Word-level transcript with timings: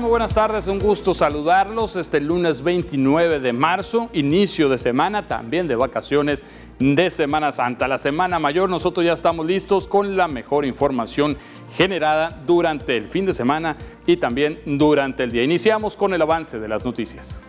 Muy 0.00 0.10
buenas 0.10 0.34
tardes, 0.34 0.66
un 0.66 0.80
gusto 0.80 1.14
saludarlos 1.14 1.94
este 1.94 2.20
lunes 2.20 2.62
29 2.62 3.38
de 3.38 3.52
marzo, 3.52 4.10
inicio 4.12 4.68
de 4.68 4.76
semana, 4.76 5.28
también 5.28 5.68
de 5.68 5.76
vacaciones 5.76 6.44
de 6.80 7.10
Semana 7.10 7.52
Santa. 7.52 7.86
La 7.86 7.98
Semana 7.98 8.40
Mayor 8.40 8.68
nosotros 8.68 9.06
ya 9.06 9.12
estamos 9.12 9.46
listos 9.46 9.86
con 9.86 10.16
la 10.16 10.26
mejor 10.26 10.64
información 10.64 11.38
generada 11.76 12.30
durante 12.44 12.96
el 12.96 13.08
fin 13.08 13.24
de 13.24 13.34
semana 13.34 13.76
y 14.04 14.16
también 14.16 14.60
durante 14.66 15.22
el 15.22 15.30
día. 15.30 15.44
Iniciamos 15.44 15.96
con 15.96 16.12
el 16.12 16.22
avance 16.22 16.58
de 16.58 16.66
las 16.68 16.84
noticias. 16.84 17.44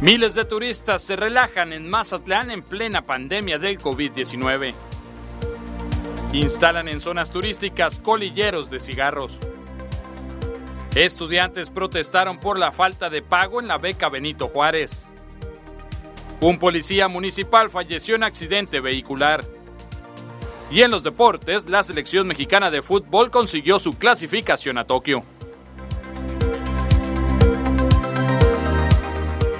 Miles 0.00 0.34
de 0.34 0.44
turistas 0.46 1.02
se 1.02 1.16
relajan 1.16 1.74
en 1.74 1.88
Mazatlán 1.90 2.50
en 2.50 2.62
plena 2.62 3.04
pandemia 3.04 3.58
del 3.58 3.78
COVID-19. 3.78 4.95
Instalan 6.32 6.88
en 6.88 7.00
zonas 7.00 7.30
turísticas 7.30 7.98
colilleros 7.98 8.68
de 8.68 8.80
cigarros. 8.80 9.38
Estudiantes 10.94 11.70
protestaron 11.70 12.38
por 12.38 12.58
la 12.58 12.72
falta 12.72 13.10
de 13.10 13.22
pago 13.22 13.60
en 13.60 13.68
la 13.68 13.78
beca 13.78 14.08
Benito 14.08 14.48
Juárez. 14.48 15.06
Un 16.40 16.58
policía 16.58 17.08
municipal 17.08 17.70
falleció 17.70 18.14
en 18.16 18.24
accidente 18.24 18.80
vehicular. 18.80 19.44
Y 20.70 20.82
en 20.82 20.90
los 20.90 21.02
deportes, 21.02 21.68
la 21.68 21.82
selección 21.82 22.26
mexicana 22.26 22.70
de 22.70 22.82
fútbol 22.82 23.30
consiguió 23.30 23.78
su 23.78 23.96
clasificación 23.96 24.78
a 24.78 24.84
Tokio. 24.84 25.22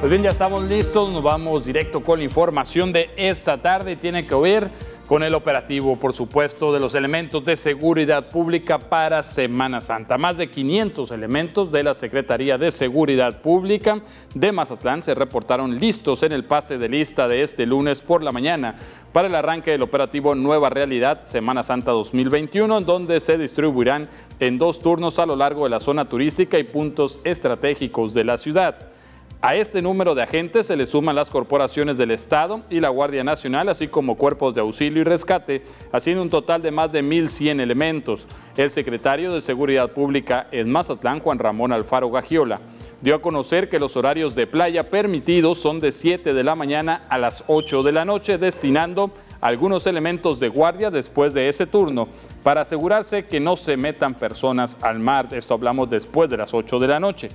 Pues 0.01 0.11
bien, 0.11 0.23
ya 0.23 0.31
estamos 0.31 0.63
listos, 0.65 1.11
nos 1.11 1.23
vamos 1.23 1.65
directo 1.65 2.03
con 2.03 2.19
la 2.19 2.25
información 2.25 2.93
de 2.93 3.11
esta 3.17 3.63
tarde. 3.63 3.97
Tiene 3.97 4.27
que 4.27 4.35
ver 4.35 4.71
con 5.07 5.23
el 5.23 5.35
operativo, 5.35 5.97
por 5.97 6.13
supuesto, 6.13 6.73
de 6.73 6.81
los 6.81 6.95
elementos 6.95 7.45
de 7.45 7.57
seguridad 7.57 8.29
pública 8.29 8.79
para 8.79 9.23
Semana 9.23 9.81
Santa. 9.81 10.19
Más 10.19 10.37
de 10.37 10.51
500 10.51 11.11
elementos 11.13 11.71
de 11.71 11.85
la 11.85 11.95
Secretaría 11.95 12.59
de 12.59 12.73
Seguridad 12.73 13.41
Pública 13.41 14.01
de 14.35 14.53
Mazatlán 14.53 15.03
se 15.03 15.15
reportaron 15.15 15.79
listos 15.79 16.23
en 16.25 16.33
el 16.33 16.45
pase 16.45 16.79
de 16.79 16.89
lista 16.89 17.29
de 17.29 17.43
este 17.43 17.67
lunes 17.67 18.03
por 18.03 18.23
la 18.23 18.33
mañana 18.33 18.75
para 19.13 19.29
el 19.29 19.35
arranque 19.35 19.71
del 19.71 19.83
operativo 19.83 20.35
Nueva 20.35 20.71
Realidad 20.71 21.25
Semana 21.25 21.63
Santa 21.63 21.93
2021, 21.93 22.81
donde 22.81 23.21
se 23.21 23.39
distribuirán 23.39 24.09
en 24.41 24.59
dos 24.59 24.81
turnos 24.81 25.19
a 25.19 25.27
lo 25.27 25.37
largo 25.37 25.65
de 25.65 25.71
la 25.71 25.81
zona 25.81 26.07
turística 26.07 26.59
y 26.59 26.65
puntos 26.65 27.21
estratégicos 27.23 28.13
de 28.13 28.25
la 28.25 28.39
ciudad. 28.39 28.96
A 29.43 29.55
este 29.55 29.83
número 29.83 30.15
de 30.15 30.23
agentes 30.23 30.67
se 30.67 30.77
le 30.77 30.87
suman 30.87 31.15
las 31.15 31.29
corporaciones 31.29 31.99
del 31.99 32.11
Estado 32.11 32.63
y 32.71 32.81
la 32.81 32.89
Guardia 32.89 33.23
Nacional, 33.23 33.69
así 33.69 33.87
como 33.87 34.17
cuerpos 34.17 34.55
de 34.55 34.63
auxilio 34.63 35.03
y 35.03 35.05
rescate, 35.05 35.63
haciendo 35.93 36.23
un 36.23 36.31
total 36.31 36.63
de 36.63 36.71
más 36.71 36.91
de 36.91 37.05
1.100 37.05 37.61
elementos. 37.61 38.27
El 38.57 38.71
secretario 38.71 39.35
de 39.35 39.43
Seguridad 39.43 39.91
Pública 39.91 40.47
en 40.53 40.73
Mazatlán, 40.73 41.21
Juan 41.21 41.39
Ramón 41.39 41.71
Alfaro 41.71 42.11
Gagiola, 42.11 42.61
dio 43.03 43.15
a 43.15 43.21
conocer 43.21 43.69
que 43.69 43.79
los 43.79 43.95
horarios 43.97 44.35
de 44.35 44.47
playa 44.47 44.89
permitidos 44.89 45.59
son 45.59 45.81
de 45.81 45.93
7 45.93 46.33
de 46.33 46.43
la 46.43 46.57
mañana 46.57 47.05
a 47.11 47.19
las 47.19 47.45
8 47.47 47.83
de 47.83 47.93
la 47.93 48.07
noche, 48.07 48.39
destinando 48.39 49.11
algunos 49.43 49.87
elementos 49.87 50.41
de 50.41 50.49
guardia 50.49 50.91
después 50.91 51.35
de 51.35 51.51
ese 51.51 51.67
turno 51.67 52.09
para 52.43 52.63
asegurarse 52.63 53.27
que 53.27 53.39
no 53.39 53.57
se 53.57 53.77
metan 53.77 54.15
personas 54.15 54.79
al 54.81 54.99
mar. 54.99 55.29
Esto 55.33 55.53
hablamos 55.53 55.91
después 55.91 56.31
de 56.31 56.39
las 56.39 56.55
8 56.55 56.79
de 56.79 56.89
la 56.89 56.99
noche. 56.99 57.29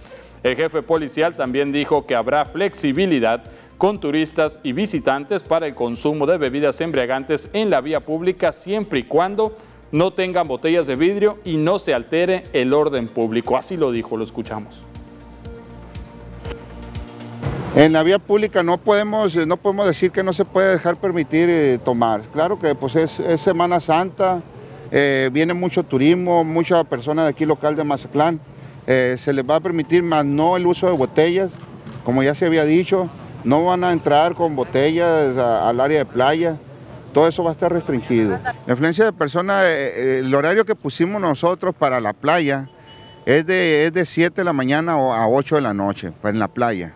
El 0.43 0.55
jefe 0.55 0.81
policial 0.81 1.35
también 1.35 1.71
dijo 1.71 2.07
que 2.07 2.15
habrá 2.15 2.45
flexibilidad 2.45 3.43
con 3.77 3.99
turistas 3.99 4.59
y 4.63 4.73
visitantes 4.73 5.43
para 5.43 5.67
el 5.67 5.75
consumo 5.75 6.25
de 6.25 6.37
bebidas 6.37 6.81
embriagantes 6.81 7.49
en 7.53 7.69
la 7.69 7.79
vía 7.81 7.99
pública 7.99 8.51
siempre 8.51 8.99
y 8.99 9.03
cuando 9.03 9.55
no 9.91 10.13
tengan 10.13 10.47
botellas 10.47 10.87
de 10.87 10.95
vidrio 10.95 11.39
y 11.43 11.57
no 11.57 11.77
se 11.77 11.93
altere 11.93 12.43
el 12.53 12.73
orden 12.73 13.07
público. 13.07 13.55
Así 13.55 13.77
lo 13.77 13.91
dijo, 13.91 14.17
lo 14.17 14.23
escuchamos. 14.23 14.81
En 17.75 17.93
la 17.93 18.01
vía 18.03 18.19
pública 18.19 18.63
no 18.63 18.77
podemos, 18.79 19.35
no 19.35 19.57
podemos 19.57 19.85
decir 19.85 20.11
que 20.11 20.23
no 20.23 20.33
se 20.33 20.43
puede 20.43 20.71
dejar 20.71 20.97
permitir 20.97 21.49
eh, 21.49 21.79
tomar. 21.83 22.21
Claro 22.33 22.59
que 22.59 22.75
pues 22.75 22.95
es, 22.95 23.19
Semana 23.39 23.79
Santa, 23.79 24.41
eh, 24.91 25.29
viene 25.31 25.53
mucho 25.53 25.83
turismo, 25.83 26.43
muchas 26.43 26.83
personas 26.85 27.25
de 27.25 27.29
aquí 27.29 27.45
local 27.45 27.75
de 27.75 27.83
Mazatlán. 27.83 28.39
Eh, 28.87 29.15
se 29.17 29.33
les 29.33 29.47
va 29.47 29.57
a 29.57 29.59
permitir 29.59 30.03
más 30.03 30.25
no 30.25 30.57
el 30.57 30.65
uso 30.65 30.87
de 30.87 30.93
botellas, 30.93 31.51
como 32.03 32.23
ya 32.23 32.33
se 32.33 32.45
había 32.45 32.65
dicho, 32.65 33.09
no 33.43 33.65
van 33.65 33.83
a 33.83 33.91
entrar 33.91 34.35
con 34.35 34.55
botellas 34.55 35.37
al 35.37 35.79
área 35.79 35.99
de 35.99 36.05
playa, 36.05 36.57
todo 37.13 37.27
eso 37.27 37.43
va 37.43 37.51
a 37.51 37.53
estar 37.53 37.71
restringido. 37.71 38.39
La 38.65 38.73
influencia 38.73 39.05
de 39.05 39.13
personas, 39.13 39.65
eh, 39.65 39.91
eh, 39.95 40.19
el 40.19 40.33
horario 40.33 40.65
que 40.65 40.75
pusimos 40.75 41.21
nosotros 41.21 41.75
para 41.75 41.99
la 41.99 42.13
playa 42.13 42.69
es 43.25 43.45
de, 43.45 43.85
es 43.85 43.93
de 43.93 44.05
7 44.05 44.41
de 44.41 44.45
la 44.45 44.53
mañana 44.53 44.93
a 44.93 45.27
8 45.27 45.55
de 45.55 45.61
la 45.61 45.73
noche, 45.73 46.11
en 46.23 46.39
la 46.39 46.47
playa. 46.47 46.93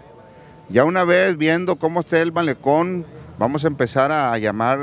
Ya 0.70 0.86
una 0.86 1.04
vez 1.04 1.38
viendo 1.38 1.76
cómo 1.76 2.00
está 2.00 2.20
el 2.20 2.32
malecón, 2.32 3.06
vamos 3.38 3.64
a 3.64 3.68
empezar 3.68 4.12
a 4.12 4.36
llamar, 4.40 4.80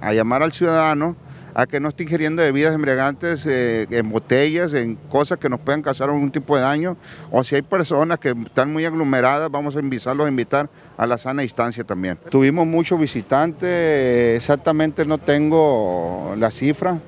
a 0.00 0.12
llamar 0.12 0.44
al 0.44 0.52
ciudadano 0.52 1.16
a 1.58 1.66
que 1.66 1.80
no 1.80 1.88
esté 1.88 2.02
ingiriendo 2.02 2.42
bebidas 2.42 2.74
embriagantes 2.74 3.46
eh, 3.46 3.86
en 3.90 4.10
botellas, 4.10 4.74
en 4.74 4.94
cosas 4.94 5.38
que 5.38 5.48
nos 5.48 5.58
puedan 5.58 5.80
causar 5.80 6.10
algún 6.10 6.30
tipo 6.30 6.54
de 6.54 6.60
daño, 6.60 6.98
o 7.30 7.42
si 7.44 7.54
hay 7.54 7.62
personas 7.62 8.18
que 8.18 8.34
están 8.44 8.70
muy 8.70 8.84
aglomeradas, 8.84 9.50
vamos 9.50 9.74
a 9.74 9.80
invitarlos 9.80 10.26
a 10.26 10.28
invitar 10.28 10.68
a 10.98 11.06
la 11.06 11.16
sana 11.16 11.40
distancia 11.40 11.82
también. 11.82 12.18
Tuvimos 12.28 12.66
muchos 12.66 13.00
visitantes, 13.00 14.36
exactamente 14.36 15.06
no 15.06 15.16
tengo 15.16 16.34
la 16.36 16.50
cifra, 16.50 16.98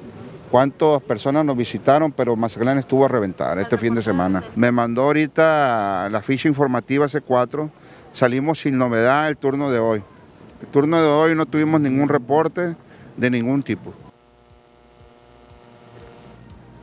cuántas 0.50 1.02
personas 1.02 1.44
nos 1.44 1.54
visitaron, 1.54 2.10
pero 2.10 2.34
Mazatlán 2.34 2.78
estuvo 2.78 3.04
a 3.04 3.08
reventar 3.08 3.58
este 3.58 3.76
fin 3.76 3.94
de 3.94 4.02
semana. 4.02 4.42
Me 4.56 4.72
mandó 4.72 5.02
ahorita 5.02 6.08
la 6.10 6.22
ficha 6.22 6.48
informativa 6.48 7.04
C4, 7.04 7.68
salimos 8.14 8.60
sin 8.60 8.78
novedad 8.78 9.28
el 9.28 9.36
turno 9.36 9.70
de 9.70 9.78
hoy. 9.78 10.02
El 10.62 10.68
turno 10.68 10.98
de 11.02 11.06
hoy 11.06 11.34
no 11.34 11.44
tuvimos 11.44 11.82
ningún 11.82 12.08
reporte 12.08 12.76
de 13.18 13.30
ningún 13.30 13.62
tipo. 13.62 13.92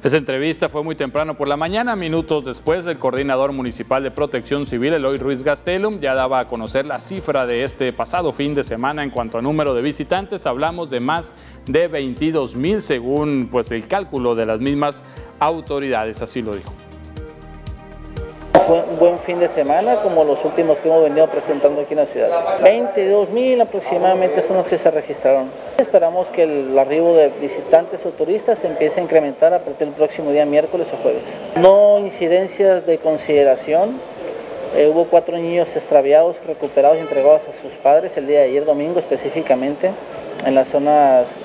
Esa 0.06 0.18
entrevista 0.18 0.70
fue 0.70 0.84
muy 0.84 0.94
temprano 0.94 1.36
por 1.36 1.48
la 1.48 1.58
mañana, 1.58 1.96
minutos 1.96 2.46
después 2.46 2.86
el 2.86 3.00
coordinador 3.00 3.54
municipal 3.54 4.04
de 4.04 4.12
protección 4.12 4.68
civil, 4.68 4.94
Eloy 4.94 5.18
Ruiz 5.18 5.42
Gastelum, 5.42 6.00
ya 6.00 6.14
daba 6.14 6.42
a 6.42 6.48
conocer 6.48 6.86
la 6.86 7.00
cifra 7.00 7.48
de 7.48 7.64
este 7.64 7.92
pasado 7.92 8.32
fin 8.32 8.54
de 8.54 8.64
semana 8.64 9.04
en 9.04 9.10
cuanto 9.10 9.40
a 9.40 9.42
número 9.42 9.74
de 9.74 9.82
visitantes. 9.82 10.46
Hablamos 10.46 10.92
de 10.92 11.00
más 11.00 11.34
de 11.66 11.88
22 11.88 12.56
mil 12.56 12.84
según 12.84 13.50
pues, 13.52 13.72
el 13.72 13.88
cálculo 13.88 14.36
de 14.36 14.46
las 14.46 14.60
mismas 14.60 15.02
autoridades, 15.40 16.22
así 16.22 16.44
lo 16.44 16.56
dijo. 16.56 16.72
Fue 18.66 18.82
un 18.82 18.98
buen 18.98 19.20
fin 19.20 19.40
de 19.40 19.50
semana, 19.50 20.02
como 20.02 20.24
los 20.24 20.44
últimos 20.46 20.80
que 20.80 20.88
hemos 20.88 21.04
venido 21.04 21.28
presentando 21.28 21.82
aquí 21.82 21.94
en 21.94 22.00
la 22.00 22.06
ciudad. 22.06 22.62
22 22.64 23.30
mil 23.30 23.60
aproximadamente 23.60 24.42
son 24.42 24.58
los 24.58 24.66
que 24.66 24.78
se 24.78 24.90
registraron. 24.90 25.52
Esperamos 25.78 26.32
que 26.32 26.44
el 26.44 26.80
arribo 26.80 27.14
de 27.14 27.30
visitantes 27.30 28.06
o 28.06 28.10
turistas 28.10 28.64
empiece 28.64 29.00
a 29.00 29.04
incrementar 29.04 29.54
a 29.54 29.60
partir 29.60 29.88
del 29.88 29.96
próximo 29.96 30.32
día, 30.32 30.46
miércoles 30.46 30.88
o 30.94 30.98
jueves. 31.04 31.26
No 31.58 32.00
incidencias 32.00 32.86
de 32.86 32.98
consideración. 32.98 34.00
Eh, 34.76 34.90
hubo 34.92 35.06
cuatro 35.06 35.38
niños 35.38 35.76
extraviados, 35.76 36.38
recuperados 36.48 36.98
y 36.98 37.02
entregados 37.02 37.44
a 37.48 37.62
sus 37.62 37.74
padres 37.74 38.18
el 38.18 38.28
día 38.28 38.40
de 38.40 38.46
ayer, 38.46 38.66
domingo 38.66 39.00
específicamente, 39.00 39.92
en 40.46 40.56
las 40.56 40.70
zonas 40.70 41.40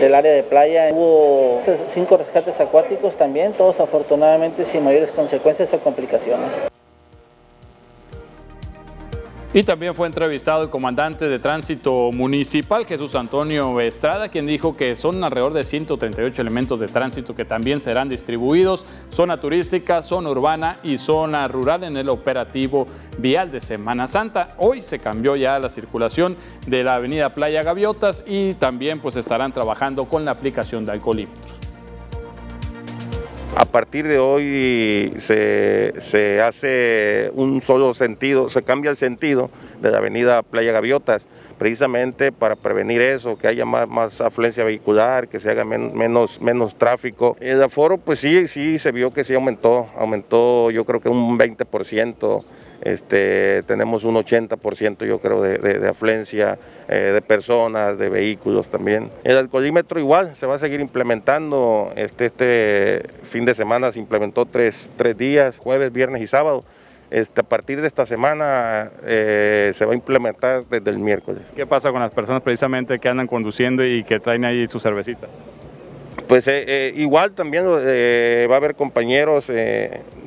del 0.00 0.14
área 0.14 0.32
de 0.32 0.42
playa. 0.42 0.90
Hubo 0.92 1.62
cinco 1.86 2.16
rescates 2.16 2.60
acuáticos 2.60 3.16
también, 3.16 3.52
todos 3.52 3.80
afortunadamente 3.80 4.64
sin 4.64 4.84
mayores 4.84 5.10
consecuencias 5.10 5.72
o 5.72 5.78
complicaciones. 5.78 6.71
Y 9.54 9.64
también 9.64 9.94
fue 9.94 10.06
entrevistado 10.06 10.62
el 10.62 10.70
comandante 10.70 11.28
de 11.28 11.38
tránsito 11.38 12.10
municipal, 12.10 12.86
Jesús 12.86 13.14
Antonio 13.14 13.78
Estrada, 13.80 14.30
quien 14.30 14.46
dijo 14.46 14.74
que 14.74 14.96
son 14.96 15.22
alrededor 15.22 15.52
de 15.52 15.62
138 15.62 16.40
elementos 16.40 16.80
de 16.80 16.86
tránsito 16.86 17.34
que 17.34 17.44
también 17.44 17.78
serán 17.78 18.08
distribuidos, 18.08 18.86
zona 19.10 19.36
turística, 19.36 20.02
zona 20.02 20.30
urbana 20.30 20.78
y 20.82 20.96
zona 20.96 21.46
rural 21.48 21.84
en 21.84 21.98
el 21.98 22.08
operativo 22.08 22.86
vial 23.18 23.52
de 23.52 23.60
Semana 23.60 24.08
Santa. 24.08 24.54
Hoy 24.56 24.80
se 24.80 24.98
cambió 24.98 25.36
ya 25.36 25.58
la 25.58 25.68
circulación 25.68 26.34
de 26.66 26.82
la 26.82 26.94
avenida 26.94 27.34
Playa 27.34 27.62
Gaviotas 27.62 28.24
y 28.26 28.54
también 28.54 29.00
pues 29.00 29.16
estarán 29.16 29.52
trabajando 29.52 30.06
con 30.06 30.24
la 30.24 30.30
aplicación 30.30 30.86
de 30.86 30.92
alcoholímetros. 30.92 31.61
A 33.56 33.66
partir 33.66 34.08
de 34.08 34.18
hoy 34.18 35.12
se, 35.18 36.40
hace 36.42 37.30
un 37.34 37.60
solo 37.60 37.92
sentido, 37.92 38.48
se 38.48 38.62
cambia 38.62 38.90
el 38.90 38.96
sentido 38.96 39.50
de 39.80 39.90
la 39.90 39.98
avenida 39.98 40.42
Playa 40.42 40.72
Gaviotas, 40.72 41.26
precisamente 41.58 42.32
para 42.32 42.56
prevenir 42.56 43.02
eso, 43.02 43.36
que 43.36 43.48
haya 43.48 43.66
más, 43.66 44.20
afluencia 44.22 44.64
vehicular, 44.64 45.28
que 45.28 45.38
se 45.38 45.50
haga 45.50 45.64
menos, 45.64 46.40
menos 46.40 46.76
tráfico. 46.76 47.36
El 47.40 47.62
aforo, 47.62 47.98
pues 47.98 48.20
sí, 48.20 48.48
sí, 48.48 48.78
se 48.78 48.90
vio 48.90 49.12
que 49.12 49.22
sí 49.22 49.34
aumentó, 49.34 49.86
aumentó 49.98 50.70
yo 50.70 50.84
creo 50.86 51.00
que 51.00 51.10
un 51.10 51.38
20% 51.38 52.44
este, 52.82 53.62
tenemos 53.62 54.04
un 54.04 54.16
80% 54.16 55.06
yo 55.06 55.20
creo 55.20 55.40
de, 55.42 55.88
afluencia 55.88 56.58
eh, 56.88 57.12
de 57.14 57.22
personas, 57.22 57.98
de 57.98 58.08
vehículos 58.08 58.68
también. 58.68 59.10
El 59.24 59.36
alcoholímetro 59.36 60.00
igual 60.00 60.34
se 60.36 60.46
va 60.46 60.56
a 60.56 60.58
seguir 60.58 60.80
implementando, 60.80 61.92
este, 61.96 62.26
este 62.26 63.02
fin 63.24 63.44
de 63.44 63.54
semana 63.54 63.92
se 63.92 63.98
implementó 63.98 64.46
tres, 64.46 64.90
tres 64.96 65.16
días, 65.16 65.58
jueves, 65.58 65.92
viernes 65.92 66.22
y 66.22 66.26
sábado. 66.26 66.64
Este, 67.10 67.42
a 67.42 67.44
partir 67.44 67.80
de 67.82 67.86
esta 67.86 68.06
semana 68.06 68.90
eh, 69.04 69.70
se 69.74 69.84
va 69.84 69.92
a 69.92 69.94
implementar 69.94 70.64
desde 70.70 70.90
el 70.90 70.98
miércoles. 70.98 71.42
¿Qué 71.54 71.66
pasa 71.66 71.92
con 71.92 72.00
las 72.00 72.10
personas 72.10 72.42
precisamente 72.42 72.98
que 72.98 73.08
andan 73.08 73.26
conduciendo 73.26 73.84
y 73.84 74.02
que 74.02 74.18
traen 74.18 74.46
ahí 74.46 74.66
su 74.66 74.80
cervecita? 74.80 75.28
Pues 76.28 76.46
eh, 76.48 76.64
eh, 76.66 76.92
igual 76.96 77.32
también 77.32 77.64
eh, 77.68 78.46
va 78.50 78.54
a 78.54 78.58
haber 78.58 78.74
compañeros 78.74 79.50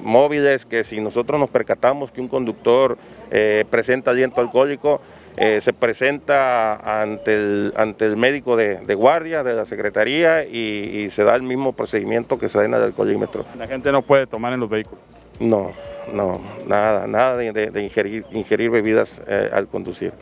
móviles 0.04 0.66
que 0.66 0.84
si 0.84 1.00
nosotros 1.00 1.40
nos 1.40 1.50
percatamos 1.50 2.12
que 2.12 2.22
un 2.22 2.28
conductor 2.28 2.98
presenta 3.70 4.12
aliento 4.12 4.40
alcohólico, 4.40 5.02
se 5.36 5.74
presenta 5.74 7.02
ante 7.02 7.36
el, 7.36 7.74
ante 7.76 8.06
el 8.06 8.16
médico 8.18 8.56
de, 8.56 8.96
guardia 8.96 9.44
de 9.44 9.54
la 9.54 9.66
secretaría 9.66 10.46
y, 10.46 11.10
se 11.10 11.24
da 11.24 11.36
el 11.36 11.44
mismo 11.44 11.74
procedimiento 11.74 12.38
que 12.38 12.50
se 12.50 12.60
da 12.60 12.66
en 12.66 12.74
el 12.74 12.82
alcoholímetro. 12.84 13.46
La 13.58 13.68
gente 13.68 13.92
no 13.92 14.02
puede 14.02 14.28
tomar 14.28 14.54
en 14.54 14.60
los 14.60 14.70
vehículos. 14.70 15.04
No, 15.40 15.74
no, 16.14 16.40
nada, 16.68 17.08
nada 17.08 17.36
de, 17.36 17.84
ingerir, 17.84 18.26
ingerir 18.32 18.70
bebidas 18.70 19.22
al 19.52 19.68
conducir. 19.68 20.14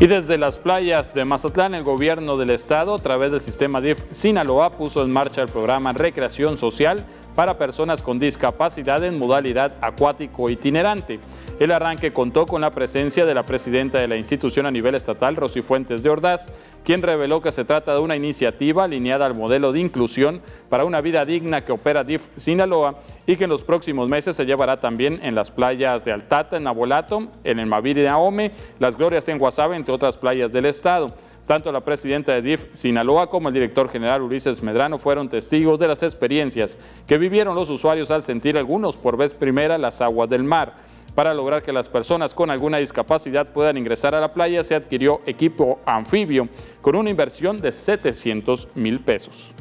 Y 0.00 0.06
desde 0.06 0.38
las 0.38 0.60
playas 0.60 1.12
de 1.12 1.24
Mazatlán, 1.24 1.74
el 1.74 1.82
gobierno 1.82 2.36
del 2.36 2.50
estado, 2.50 2.94
a 2.94 2.98
través 3.00 3.32
del 3.32 3.40
sistema 3.40 3.80
DIF 3.80 4.00
Sinaloa, 4.12 4.70
puso 4.70 5.02
en 5.02 5.10
marcha 5.10 5.42
el 5.42 5.48
programa 5.48 5.92
Recreación 5.92 6.56
Social 6.56 7.04
para 7.38 7.56
personas 7.56 8.02
con 8.02 8.18
discapacidad 8.18 9.04
en 9.04 9.16
modalidad 9.16 9.72
acuático 9.80 10.50
itinerante. 10.50 11.20
El 11.60 11.70
arranque 11.70 12.12
contó 12.12 12.46
con 12.46 12.60
la 12.60 12.72
presencia 12.72 13.24
de 13.26 13.32
la 13.32 13.46
presidenta 13.46 14.00
de 14.00 14.08
la 14.08 14.16
institución 14.16 14.66
a 14.66 14.72
nivel 14.72 14.96
estatal, 14.96 15.36
Rosy 15.36 15.62
Fuentes 15.62 16.02
de 16.02 16.10
Ordaz, 16.10 16.48
quien 16.82 17.00
reveló 17.00 17.40
que 17.40 17.52
se 17.52 17.64
trata 17.64 17.94
de 17.94 18.00
una 18.00 18.16
iniciativa 18.16 18.82
alineada 18.82 19.24
al 19.24 19.36
modelo 19.36 19.70
de 19.70 19.78
inclusión 19.78 20.42
para 20.68 20.84
una 20.84 21.00
vida 21.00 21.24
digna 21.24 21.60
que 21.60 21.70
opera 21.70 22.02
DIF 22.02 22.26
Sinaloa 22.34 22.96
y 23.24 23.36
que 23.36 23.44
en 23.44 23.50
los 23.50 23.62
próximos 23.62 24.08
meses 24.08 24.34
se 24.34 24.44
llevará 24.44 24.80
también 24.80 25.20
en 25.22 25.36
las 25.36 25.52
playas 25.52 26.04
de 26.04 26.10
Altata, 26.10 26.56
en 26.56 26.66
Abolato, 26.66 27.28
en 27.44 27.60
el 27.60 27.66
Maviri 27.66 28.00
de 28.00 28.08
Ahome, 28.08 28.50
Las 28.80 28.96
Glorias 28.96 29.28
en 29.28 29.38
Guasave, 29.38 29.76
entre 29.76 29.94
otras 29.94 30.18
playas 30.18 30.50
del 30.50 30.66
estado. 30.66 31.14
Tanto 31.48 31.72
la 31.72 31.80
presidenta 31.80 32.34
de 32.34 32.42
DIF 32.42 32.66
Sinaloa 32.74 33.30
como 33.30 33.48
el 33.48 33.54
director 33.54 33.88
general 33.88 34.20
Ulises 34.20 34.62
Medrano 34.62 34.98
fueron 34.98 35.30
testigos 35.30 35.78
de 35.78 35.88
las 35.88 36.02
experiencias 36.02 36.76
que 37.06 37.16
vivieron 37.16 37.54
los 37.54 37.70
usuarios 37.70 38.10
al 38.10 38.22
sentir 38.22 38.58
algunos 38.58 38.98
por 38.98 39.16
vez 39.16 39.32
primera 39.32 39.78
las 39.78 40.02
aguas 40.02 40.28
del 40.28 40.44
mar. 40.44 40.74
Para 41.14 41.32
lograr 41.32 41.62
que 41.62 41.72
las 41.72 41.88
personas 41.88 42.34
con 42.34 42.50
alguna 42.50 42.76
discapacidad 42.76 43.50
puedan 43.50 43.78
ingresar 43.78 44.14
a 44.14 44.20
la 44.20 44.34
playa, 44.34 44.62
se 44.62 44.74
adquirió 44.74 45.20
equipo 45.24 45.80
anfibio 45.86 46.50
con 46.82 46.96
una 46.96 47.08
inversión 47.08 47.58
de 47.62 47.72
700 47.72 48.68
mil 48.74 49.00
pesos. 49.00 49.54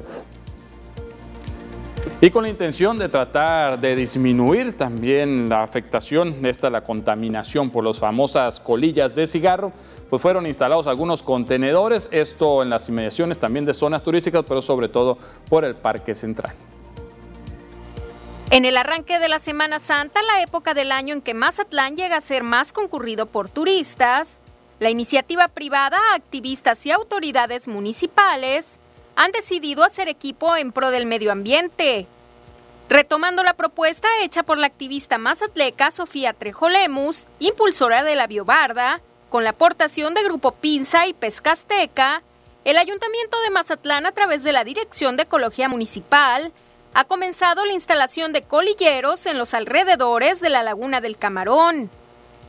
Y 2.20 2.32
con 2.32 2.42
la 2.42 2.50
intención 2.50 2.98
de 2.98 3.10
tratar 3.10 3.80
de 3.80 3.96
disminuir 3.96 4.76
también 4.76 5.50
la 5.50 5.62
afectación, 5.62 6.44
esta 6.48 6.72
la 6.72 6.84
contaminación 6.84 7.70
por 7.70 7.84
las 7.84 8.00
famosas 8.00 8.60
colillas 8.60 9.14
de 9.14 9.28
cigarro, 9.28 9.72
pues 10.10 10.20
fueron 10.20 10.48
instalados 10.48 10.88
algunos 10.88 11.22
contenedores, 11.22 12.10
esto 12.12 12.64
en 12.64 12.72
las 12.72 12.90
inmediaciones 12.90 13.38
también 13.38 13.66
de 13.66 13.76
zonas 13.76 14.02
turísticas, 14.02 14.44
pero 14.48 14.64
sobre 14.64 14.90
todo 14.90 15.20
por 15.48 15.64
el 15.64 15.76
Parque 15.76 16.16
Central. 16.16 16.56
En 18.50 18.66
el 18.66 18.78
arranque 18.78 19.20
de 19.20 19.30
la 19.30 19.38
Semana 19.38 19.80
Santa, 19.80 20.20
la 20.24 20.42
época 20.42 20.74
del 20.74 20.92
año 20.92 21.14
en 21.14 21.22
que 21.22 21.36
Mazatlán 21.36 21.96
llega 21.96 22.18
a 22.18 22.22
ser 22.22 22.42
más 22.42 22.74
concurrido 22.74 23.28
por 23.28 23.48
turistas, 23.48 24.40
la 24.80 24.90
iniciativa 24.90 25.50
privada, 25.50 26.00
activistas 26.16 26.84
y 26.88 26.90
autoridades 26.90 27.68
municipales 27.68 28.66
han 29.18 29.32
decidido 29.32 29.84
hacer 29.84 30.08
equipo 30.08 30.56
en 30.56 30.72
pro 30.72 30.92
del 30.92 31.08
medio 31.08 31.32
ambiente. 31.32 32.06
Retomando 32.88 33.44
la 33.44 33.56
propuesta 33.56 34.08
hecha 34.22 34.44
por 34.44 34.60
la 34.60 34.68
activista 34.68 35.18
mazatleca 35.18 35.90
Sofía 35.90 36.34
Trejolemus, 36.34 37.26
impulsora 37.40 38.04
de 38.04 38.16
la 38.16 38.28
Biobarda, 38.28 39.02
con 39.30 39.44
la 39.44 39.50
aportación 39.50 40.14
de 40.14 40.24
Grupo 40.24 40.52
Pinza 40.52 41.08
y 41.08 41.14
Pescasteca, 41.14 42.22
el 42.64 42.78
Ayuntamiento 42.78 43.42
de 43.42 43.50
Mazatlán, 43.50 44.06
a 44.06 44.12
través 44.12 44.44
de 44.44 44.52
la 44.52 44.64
Dirección 44.64 45.18
de 45.18 45.24
Ecología 45.24 45.68
Municipal, 45.68 46.54
ha 46.94 47.06
comenzado 47.06 47.66
la 47.66 47.74
instalación 47.74 48.34
de 48.34 48.44
colilleros 48.44 49.26
en 49.26 49.40
los 49.40 49.56
alrededores 49.56 50.42
de 50.42 50.50
la 50.50 50.62
Laguna 50.62 51.02
del 51.02 51.18
Camarón. 51.18 51.90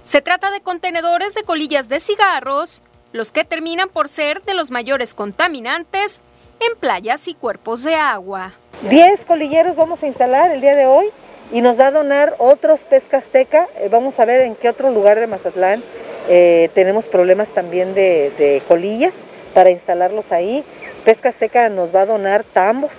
Se 0.04 0.20
trata 0.20 0.50
de 0.50 0.60
contenedores 0.60 1.34
de 1.34 1.44
colillas 1.44 1.88
de 1.88 1.98
cigarros, 1.98 2.82
los 3.12 3.32
que 3.32 3.44
terminan 3.44 3.88
por 3.88 4.10
ser 4.10 4.42
de 4.42 4.52
los 4.52 4.70
mayores 4.70 5.14
contaminantes 5.14 6.22
en 6.60 6.78
playas 6.78 7.28
y 7.28 7.34
cuerpos 7.34 7.82
de 7.82 7.94
agua. 7.94 8.52
10 8.88 9.24
colilleros 9.24 9.76
vamos 9.76 10.02
a 10.02 10.06
instalar 10.06 10.50
el 10.50 10.60
día 10.60 10.74
de 10.74 10.86
hoy 10.86 11.10
y 11.52 11.60
nos 11.60 11.78
va 11.78 11.88
a 11.88 11.90
donar 11.90 12.34
otros 12.38 12.80
pesca 12.80 13.18
azteca. 13.18 13.68
Eh, 13.76 13.88
vamos 13.90 14.18
a 14.18 14.24
ver 14.24 14.42
en 14.42 14.54
qué 14.54 14.68
otro 14.68 14.90
lugar 14.90 15.18
de 15.18 15.26
Mazatlán 15.26 15.82
eh, 16.28 16.68
tenemos 16.74 17.06
problemas 17.06 17.48
también 17.48 17.94
de, 17.94 18.62
colillas 18.68 19.14
para 19.54 19.70
instalarlos 19.70 20.30
ahí. 20.30 20.62
Pesca 21.04 21.30
Azteca 21.30 21.70
nos 21.70 21.94
va 21.94 22.02
a 22.02 22.06
donar 22.06 22.44
tambos 22.44 22.92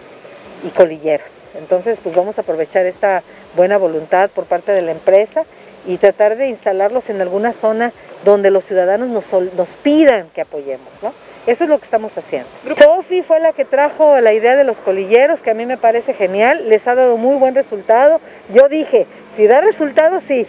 y 0.63 0.69
colilleros. 0.69 1.29
Entonces, 1.55 1.99
pues 2.01 2.15
vamos 2.15 2.37
a 2.37 2.41
aprovechar 2.41 2.87
esta 2.87 3.21
buena 3.55 3.77
voluntad 3.77 4.31
por 4.31 4.45
parte 4.45 4.71
de 4.71 4.81
la 4.81 4.91
empresa 4.91 5.45
y 5.85 5.97
tratar 5.97 6.37
de 6.37 6.47
instalarlos 6.47 7.09
en 7.09 7.21
alguna 7.21 7.53
zona 7.53 7.93
donde 8.25 8.51
los 8.51 8.65
ciudadanos 8.65 9.09
nos, 9.09 9.31
nos 9.53 9.75
pidan 9.75 10.29
que 10.29 10.41
apoyemos, 10.41 10.93
¿no? 11.01 11.13
Eso 11.47 11.63
es 11.63 11.69
lo 11.69 11.79
que 11.79 11.85
estamos 11.85 12.15
haciendo. 12.17 12.49
Sofi 12.77 13.23
fue 13.23 13.39
la 13.39 13.53
que 13.53 13.65
trajo 13.65 14.19
la 14.21 14.33
idea 14.33 14.55
de 14.55 14.63
los 14.63 14.77
colilleros, 14.79 15.41
que 15.41 15.49
a 15.49 15.53
mí 15.53 15.65
me 15.65 15.77
parece 15.77 16.13
genial, 16.13 16.69
les 16.69 16.85
ha 16.87 16.95
dado 16.95 17.17
muy 17.17 17.37
buen 17.37 17.55
resultado. 17.55 18.19
Yo 18.53 18.67
dije, 18.67 19.07
si 19.35 19.47
da 19.47 19.61
resultado, 19.61 20.21
sí. 20.21 20.45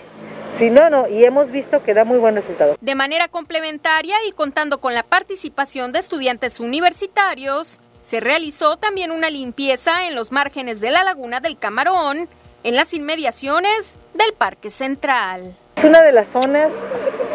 Si 0.58 0.68
no, 0.68 0.90
no, 0.90 1.08
y 1.08 1.24
hemos 1.24 1.50
visto 1.50 1.82
que 1.82 1.94
da 1.94 2.04
muy 2.04 2.18
buen 2.18 2.34
resultado. 2.34 2.76
De 2.80 2.94
manera 2.94 3.28
complementaria 3.28 4.16
y 4.28 4.32
contando 4.32 4.78
con 4.78 4.92
la 4.92 5.02
participación 5.02 5.92
de 5.92 6.00
estudiantes 6.00 6.60
universitarios, 6.60 7.80
se 8.02 8.20
realizó 8.20 8.76
también 8.76 9.10
una 9.10 9.30
limpieza 9.30 10.06
en 10.08 10.14
los 10.14 10.32
márgenes 10.32 10.80
de 10.80 10.90
la 10.90 11.04
laguna 11.04 11.40
del 11.40 11.56
Camarón, 11.56 12.28
en 12.62 12.76
las 12.76 12.92
inmediaciones 12.92 13.94
del 14.14 14.32
Parque 14.36 14.70
Central. 14.70 15.54
Es 15.76 15.84
una 15.84 16.02
de 16.02 16.12
las 16.12 16.28
zonas 16.28 16.70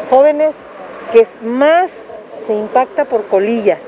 jóvenes 0.10 0.54
que 1.12 1.28
más 1.44 1.92
se 2.48 2.54
impacta 2.54 3.06
por 3.06 3.26
colillas. 3.28 3.80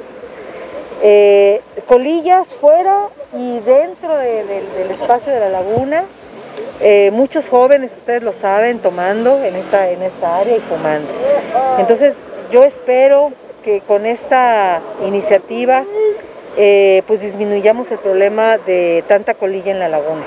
Eh, 1.04 1.62
colillas 1.88 2.48
fuera 2.60 3.10
y 3.34 3.60
dentro 3.60 4.18
del 4.18 4.92
espacio 4.92 5.32
de 5.32 5.40
la 5.40 5.50
laguna, 5.50 6.06
eh, 6.80 7.12
muchos 7.12 7.48
jóvenes, 7.50 7.92
ustedes 7.96 8.24
lo 8.24 8.34
saben, 8.34 8.80
tomando 8.80 9.44
en 9.44 9.56
esta, 9.56 9.90
en 9.90 10.02
esta 10.02 10.38
área 10.38 10.58
y 10.58 10.60
fumando. 10.62 11.10
Entonces 11.78 12.16
yo 12.52 12.64
espero 12.64 13.32
que 13.64 13.82
con 13.82 14.06
esta 14.06 14.82
iniciativa 15.06 15.84
eh, 16.56 17.04
pues 17.06 17.22
disminuyamos 17.22 17.92
el 17.92 18.00
problema 18.00 18.58
de 18.58 19.04
tanta 19.08 19.36
colilla 19.36 19.72
en 19.72 19.80
la 19.80 19.90
laguna. 19.90 20.24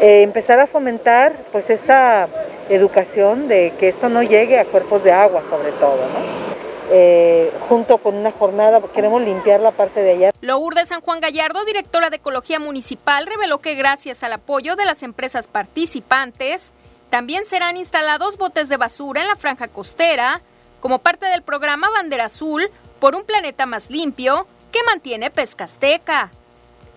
Empezar 0.00 0.58
a 0.60 0.66
fomentar 0.66 1.34
pues 1.52 1.70
esta 1.70 2.28
educación 2.68 3.48
de 3.48 3.72
que 3.78 3.88
esto 3.88 4.08
no 4.08 4.22
llegue 4.22 4.58
a 4.58 4.64
cuerpos 4.64 5.04
de 5.04 5.12
agua 5.12 5.42
sobre 5.48 5.72
todo, 5.72 6.08
¿no? 6.08 6.50
Eh, 6.92 7.52
junto 7.68 7.98
con 7.98 8.16
una 8.16 8.32
jornada, 8.32 8.80
queremos 8.92 9.22
limpiar 9.22 9.60
la 9.60 9.70
parte 9.70 10.00
de 10.00 10.12
allá. 10.12 10.30
Lourdes 10.40 10.88
San 10.88 11.00
Juan 11.00 11.20
Gallardo, 11.20 11.64
directora 11.64 12.10
de 12.10 12.16
Ecología 12.16 12.58
Municipal, 12.58 13.26
reveló 13.26 13.58
que 13.58 13.76
gracias 13.76 14.24
al 14.24 14.32
apoyo 14.32 14.74
de 14.74 14.84
las 14.84 15.04
empresas 15.04 15.46
participantes, 15.46 16.72
también 17.08 17.44
serán 17.44 17.76
instalados 17.76 18.38
botes 18.38 18.68
de 18.68 18.76
basura 18.76 19.20
en 19.20 19.28
la 19.28 19.36
franja 19.36 19.68
costera, 19.68 20.40
como 20.80 20.98
parte 20.98 21.26
del 21.26 21.42
programa 21.42 21.90
Bandera 21.90 22.24
Azul 22.24 22.68
por 22.98 23.14
un 23.14 23.24
planeta 23.24 23.66
más 23.66 23.88
limpio 23.88 24.48
que 24.72 24.82
mantiene 24.82 25.30
Pescasteca. 25.30 26.30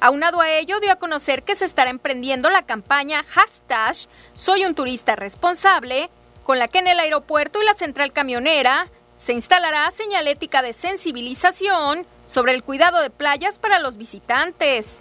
Aunado 0.03 0.41
a 0.41 0.49
ello, 0.49 0.81
dio 0.81 0.91
a 0.91 0.97
conocer 0.97 1.43
que 1.43 1.55
se 1.55 1.63
estará 1.63 1.89
emprendiendo 1.89 2.49
la 2.49 2.65
campaña 2.65 3.23
hashtag 3.23 3.95
Soy 4.35 4.65
un 4.65 4.75
turista 4.75 5.15
responsable, 5.15 6.09
con 6.43 6.59
la 6.59 6.67
que 6.67 6.79
en 6.79 6.87
el 6.87 6.99
aeropuerto 6.99 7.61
y 7.61 7.65
la 7.65 7.73
central 7.73 8.11
camionera 8.11 8.89
se 9.17 9.31
instalará 9.31 9.89
señalética 9.91 10.61
de 10.61 10.73
sensibilización 10.73 12.05
sobre 12.27 12.51
el 12.51 12.63
cuidado 12.63 12.99
de 13.01 13.11
playas 13.11 13.59
para 13.59 13.79
los 13.79 13.95
visitantes, 13.95 14.97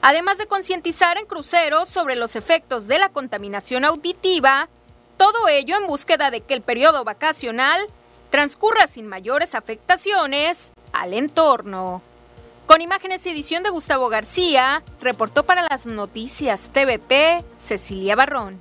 además 0.00 0.38
de 0.38 0.46
concientizar 0.46 1.18
en 1.18 1.26
cruceros 1.26 1.90
sobre 1.90 2.16
los 2.16 2.34
efectos 2.34 2.86
de 2.86 2.98
la 2.98 3.10
contaminación 3.10 3.84
auditiva, 3.84 4.70
todo 5.18 5.48
ello 5.48 5.76
en 5.76 5.86
búsqueda 5.86 6.30
de 6.30 6.40
que 6.40 6.54
el 6.54 6.62
periodo 6.62 7.04
vacacional 7.04 7.86
transcurra 8.30 8.86
sin 8.86 9.06
mayores 9.06 9.54
afectaciones 9.54 10.72
al 10.94 11.12
entorno. 11.12 12.00
Con 12.66 12.80
imágenes 12.80 13.24
y 13.24 13.30
edición 13.30 13.62
de 13.62 13.70
Gustavo 13.70 14.08
García, 14.08 14.82
reportó 15.00 15.44
para 15.44 15.62
las 15.62 15.86
noticias 15.86 16.68
TVP 16.72 17.44
Cecilia 17.56 18.16
Barrón. 18.16 18.60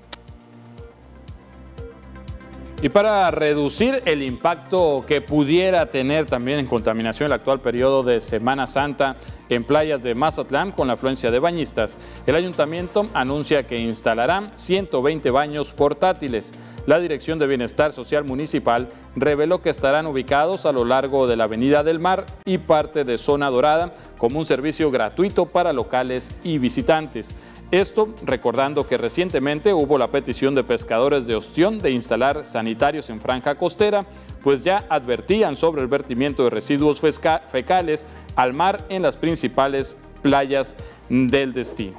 Y 2.81 2.89
para 2.89 3.31
reducir 3.31 4.01
el 4.05 4.21
impacto 4.21 5.03
que 5.07 5.21
pudiera 5.21 5.85
tener 5.87 6.25
también 6.25 6.59
en 6.59 6.67
contaminación 6.67 7.27
el 7.27 7.33
actual 7.33 7.61
periodo 7.61 8.03
de 8.03 8.19
Semana 8.19 8.67
Santa 8.67 9.15
en 9.47 9.63
playas 9.63 10.03
de 10.03 10.13
Mazatlán 10.13 10.71
con 10.71 10.87
la 10.87 10.93
afluencia 10.93 11.31
de 11.31 11.39
bañistas, 11.39 11.97
el 12.27 12.35
ayuntamiento 12.35 13.07
anuncia 13.13 13.63
que 13.63 13.77
instalará 13.77 14.51
120 14.55 15.31
baños 15.31 15.73
portátiles. 15.73 16.53
La 16.85 16.99
Dirección 16.99 17.39
de 17.39 17.47
Bienestar 17.47 17.93
Social 17.93 18.25
Municipal 18.25 18.89
reveló 19.15 19.61
que 19.61 19.71
estarán 19.71 20.05
ubicados 20.05 20.65
a 20.65 20.71
lo 20.71 20.85
largo 20.85 21.27
de 21.27 21.35
la 21.35 21.45
Avenida 21.45 21.81
del 21.81 21.99
Mar 21.99 22.25
y 22.45 22.59
parte 22.59 23.05
de 23.05 23.17
Zona 23.17 23.49
Dorada 23.49 23.93
como 24.17 24.37
un 24.37 24.45
servicio 24.45 24.91
gratuito 24.91 25.45
para 25.45 25.73
locales 25.73 26.31
y 26.43 26.59
visitantes. 26.59 27.33
Esto 27.71 28.13
recordando 28.23 28.87
que 28.87 28.97
recientemente 28.97 29.73
hubo 29.73 29.97
la 29.97 30.11
petición 30.11 30.53
de 30.53 30.63
pescadores 30.63 31.25
de 31.25 31.35
Ostión 31.35 31.79
de 31.79 31.91
instalar 31.91 32.45
sanitarios 32.45 33.09
en 33.09 33.19
franja 33.19 33.55
costera, 33.55 34.05
pues 34.43 34.63
ya 34.63 34.85
advertían 34.89 35.55
sobre 35.55 35.81
el 35.81 35.87
vertimiento 35.87 36.43
de 36.43 36.51
residuos 36.51 37.01
fecales 37.01 38.05
al 38.35 38.53
mar 38.53 38.85
en 38.89 39.01
las 39.01 39.17
principales 39.17 39.97
playas 40.21 40.75
del 41.09 41.53
destino. 41.53 41.97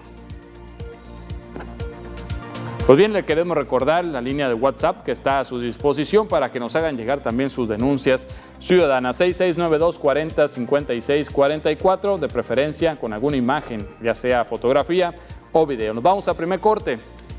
Pues 2.87 2.97
bien, 2.97 3.13
le 3.13 3.25
queremos 3.25 3.57
recordar 3.57 4.05
la 4.05 4.21
línea 4.21 4.47
de 4.47 4.55
WhatsApp 4.55 5.03
que 5.03 5.11
está 5.11 5.41
a 5.41 5.45
su 5.45 5.59
disposición 5.59 6.29
para 6.29 6.53
que 6.53 6.61
nos 6.61 6.77
hagan 6.77 6.97
llegar 6.97 7.21
también 7.21 7.51
sus 7.51 7.67
denuncias 7.67 8.29
ciudadanas. 8.61 9.17
6692 9.17 9.99
40 9.99 10.47
56 10.47 11.31
44, 11.31 12.19
de 12.19 12.29
preferencia 12.29 12.95
con 12.95 13.13
alguna 13.13 13.37
imagen, 13.37 13.85
ya 14.01 14.15
sea 14.15 14.45
fotografía 14.45 15.17
o 15.61 15.67
video. 15.67 15.95
Nos 15.95 16.03
vamos 16.03 16.29
a 16.29 16.35
primer 16.35 16.61
corte. 16.61 16.99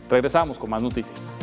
Regresamos 0.10 0.58
con 0.58 0.70
más 0.70 0.82
noticias. 0.82 1.38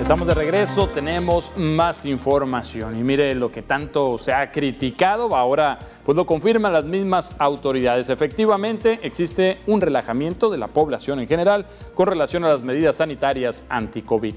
Estamos 0.00 0.26
de 0.26 0.32
regreso, 0.32 0.88
tenemos 0.88 1.52
más 1.56 2.06
información 2.06 2.98
y 2.98 3.02
mire 3.02 3.34
lo 3.34 3.52
que 3.52 3.60
tanto 3.60 4.16
se 4.16 4.32
ha 4.32 4.50
criticado, 4.50 5.36
ahora 5.36 5.78
pues 6.02 6.16
lo 6.16 6.24
confirman 6.24 6.72
las 6.72 6.86
mismas 6.86 7.34
autoridades. 7.38 8.08
Efectivamente 8.08 9.00
existe 9.02 9.58
un 9.66 9.82
relajamiento 9.82 10.48
de 10.48 10.56
la 10.56 10.68
población 10.68 11.20
en 11.20 11.28
general 11.28 11.66
con 11.94 12.06
relación 12.06 12.42
a 12.44 12.48
las 12.48 12.62
medidas 12.62 12.96
sanitarias 12.96 13.66
anti-COVID. 13.68 14.34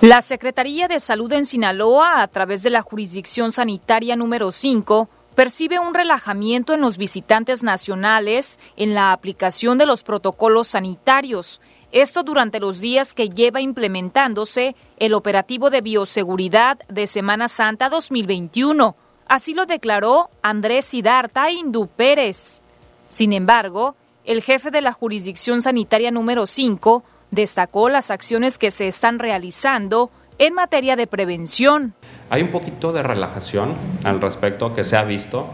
La 0.00 0.22
Secretaría 0.22 0.88
de 0.88 0.98
Salud 0.98 1.30
en 1.34 1.44
Sinaloa, 1.44 2.22
a 2.22 2.28
través 2.28 2.62
de 2.62 2.70
la 2.70 2.80
jurisdicción 2.80 3.52
sanitaria 3.52 4.16
número 4.16 4.50
5, 4.50 5.10
percibe 5.34 5.78
un 5.78 5.92
relajamiento 5.92 6.72
en 6.72 6.80
los 6.80 6.96
visitantes 6.96 7.62
nacionales 7.62 8.58
en 8.78 8.94
la 8.94 9.12
aplicación 9.12 9.76
de 9.76 9.84
los 9.84 10.02
protocolos 10.02 10.68
sanitarios. 10.68 11.60
Esto 11.92 12.22
durante 12.22 12.60
los 12.60 12.80
días 12.80 13.12
que 13.12 13.28
lleva 13.28 13.60
implementándose 13.60 14.74
el 14.96 15.12
operativo 15.12 15.68
de 15.68 15.82
bioseguridad 15.82 16.78
de 16.88 17.06
Semana 17.06 17.48
Santa 17.48 17.90
2021. 17.90 18.96
Así 19.28 19.52
lo 19.52 19.66
declaró 19.66 20.30
Andrés 20.40 20.86
Sidarta 20.86 21.50
Indú 21.50 21.88
Pérez. 21.88 22.62
Sin 23.08 23.34
embargo, 23.34 23.96
el 24.24 24.40
jefe 24.42 24.70
de 24.70 24.80
la 24.80 24.92
jurisdicción 24.92 25.60
sanitaria 25.60 26.10
número 26.10 26.46
5 26.46 27.04
destacó 27.30 27.88
las 27.88 28.10
acciones 28.10 28.58
que 28.58 28.70
se 28.70 28.88
están 28.88 29.18
realizando 29.18 30.10
en 30.38 30.54
materia 30.54 30.96
de 30.96 31.06
prevención. 31.06 31.94
Hay 32.30 32.42
un 32.42 32.50
poquito 32.50 32.92
de 32.92 33.02
relajación 33.02 33.74
al 34.04 34.20
respecto 34.20 34.74
que 34.74 34.84
se 34.84 34.96
ha 34.96 35.04
visto 35.04 35.48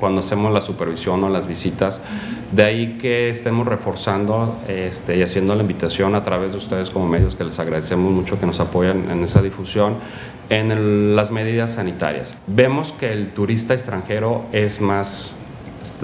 cuando 0.00 0.20
hacemos 0.20 0.52
la 0.52 0.60
supervisión 0.60 1.22
o 1.24 1.28
las 1.28 1.46
visitas. 1.46 1.98
De 2.52 2.62
ahí 2.64 2.98
que 2.98 3.30
estemos 3.30 3.66
reforzando 3.66 4.58
este, 4.68 5.16
y 5.16 5.22
haciendo 5.22 5.54
la 5.54 5.62
invitación 5.62 6.14
a 6.14 6.24
través 6.24 6.52
de 6.52 6.58
ustedes 6.58 6.90
como 6.90 7.08
medios, 7.08 7.34
que 7.34 7.44
les 7.44 7.58
agradecemos 7.58 8.12
mucho 8.12 8.38
que 8.38 8.46
nos 8.46 8.60
apoyan 8.60 9.10
en 9.10 9.24
esa 9.24 9.42
difusión, 9.42 9.96
en 10.50 11.16
las 11.16 11.30
medidas 11.30 11.72
sanitarias. 11.72 12.34
Vemos 12.46 12.92
que 12.92 13.12
el 13.12 13.30
turista 13.30 13.74
extranjero 13.74 14.44
es 14.52 14.80
más, 14.80 15.32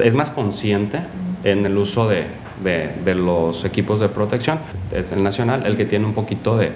es 0.02 0.14
más 0.14 0.30
consciente 0.30 1.00
en 1.44 1.66
el 1.66 1.76
uso 1.76 2.08
de, 2.08 2.26
de, 2.62 3.14
los 3.14 3.64
equipos 3.64 4.00
de 4.00 4.08
protección. 4.08 4.58
Es 4.92 5.12
el 5.12 5.22
nacional 5.22 5.66
el 5.66 5.76
que 5.76 5.84
tiene 5.84 6.06
un 6.06 6.14
poquito 6.14 6.56
de, 6.56 6.72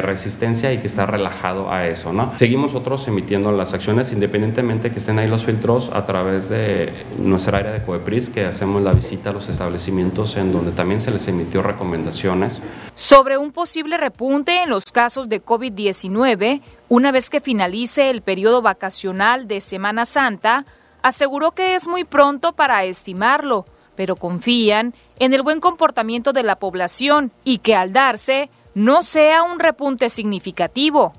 resistencia 0.00 0.72
y 0.72 0.78
que 0.78 0.86
está 0.86 1.04
relajado 1.04 1.70
a 1.70 1.86
eso. 1.86 2.12
¿no? 2.12 2.32
Seguimos 2.38 2.74
otros 2.74 3.06
emitiendo 3.08 3.52
las 3.52 3.74
acciones 3.74 4.10
independientemente 4.10 4.90
que 4.90 4.98
estén 4.98 5.18
ahí 5.18 5.28
los 5.28 5.44
filtros 5.44 5.90
a 5.92 6.06
través 6.06 6.48
de 6.48 6.92
nuestra 7.18 7.58
área 7.58 7.72
de 7.72 7.82
COEPRIS, 7.82 8.30
que 8.30 8.46
hacemos 8.46 8.82
la 8.82 8.92
visita 8.92 9.30
a 9.30 9.32
los 9.34 9.50
establecimientos 9.50 10.36
en 10.38 10.50
donde 10.50 10.72
también 10.72 11.02
se 11.02 11.10
les 11.10 11.28
emitió 11.28 11.62
recomendaciones. 11.62 12.54
Sobre 12.94 13.36
un 13.36 13.52
posible 13.52 13.98
repunte 13.98 14.62
en 14.62 14.70
los 14.70 14.86
casos 14.86 15.28
de 15.28 15.44
COVID-19, 15.44 16.62
una 16.88 17.12
vez 17.12 17.28
que 17.28 17.42
finalice 17.42 18.08
el 18.08 18.22
periodo 18.22 18.62
vacacional 18.62 19.46
de 19.46 19.60
Semana 19.60 20.06
Santa, 20.06 20.64
aseguró 21.02 21.52
que 21.52 21.74
es 21.74 21.86
muy 21.86 22.04
pronto 22.04 22.54
para 22.54 22.84
estimarlo, 22.84 23.66
pero 23.96 24.16
confían 24.16 24.94
en 25.18 25.34
el 25.34 25.42
buen 25.42 25.60
comportamiento 25.60 26.32
de 26.32 26.42
la 26.42 26.56
población 26.56 27.32
y 27.44 27.58
que 27.58 27.74
al 27.74 27.92
darse 27.92 28.50
no 28.74 29.02
sea 29.02 29.42
un 29.42 29.58
repunte 29.58 30.10
significativo. 30.10 31.12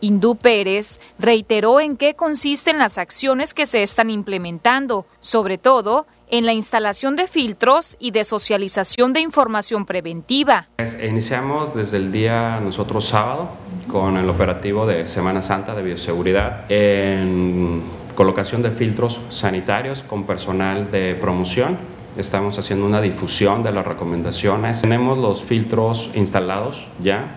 Hindú 0.00 0.36
Pérez 0.36 1.00
reiteró 1.18 1.80
en 1.80 1.96
qué 1.96 2.14
consisten 2.14 2.78
las 2.78 2.98
acciones 2.98 3.54
que 3.54 3.66
se 3.66 3.82
están 3.82 4.10
implementando, 4.10 5.06
sobre 5.20 5.58
todo 5.58 6.06
en 6.28 6.44
la 6.44 6.52
instalación 6.52 7.14
de 7.14 7.28
filtros 7.28 7.96
y 8.00 8.10
de 8.10 8.24
socialización 8.24 9.12
de 9.12 9.20
información 9.20 9.86
preventiva. 9.86 10.68
Pues, 10.76 10.96
iniciamos 11.02 11.74
desde 11.74 11.98
el 11.98 12.10
día 12.10 12.58
nosotros 12.60 13.06
sábado 13.06 13.50
con 13.86 14.16
el 14.16 14.28
operativo 14.28 14.86
de 14.86 15.06
Semana 15.06 15.40
Santa 15.40 15.74
de 15.74 15.82
bioseguridad 15.82 16.64
en 16.70 17.82
colocación 18.14 18.62
de 18.62 18.70
filtros 18.70 19.20
sanitarios 19.30 20.02
con 20.02 20.24
personal 20.24 20.90
de 20.90 21.14
promoción 21.14 21.78
estamos 22.16 22.58
haciendo 22.58 22.86
una 22.86 23.00
difusión 23.00 23.62
de 23.62 23.72
las 23.72 23.86
recomendaciones. 23.86 24.82
Tenemos 24.82 25.18
los 25.18 25.42
filtros 25.42 26.10
instalados 26.14 26.86
ya 27.02 27.36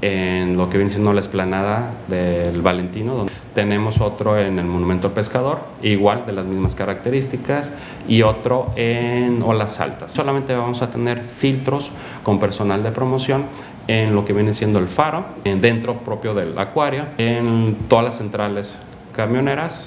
en 0.00 0.56
lo 0.56 0.68
que 0.68 0.78
viene 0.78 0.90
siendo 0.90 1.12
la 1.12 1.20
esplanada 1.20 1.92
del 2.08 2.60
Valentino, 2.60 3.14
donde 3.14 3.32
tenemos 3.54 4.00
otro 4.00 4.36
en 4.36 4.58
el 4.58 4.64
Monumento 4.64 5.12
Pescador, 5.14 5.60
igual 5.80 6.26
de 6.26 6.32
las 6.32 6.44
mismas 6.44 6.74
características, 6.74 7.70
y 8.08 8.22
otro 8.22 8.72
en 8.74 9.42
Olas 9.42 9.78
Altas. 9.78 10.12
Solamente 10.12 10.54
vamos 10.54 10.82
a 10.82 10.90
tener 10.90 11.20
filtros 11.38 11.88
con 12.24 12.40
personal 12.40 12.82
de 12.82 12.90
promoción 12.90 13.44
en 13.86 14.14
lo 14.14 14.24
que 14.24 14.32
viene 14.32 14.54
siendo 14.54 14.80
el 14.80 14.88
faro, 14.88 15.24
dentro 15.44 15.98
propio 15.98 16.34
del 16.34 16.58
acuario, 16.58 17.04
en 17.18 17.76
todas 17.88 18.04
las 18.04 18.16
centrales 18.16 18.74
camioneras 19.14 19.86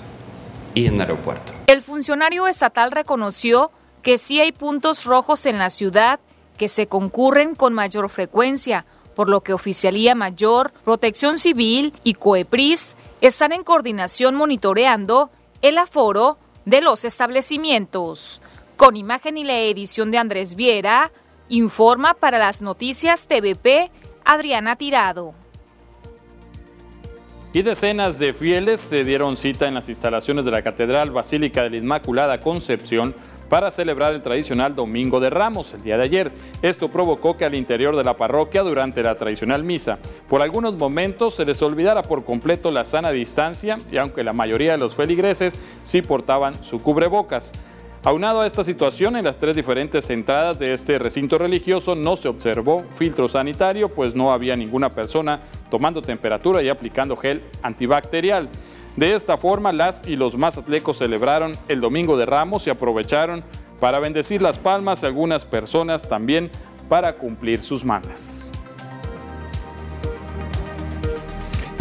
y 0.73 0.85
en 0.85 0.95
el 0.95 1.01
aeropuerto. 1.01 1.51
El 1.67 1.81
funcionario 1.81 2.47
estatal 2.47 2.91
reconoció 2.91 3.71
que 4.05 4.19
sí 4.19 4.39
hay 4.39 4.51
puntos 4.51 5.03
rojos 5.05 5.47
en 5.47 5.57
la 5.57 5.71
ciudad 5.71 6.19
que 6.59 6.67
se 6.67 6.85
concurren 6.85 7.55
con 7.55 7.73
mayor 7.73 8.07
frecuencia, 8.07 8.85
por 9.15 9.27
lo 9.27 9.41
que 9.41 9.51
Oficialía 9.51 10.13
Mayor, 10.13 10.71
Protección 10.83 11.39
Civil 11.39 11.91
y 12.03 12.13
COEPRIS 12.13 12.95
están 13.21 13.51
en 13.51 13.63
coordinación 13.63 14.35
monitoreando 14.35 15.31
el 15.63 15.79
aforo 15.79 16.37
de 16.65 16.81
los 16.81 17.03
establecimientos. 17.03 18.43
Con 18.77 18.95
imagen 18.95 19.39
y 19.39 19.43
la 19.43 19.57
edición 19.57 20.11
de 20.11 20.19
Andrés 20.19 20.53
Viera, 20.53 21.11
informa 21.49 22.13
para 22.13 22.37
las 22.37 22.61
noticias 22.61 23.25
TVP 23.25 23.89
Adriana 24.23 24.75
Tirado. 24.75 25.33
Y 27.53 27.63
decenas 27.63 28.19
de 28.19 28.33
fieles 28.33 28.81
se 28.81 29.03
dieron 29.03 29.37
cita 29.37 29.65
en 29.67 29.73
las 29.73 29.89
instalaciones 29.89 30.45
de 30.45 30.51
la 30.51 30.61
Catedral 30.61 31.09
Basílica 31.09 31.63
de 31.63 31.69
la 31.69 31.77
Inmaculada 31.77 32.41
Concepción 32.41 33.15
para 33.49 33.71
celebrar 33.71 34.13
el 34.13 34.21
tradicional 34.21 34.75
Domingo 34.75 35.19
de 35.19 35.29
Ramos 35.29 35.73
el 35.73 35.83
día 35.83 35.97
de 35.97 36.03
ayer. 36.03 36.31
Esto 36.61 36.89
provocó 36.89 37.37
que 37.37 37.45
al 37.45 37.55
interior 37.55 37.95
de 37.95 38.03
la 38.03 38.17
parroquia 38.17 38.63
durante 38.63 39.03
la 39.03 39.15
tradicional 39.15 39.63
misa, 39.63 39.99
por 40.27 40.41
algunos 40.41 40.75
momentos 40.75 41.35
se 41.35 41.45
les 41.45 41.61
olvidara 41.61 42.01
por 42.03 42.25
completo 42.25 42.71
la 42.71 42.85
sana 42.85 43.11
distancia 43.11 43.77
y 43.91 43.97
aunque 43.97 44.23
la 44.23 44.33
mayoría 44.33 44.73
de 44.73 44.79
los 44.79 44.95
feligreses 44.95 45.57
sí 45.83 46.01
portaban 46.01 46.63
su 46.63 46.79
cubrebocas. 46.79 47.51
Aunado 48.05 48.41
a 48.41 48.45
esta 48.45 48.63
situación, 48.63 49.15
en 49.15 49.25
las 49.25 49.39
tres 49.39 49.55
diferentes 49.55 50.07
entradas 50.11 50.59
de 50.59 50.75
este 50.75 50.99
recinto 50.99 51.39
religioso 51.39 51.95
no 51.95 52.15
se 52.15 52.27
observó 52.27 52.85
filtro 52.95 53.27
sanitario, 53.27 53.89
pues 53.89 54.13
no 54.13 54.31
había 54.31 54.55
ninguna 54.55 54.91
persona 54.91 55.39
tomando 55.71 56.03
temperatura 56.03 56.61
y 56.61 56.69
aplicando 56.69 57.17
gel 57.17 57.41
antibacterial. 57.63 58.47
De 58.95 59.13
esta 59.13 59.37
forma, 59.37 59.73
las 59.73 60.07
y 60.07 60.15
los 60.15 60.37
mazatlecos 60.37 60.99
celebraron 60.99 61.57
el 61.67 61.81
Domingo 61.81 62.17
de 62.17 62.25
Ramos 62.25 62.65
y 62.65 62.69
aprovecharon 62.69 63.43
para 63.79 63.99
bendecir 63.99 64.41
las 64.41 64.57
palmas 64.57 65.03
y 65.03 65.05
algunas 65.05 65.43
personas 65.43 66.07
también 66.07 66.49
para 66.87 67.15
cumplir 67.15 67.61
sus 67.61 67.83
mandas. 67.83 68.45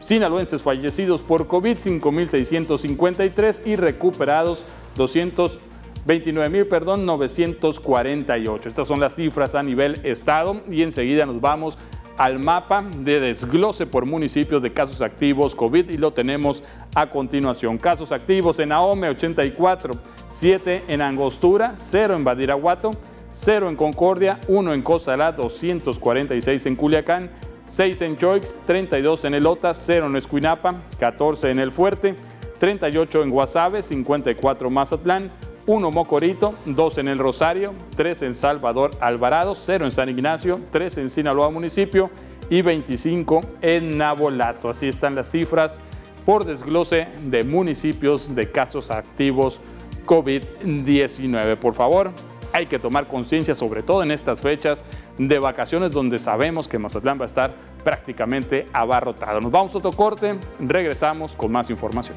Sinaloenses 0.00 0.62
fallecidos 0.62 1.22
por 1.22 1.46
COVID, 1.46 1.76
5.653 1.76 3.66
y 3.66 3.76
recuperados 3.76 4.64
229.000, 4.96 6.68
perdón, 6.68 7.04
948. 7.04 8.68
Estas 8.68 8.88
son 8.88 8.98
las 8.98 9.14
cifras 9.14 9.54
a 9.54 9.62
nivel 9.62 10.00
estado 10.04 10.62
y 10.70 10.82
enseguida 10.82 11.26
nos 11.26 11.42
vamos 11.42 11.76
al 12.20 12.38
mapa 12.38 12.84
de 12.98 13.18
desglose 13.18 13.86
por 13.86 14.04
municipios 14.04 14.60
de 14.60 14.70
casos 14.70 15.00
activos 15.00 15.54
COVID 15.54 15.88
y 15.88 15.96
lo 15.96 16.12
tenemos 16.12 16.62
a 16.94 17.08
continuación. 17.08 17.78
Casos 17.78 18.12
activos 18.12 18.58
en 18.58 18.72
Ahome 18.72 19.08
84, 19.08 19.94
7 20.28 20.82
en 20.88 21.00
Angostura, 21.00 21.72
0 21.76 22.16
en 22.16 22.22
Badiraguato, 22.22 22.90
0 23.30 23.70
en 23.70 23.76
Concordia, 23.76 24.38
1 24.48 24.74
en 24.74 24.82
Cozalá, 24.82 25.32
246 25.32 26.66
en 26.66 26.76
Culiacán, 26.76 27.30
6 27.64 28.02
en 28.02 28.16
Choix, 28.18 28.58
32 28.66 29.24
en 29.24 29.32
Elota, 29.32 29.72
0 29.72 30.08
en 30.08 30.16
Escuinapa, 30.16 30.74
14 30.98 31.48
en 31.48 31.58
El 31.58 31.72
Fuerte, 31.72 32.16
38 32.58 33.22
en 33.22 33.30
Guasave, 33.30 33.82
54 33.82 34.68
Mazatlán, 34.68 35.30
1 35.70 35.92
Mocorito, 35.92 36.52
2 36.66 36.98
en 36.98 37.06
El 37.06 37.20
Rosario, 37.20 37.74
3 37.94 38.22
en 38.22 38.34
Salvador 38.34 38.90
Alvarado, 38.98 39.54
0 39.54 39.84
en 39.84 39.92
San 39.92 40.08
Ignacio, 40.08 40.58
3 40.72 40.98
en 40.98 41.08
Sinaloa 41.08 41.48
Municipio 41.50 42.10
y 42.48 42.60
25 42.60 43.40
en 43.62 43.96
Nabolato. 43.96 44.68
Así 44.68 44.88
están 44.88 45.14
las 45.14 45.30
cifras 45.30 45.80
por 46.26 46.44
desglose 46.44 47.06
de 47.24 47.44
municipios 47.44 48.34
de 48.34 48.50
casos 48.50 48.90
activos 48.90 49.60
COVID-19. 50.06 51.56
Por 51.56 51.74
favor, 51.74 52.10
hay 52.52 52.66
que 52.66 52.80
tomar 52.80 53.06
conciencia, 53.06 53.54
sobre 53.54 53.84
todo 53.84 54.02
en 54.02 54.10
estas 54.10 54.42
fechas 54.42 54.84
de 55.18 55.38
vacaciones 55.38 55.92
donde 55.92 56.18
sabemos 56.18 56.66
que 56.66 56.80
Mazatlán 56.80 57.20
va 57.20 57.22
a 57.22 57.26
estar 57.26 57.54
prácticamente 57.84 58.66
abarrotado. 58.72 59.40
Nos 59.40 59.52
vamos 59.52 59.72
a 59.76 59.78
otro 59.78 59.92
corte, 59.92 60.36
regresamos 60.58 61.36
con 61.36 61.52
más 61.52 61.70
información. 61.70 62.16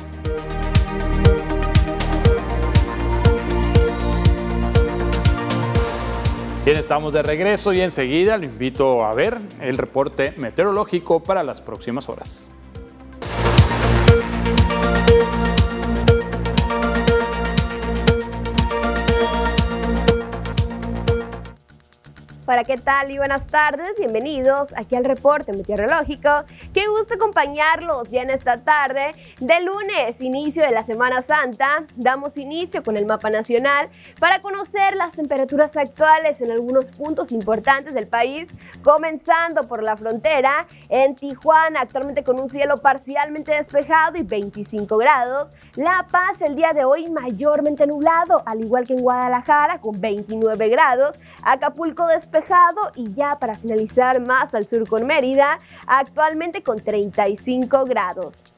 Bien, 6.66 6.78
estamos 6.78 7.12
de 7.12 7.22
regreso 7.22 7.74
y 7.74 7.82
enseguida 7.82 8.38
lo 8.38 8.46
invito 8.46 9.04
a 9.04 9.14
ver 9.14 9.38
el 9.60 9.78
reporte 9.78 10.34
meteorológico 10.38 11.22
para 11.22 11.44
las 11.44 11.62
próximas 11.62 12.08
horas. 12.08 12.48
Hola, 22.46 22.64
¿qué 22.64 22.78
tal? 22.78 23.12
Y 23.12 23.18
buenas 23.18 23.46
tardes, 23.48 23.92
bienvenidos 23.98 24.74
aquí 24.78 24.96
al 24.96 25.04
reporte 25.04 25.52
meteorológico. 25.52 26.30
Qué 26.74 26.88
gusto 26.88 27.14
acompañarlos 27.14 28.10
ya 28.10 28.24
en 28.24 28.32
esta 28.32 28.58
tarde 28.58 29.12
de 29.40 29.62
lunes, 29.62 30.20
inicio 30.20 30.64
de 30.64 30.72
la 30.72 30.84
Semana 30.84 31.22
Santa. 31.22 31.84
Damos 31.96 32.36
inicio 32.36 32.82
con 32.82 32.98
el 32.98 33.06
mapa 33.06 33.30
nacional 33.30 33.90
para 34.20 34.42
conocer 34.42 34.96
las 34.96 35.14
temperaturas 35.14 35.78
actuales 35.78 36.42
en 36.42 36.50
algunos 36.50 36.86
puntos 36.86 37.32
importantes 37.32 37.94
del 37.94 38.08
país, 38.08 38.50
comenzando 38.82 39.68
por 39.68 39.84
la 39.84 39.96
frontera 39.96 40.66
en 40.90 41.16
Tijuana, 41.16 41.82
actualmente 41.82 42.24
con 42.24 42.40
un 42.40 42.50
cielo 42.50 42.78
parcialmente 42.78 43.52
despejado 43.52 44.18
y 44.18 44.24
25 44.24 44.98
grados. 44.98 45.50
La 45.76 46.08
Paz 46.10 46.42
el 46.42 46.56
día 46.56 46.72
de 46.74 46.86
hoy 46.86 47.08
mayormente 47.12 47.86
nublado, 47.86 48.42
al 48.48 48.62
igual 48.62 48.86
que 48.86 48.94
en 48.94 49.02
Guadalajara 49.04 49.80
con 49.80 50.02
29 50.02 50.70
grados. 50.70 51.20
Acapulco 51.44 52.08
despejado 52.08 52.92
y 52.96 53.14
ya 53.14 53.38
para 53.40 53.54
finalizar 53.54 54.26
más 54.26 54.56
al 54.56 54.66
sur 54.66 54.88
con 54.88 55.06
Mérida, 55.06 55.60
actualmente 55.86 56.63
con 56.64 56.80
35 56.80 57.86
grados. 57.86 58.54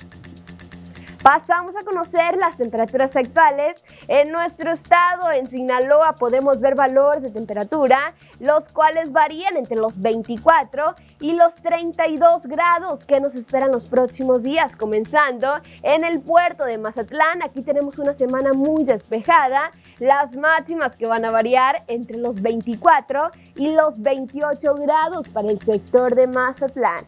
Pasamos 1.26 1.76
a 1.76 1.84
conocer 1.84 2.38
las 2.38 2.56
temperaturas 2.56 3.16
actuales. 3.16 3.84
En 4.08 4.32
nuestro 4.32 4.72
estado, 4.72 5.32
en 5.32 5.50
Sinaloa, 5.50 6.14
podemos 6.14 6.62
ver 6.62 6.76
valores 6.76 7.24
de 7.24 7.32
temperatura, 7.32 8.14
los 8.40 8.66
cuales 8.70 9.12
varían 9.12 9.58
entre 9.58 9.76
los 9.76 10.00
24 10.00 10.94
y 11.22 11.34
los 11.34 11.56
32 11.56 12.44
grados 12.44 13.04
que 13.06 13.20
nos 13.20 13.34
esperan 13.34 13.72
los 13.72 13.90
próximos 13.90 14.44
días, 14.44 14.76
comenzando 14.76 15.52
en 15.82 16.04
el 16.04 16.22
puerto 16.22 16.64
de 16.64 16.78
Mazatlán. 16.78 17.42
Aquí 17.42 17.64
tenemos 17.64 17.98
una 17.98 18.14
semana 18.14 18.54
muy 18.54 18.84
despejada, 18.84 19.72
las 19.98 20.36
máximas 20.36 20.96
que 20.96 21.08
van 21.08 21.26
a 21.26 21.32
variar 21.32 21.86
entre 21.88 22.18
los 22.18 22.40
24 22.40 23.32
y 23.56 23.70
los 23.70 24.00
28 24.00 24.76
grados 24.76 25.28
para 25.30 25.50
el 25.50 25.60
sector 25.60 26.14
de 26.14 26.28
Mazatlán. 26.28 27.04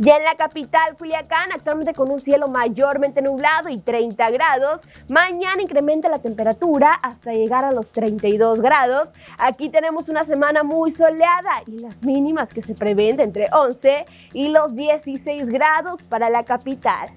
Ya 0.00 0.16
en 0.16 0.24
la 0.24 0.34
capital, 0.34 0.96
Culiacán, 0.96 1.52
actualmente 1.52 1.94
con 1.94 2.10
un 2.10 2.18
cielo 2.20 2.48
mayormente 2.48 3.22
nublado 3.22 3.68
y 3.68 3.78
30 3.78 4.28
grados. 4.30 4.80
Mañana 5.08 5.62
incrementa 5.62 6.08
la 6.08 6.18
temperatura 6.18 6.94
hasta 6.94 7.32
llegar 7.32 7.64
a 7.64 7.70
los 7.70 7.92
32 7.92 8.60
grados. 8.60 9.10
Aquí 9.38 9.70
tenemos 9.70 10.08
una 10.08 10.24
semana 10.24 10.64
muy 10.64 10.90
soleada 10.90 11.62
y 11.68 11.78
las 11.78 12.02
mínimas 12.02 12.48
que 12.48 12.62
se 12.62 12.74
prevén 12.74 13.20
entre 13.20 13.46
11 13.52 14.04
y 14.32 14.48
los 14.48 14.74
16 14.74 15.46
grados 15.46 16.02
para 16.02 16.28
la 16.28 16.42
capital. 16.42 17.10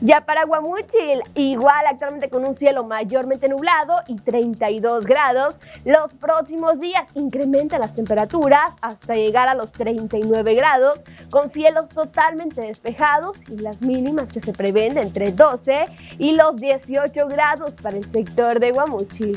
Ya 0.00 0.20
para 0.20 0.44
Guamuchil, 0.44 1.22
igual 1.34 1.84
actualmente 1.90 2.30
con 2.30 2.44
un 2.44 2.56
cielo 2.56 2.84
mayormente 2.84 3.48
nublado 3.48 3.96
y 4.06 4.14
32 4.14 5.04
grados, 5.04 5.56
los 5.84 6.12
próximos 6.14 6.78
días 6.78 7.02
incrementan 7.14 7.80
las 7.80 7.96
temperaturas 7.96 8.74
hasta 8.80 9.14
llegar 9.14 9.48
a 9.48 9.54
los 9.54 9.72
39 9.72 10.54
grados, 10.54 11.00
con 11.30 11.50
cielos 11.50 11.88
totalmente 11.88 12.60
despejados 12.60 13.38
y 13.48 13.58
las 13.58 13.82
mínimas 13.82 14.28
que 14.32 14.40
se 14.40 14.52
prevén 14.52 14.98
entre 14.98 15.32
12 15.32 15.86
y 16.18 16.36
los 16.36 16.56
18 16.56 17.26
grados 17.26 17.72
para 17.72 17.96
el 17.96 18.04
sector 18.04 18.60
de 18.60 18.70
Guamuchil. 18.70 19.36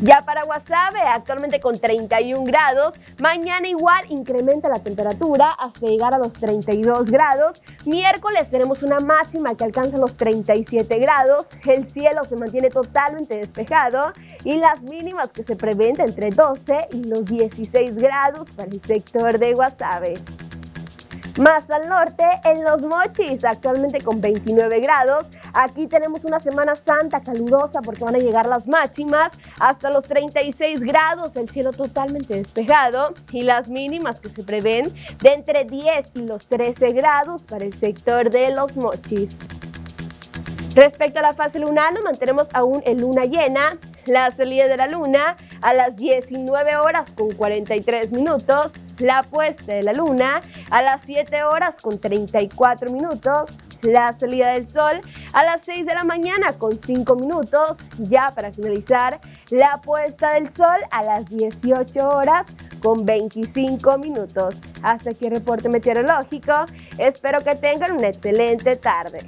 Ya 0.00 0.22
para 0.24 0.44
Guasave, 0.44 1.00
actualmente 1.00 1.58
con 1.58 1.76
31 1.76 2.44
grados, 2.44 2.94
mañana 3.20 3.66
igual 3.66 4.04
incrementa 4.10 4.68
la 4.68 4.78
temperatura 4.78 5.50
hasta 5.50 5.86
llegar 5.86 6.14
a 6.14 6.18
los 6.18 6.34
32 6.34 7.10
grados. 7.10 7.60
Miércoles 7.84 8.48
tenemos 8.48 8.84
una 8.84 9.00
máxima 9.00 9.56
que 9.56 9.64
alcanza 9.64 9.98
los 9.98 10.16
37 10.16 10.98
grados, 11.00 11.48
el 11.66 11.84
cielo 11.84 12.22
se 12.24 12.36
mantiene 12.36 12.70
totalmente 12.70 13.38
despejado 13.38 14.12
y 14.44 14.58
las 14.58 14.82
mínimas 14.82 15.32
que 15.32 15.42
se 15.42 15.56
prevén 15.56 16.00
entre 16.00 16.30
12 16.30 16.88
y 16.92 17.02
los 17.02 17.24
16 17.24 17.96
grados 17.96 18.50
para 18.52 18.70
el 18.70 18.80
sector 18.80 19.36
de 19.36 19.54
Guasave. 19.54 20.14
Más 21.38 21.70
al 21.70 21.88
norte, 21.88 22.24
en 22.44 22.64
Los 22.64 22.82
Mochis, 22.82 23.44
actualmente 23.44 24.00
con 24.00 24.20
29 24.20 24.80
grados. 24.80 25.28
Aquí 25.54 25.86
tenemos 25.86 26.24
una 26.24 26.40
Semana 26.40 26.74
Santa 26.74 27.22
calurosa 27.22 27.80
porque 27.80 28.02
van 28.02 28.16
a 28.16 28.18
llegar 28.18 28.46
las 28.46 28.66
máximas 28.66 29.30
hasta 29.60 29.88
los 29.90 30.04
36 30.04 30.80
grados, 30.80 31.36
el 31.36 31.48
cielo 31.48 31.70
totalmente 31.70 32.34
despejado 32.34 33.14
y 33.30 33.42
las 33.42 33.68
mínimas 33.68 34.18
que 34.18 34.30
se 34.30 34.42
prevén 34.42 34.92
de 35.20 35.28
entre 35.32 35.64
10 35.64 36.10
y 36.14 36.22
los 36.22 36.48
13 36.48 36.88
grados 36.88 37.44
para 37.44 37.64
el 37.64 37.72
sector 37.72 38.30
de 38.30 38.50
Los 38.50 38.76
Mochis. 38.76 39.36
Respecto 40.74 41.20
a 41.20 41.22
la 41.22 41.34
fase 41.34 41.60
lunar, 41.60 41.92
nos 41.92 42.02
mantenemos 42.02 42.48
aún 42.52 42.82
en 42.84 43.00
luna 43.00 43.22
llena. 43.22 43.78
La 44.06 44.30
salida 44.32 44.66
de 44.66 44.76
la 44.76 44.88
luna 44.88 45.36
a 45.60 45.74
las 45.74 45.96
19 45.96 46.76
horas 46.76 47.12
con 47.12 47.30
43 47.30 48.12
minutos, 48.12 48.72
la 48.98 49.22
puesta 49.22 49.72
de 49.72 49.82
la 49.82 49.92
luna 49.92 50.40
a 50.70 50.82
las 50.82 51.02
7 51.04 51.44
horas 51.44 51.80
con 51.80 51.98
34 51.98 52.90
minutos, 52.90 53.50
la 53.82 54.12
salida 54.12 54.52
del 54.52 54.68
sol 54.68 55.00
a 55.32 55.44
las 55.44 55.62
6 55.62 55.86
de 55.86 55.94
la 55.94 56.04
mañana 56.04 56.52
con 56.54 56.78
5 56.78 57.16
minutos, 57.16 57.76
ya 57.98 58.32
para 58.34 58.52
finalizar, 58.52 59.20
la 59.50 59.80
puesta 59.82 60.34
del 60.34 60.52
sol 60.52 60.78
a 60.90 61.02
las 61.02 61.28
18 61.28 62.08
horas 62.08 62.46
con 62.82 63.04
25 63.04 63.98
minutos. 63.98 64.56
Hasta 64.82 65.10
aquí 65.10 65.26
el 65.26 65.32
reporte 65.32 65.68
meteorológico. 65.68 66.52
Espero 66.98 67.40
que 67.40 67.54
tengan 67.54 67.92
una 67.92 68.08
excelente 68.08 68.76
tarde. 68.76 69.20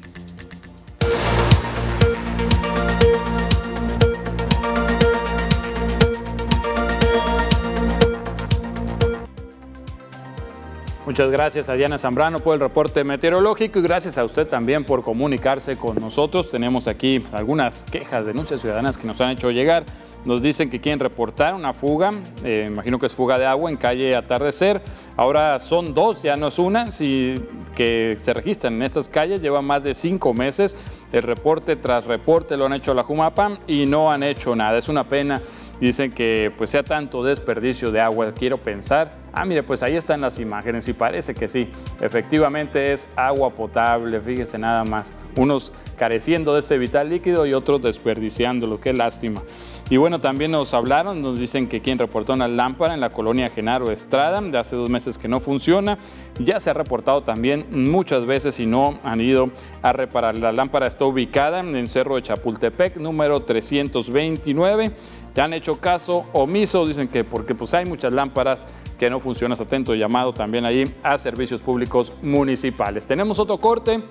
Muchas 11.10 11.32
gracias 11.32 11.68
a 11.68 11.74
Diana 11.74 11.98
Zambrano 11.98 12.38
por 12.38 12.54
el 12.54 12.60
reporte 12.60 13.02
meteorológico 13.02 13.80
y 13.80 13.82
gracias 13.82 14.16
a 14.16 14.22
usted 14.22 14.46
también 14.46 14.84
por 14.84 15.02
comunicarse 15.02 15.76
con 15.76 15.96
nosotros. 15.96 16.48
Tenemos 16.52 16.86
aquí 16.86 17.26
algunas 17.32 17.82
quejas, 17.82 18.26
denuncias 18.26 18.60
ciudadanas 18.60 18.96
que 18.96 19.08
nos 19.08 19.20
han 19.20 19.32
hecho 19.32 19.50
llegar. 19.50 19.82
Nos 20.24 20.40
dicen 20.40 20.70
que 20.70 20.80
quieren 20.80 21.00
reportar 21.00 21.54
una 21.54 21.72
fuga, 21.72 22.12
eh, 22.44 22.66
imagino 22.68 23.00
que 23.00 23.06
es 23.06 23.12
fuga 23.12 23.40
de 23.40 23.46
agua 23.46 23.68
en 23.68 23.76
calle 23.76 24.14
Atardecer. 24.14 24.80
Ahora 25.16 25.58
son 25.58 25.94
dos, 25.94 26.22
ya 26.22 26.36
no 26.36 26.46
es 26.46 26.60
una, 26.60 26.92
si, 26.92 27.34
que 27.74 28.14
se 28.20 28.32
registran 28.32 28.74
en 28.74 28.82
estas 28.82 29.08
calles. 29.08 29.42
Llevan 29.42 29.64
más 29.64 29.82
de 29.82 29.94
cinco 29.94 30.32
meses. 30.32 30.76
El 31.10 31.24
reporte 31.24 31.74
tras 31.74 32.04
reporte 32.04 32.56
lo 32.56 32.66
han 32.66 32.74
hecho 32.74 32.94
la 32.94 33.02
Jumapa 33.02 33.58
y 33.66 33.84
no 33.84 34.12
han 34.12 34.22
hecho 34.22 34.54
nada. 34.54 34.78
Es 34.78 34.88
una 34.88 35.02
pena. 35.02 35.42
Dicen 35.80 36.12
que 36.12 36.52
pues 36.58 36.70
sea 36.70 36.82
tanto 36.82 37.24
desperdicio 37.24 37.90
de 37.90 38.00
agua. 38.00 38.32
Quiero 38.32 38.58
pensar, 38.58 39.12
ah, 39.32 39.44
mire, 39.44 39.62
pues 39.62 39.82
ahí 39.82 39.96
están 39.96 40.20
las 40.20 40.38
imágenes 40.38 40.88
y 40.88 40.92
parece 40.92 41.34
que 41.34 41.48
sí, 41.48 41.68
efectivamente 42.00 42.92
es 42.92 43.06
agua 43.16 43.50
potable, 43.50 44.20
fíjese 44.20 44.58
nada 44.58 44.84
más. 44.84 45.12
Unos 45.36 45.72
careciendo 45.96 46.54
de 46.54 46.60
este 46.60 46.78
vital 46.78 47.08
líquido 47.08 47.46
y 47.46 47.52
otros 47.52 47.82
desperdiciándolo, 47.82 48.80
qué 48.80 48.92
lástima. 48.92 49.42
Y 49.90 49.96
bueno, 49.96 50.20
también 50.20 50.52
nos 50.52 50.72
hablaron, 50.72 51.20
nos 51.20 51.38
dicen 51.38 51.68
que 51.68 51.80
quien 51.80 51.98
reportó 51.98 52.32
una 52.32 52.46
lámpara 52.46 52.94
en 52.94 53.00
la 53.00 53.10
colonia 53.10 53.50
Genaro 53.50 53.90
Estrada, 53.90 54.40
de 54.40 54.56
hace 54.56 54.76
dos 54.76 54.88
meses 54.88 55.18
que 55.18 55.26
no 55.26 55.40
funciona. 55.40 55.98
Ya 56.38 56.60
se 56.60 56.70
ha 56.70 56.74
reportado 56.74 57.22
también 57.22 57.66
muchas 57.70 58.24
veces 58.24 58.60
y 58.60 58.66
no 58.66 59.00
han 59.02 59.20
ido 59.20 59.50
a 59.82 59.92
reparar. 59.92 60.38
La 60.38 60.52
lámpara 60.52 60.86
está 60.86 61.04
ubicada 61.04 61.60
en 61.60 61.88
Cerro 61.88 62.14
de 62.14 62.22
Chapultepec, 62.22 62.96
número 62.96 63.40
329. 63.42 64.92
Ya 65.34 65.44
han 65.44 65.52
hecho 65.52 65.80
caso 65.80 66.24
omiso, 66.32 66.86
dicen 66.86 67.08
que 67.08 67.24
porque 67.24 67.54
pues 67.54 67.74
hay 67.74 67.84
muchas 67.84 68.12
lámparas 68.12 68.66
que 68.98 69.10
no 69.10 69.19
funcionan, 69.20 69.60
atento 69.60 69.94
llamado 69.94 70.32
también 70.32 70.64
ahí 70.64 70.84
a 71.02 71.18
servicios 71.18 71.60
públicos 71.60 72.12
municipales. 72.22 73.06
Tenemos 73.06 73.38
otro 73.38 73.58
corte, 73.58 74.02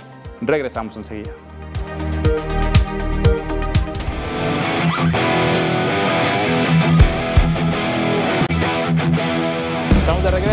regresamos 0.41 0.95
enseguida. 0.97 1.31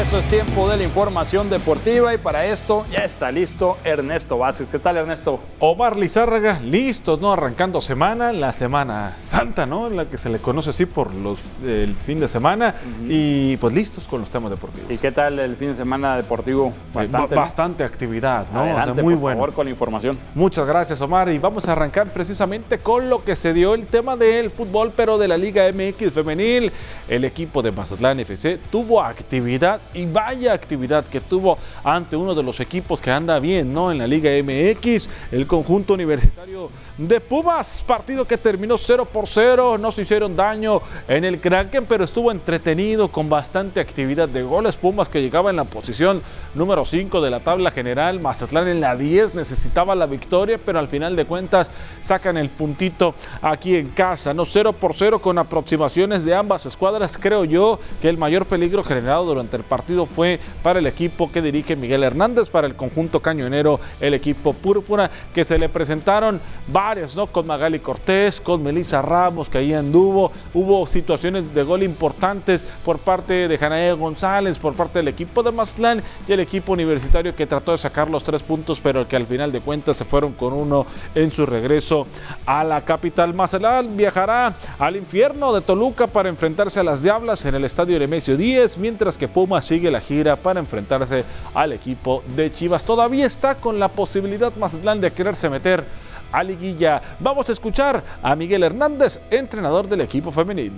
Regreso, 0.07 0.19
es 0.19 0.45
tiempo 0.45 0.69
de 0.69 0.77
la 0.77 0.85
información 0.85 1.51
deportiva 1.51 2.15
y 2.15 2.19
para 2.19 2.47
esto 2.47 2.87
ya 2.93 3.01
está 3.01 3.33
listo 3.33 3.77
Ernesto 3.83 4.39
Vázquez. 4.39 4.69
¿Qué 4.71 4.79
tal 4.79 4.97
Ernesto? 4.97 5.41
Omar 5.59 5.97
Lizárraga, 5.97 6.61
listos, 6.61 7.21
¿no? 7.21 7.33
Arrancando 7.33 7.81
semana, 7.81 8.33
la 8.33 8.53
semana 8.53 9.17
santa, 9.21 9.67
¿no? 9.67 9.91
La 9.91 10.05
que 10.05 10.17
se 10.17 10.29
le 10.29 10.39
conoce 10.39 10.71
así 10.71 10.87
por 10.87 11.13
los, 11.13 11.41
el 11.65 11.95
fin 11.95 12.21
de 12.21 12.29
semana 12.29 12.75
y 13.09 13.57
pues 13.57 13.75
listos 13.75 14.05
con 14.05 14.21
los 14.21 14.31
temas 14.31 14.51
deportivos. 14.51 14.89
¿Y 14.91 14.99
qué 14.99 15.11
tal 15.11 15.41
el 15.41 15.57
fin 15.57 15.69
de 15.69 15.75
semana 15.75 16.17
deportivo? 16.17 16.73
Bastante, 16.95 17.35
bastante 17.35 17.85
actividad, 17.85 18.47
¿no? 18.53 18.61
Adelante, 18.61 18.91
o 18.91 18.95
sea, 18.95 19.05
muy 19.05 19.15
por 19.15 19.23
bueno. 19.23 19.37
favor, 19.39 19.55
con 19.55 19.67
la 19.67 19.71
información. 19.71 20.19
Muchas 20.35 20.67
gracias, 20.67 21.01
Omar. 21.01 21.31
Y 21.31 21.39
vamos 21.39 21.67
a 21.67 21.73
arrancar 21.73 22.07
precisamente 22.09 22.79
con 22.79 23.11
lo 23.11 23.25
que 23.25 23.35
se 23.35 23.53
dio 23.53 23.75
el 23.75 23.87
tema 23.87 24.17
del 24.17 24.51
fútbol, 24.51 24.93
pero 24.95 25.19
de 25.19 25.27
la 25.27 25.37
Liga 25.37 25.65
MX 25.73 26.13
femenil. 26.13 26.71
El 27.09 27.25
equipo 27.25 27.63
de 27.63 27.73
Mazatlán 27.73 28.21
FC 28.21 28.61
tuvo 28.71 29.03
actividad 29.03 29.81
y 29.97 30.07
vaya 30.07 30.53
actividad 30.53 31.05
que 31.07 31.21
tuvo 31.21 31.59
ante 31.83 32.17
uno 32.17 32.35
de 32.35 32.43
los 32.43 32.61
equipos 32.61 33.01
que 33.01 33.11
anda 33.11 33.39
bien, 33.39 33.73
¿no? 33.73 33.91
En 33.91 33.99
la 33.99 34.07
Liga 34.07 34.31
MX, 34.43 35.09
el 35.33 35.47
conjunto 35.47 35.95
universitario 35.95 36.71
de 36.99 37.21
Pumas, 37.21 37.83
partido 37.87 38.27
que 38.27 38.37
terminó 38.37 38.77
0 38.79 39.07
por 39.07 39.27
0, 39.27 39.79
no 39.79 39.91
se 39.91 40.03
hicieron 40.03 40.37
daño 40.37 40.81
en 41.09 41.25
el 41.25 41.41
Kraken, 41.41 41.87
pero 41.87 42.05
estuvo 42.05 42.31
entretenido 42.31 43.09
con 43.09 43.29
bastante 43.29 43.81
actividad 43.81 44.29
de 44.29 44.43
goles. 44.43 44.77
Pumas 44.77 45.09
que 45.09 45.23
llegaba 45.23 45.51
en 45.51 45.57
la 45.57 45.65
posición 45.65 46.23
número 46.55 46.85
5 46.85 47.21
de 47.21 47.31
la 47.31 47.41
tabla 47.41 47.71
general, 47.71 48.21
Mazatlán 48.21 48.69
en 48.69 48.81
la 48.81 48.97
10 48.97 49.35
necesitaba 49.35 49.95
la 49.95 50.07
victoria, 50.07 50.59
pero 50.65 50.79
al 50.79 50.89
final 50.89 51.17
de 51.17 51.25
cuentas 51.25 51.71
sacan 52.03 52.37
el 52.37 52.51
puntito 52.51 53.15
aquí 53.41 53.77
en 53.77 53.89
casa, 53.91 54.35
no 54.35 54.45
0 54.45 54.75
por 54.75 54.95
0 54.95 55.21
con 55.21 55.39
aproximaciones 55.39 56.25
de 56.25 56.35
ambas 56.35 56.67
escuadras. 56.67 57.17
Creo 57.19 57.45
yo 57.45 57.79
que 58.03 58.09
el 58.09 58.19
mayor 58.19 58.45
peligro 58.47 58.83
generado 58.83 59.25
durante 59.25 59.57
el 59.57 59.63
partido 59.63 59.86
fue 60.07 60.41
para 60.63 60.79
el 60.79 60.87
equipo 60.87 61.31
que 61.31 61.43
dirige 61.43 61.77
Miguel 61.77 62.03
Hernández, 62.03 62.49
para 62.49 62.67
el 62.67 62.75
conjunto 62.75 63.21
cañonero, 63.21 63.79
el 64.01 64.15
equipo 64.15 64.53
púrpura, 64.53 65.11
que 65.35 65.45
se 65.45 65.59
le 65.59 65.69
presentaron 65.69 66.41
varias, 66.67 67.15
¿no? 67.15 67.27
Con 67.27 67.47
Magali 67.47 67.79
Cortés, 67.79 68.41
con 68.41 68.63
Melissa 68.63 69.03
Ramos, 69.03 69.49
que 69.49 69.59
ahí 69.59 69.73
anduvo. 69.73 70.33
Hubo 70.55 70.87
situaciones 70.87 71.55
de 71.55 71.63
gol 71.63 71.83
importantes 71.83 72.65
por 72.85 72.99
parte 72.99 73.49
de 73.49 73.59
Janae 73.59 73.93
González, 73.93 74.59
por 74.59 74.75
parte 74.75 74.99
del 74.99 75.09
equipo 75.09 75.43
de 75.43 75.53
Mazatlán 75.53 76.03
y 76.27 76.33
el 76.33 76.41
equipo 76.41 76.73
universitario 76.73 77.35
que 77.35 77.47
trató 77.47 77.73
de 77.73 77.79
sacar 77.79 78.11
los 78.11 78.25
tres 78.25 78.43
puntos, 78.43 78.81
pero 78.81 79.07
que 79.07 79.17
al 79.17 79.27
final 79.27 79.53
de 79.53 79.61
cuentas 79.61 79.97
se 79.97 80.05
fueron 80.05 80.33
con 80.33 80.53
uno 80.53 80.87
en 81.15 81.31
su 81.31 81.47
regreso 81.47 82.07
a 82.45 82.65
la 82.65 82.81
capital. 82.81 83.35
Mazatlán 83.35 83.97
viajará 83.97 84.55
al 84.79 84.97
infierno 84.97 85.53
de 85.53 85.61
Toluca 85.61 86.07
para 86.07 86.29
enfrentarse 86.29 86.81
a 86.81 86.85
las 86.85 87.03
Diablas 87.03 87.45
en 87.45 87.55
el 87.55 87.65
estadio 87.65 87.99
Nemesio 87.99 88.37
10, 88.37 88.79
mientras 88.79 89.19
que 89.19 89.29
Puma 89.29 89.61
sigue 89.61 89.76
la 89.85 90.01
gira 90.01 90.37
para 90.37 90.61
enfrentarse 90.61 91.25
al 91.55 91.73
equipo 91.73 92.23
de 92.35 92.51
Chivas. 92.53 92.85
Todavía 92.85 93.27
está 93.27 93.57
con 93.57 93.79
la 93.79 93.89
posibilidad 93.89 94.55
Mazatlán 94.57 95.01
de 95.01 95.13
quererse 95.13 95.49
meter 95.49 95.85
a 96.33 96.43
liguilla. 96.43 97.01
Vamos 97.21 97.49
a 97.49 97.53
escuchar 97.53 98.03
a 98.23 98.35
Miguel 98.35 98.63
Hernández, 98.63 99.21
entrenador 99.31 99.89
del 99.89 100.01
equipo 100.01 100.33
femenil. 100.33 100.73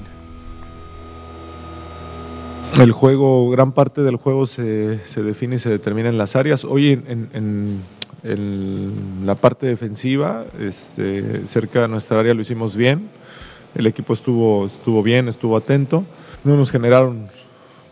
El 2.78 2.92
juego, 2.92 3.50
gran 3.50 3.72
parte 3.72 4.02
del 4.02 4.16
juego 4.16 4.46
se, 4.46 5.00
define 5.16 5.56
y 5.56 5.58
se 5.58 5.70
determina 5.70 6.08
en 6.08 6.18
las 6.18 6.36
áreas. 6.36 6.64
Hoy 6.64 7.02
en 8.22 9.24
la 9.24 9.34
parte 9.34 9.66
defensiva, 9.66 10.44
este, 10.60 11.46
cerca 11.46 11.82
de 11.82 11.88
nuestra 11.88 12.20
área 12.20 12.34
lo 12.34 12.42
hicimos 12.42 12.76
bien. 12.76 13.08
El 13.74 13.86
equipo 13.86 14.12
estuvo, 14.12 14.66
estuvo 14.66 15.02
bien, 15.02 15.28
estuvo 15.28 15.56
atento. 15.56 16.04
No 16.44 16.56
nos 16.56 16.70
generaron 16.70 17.28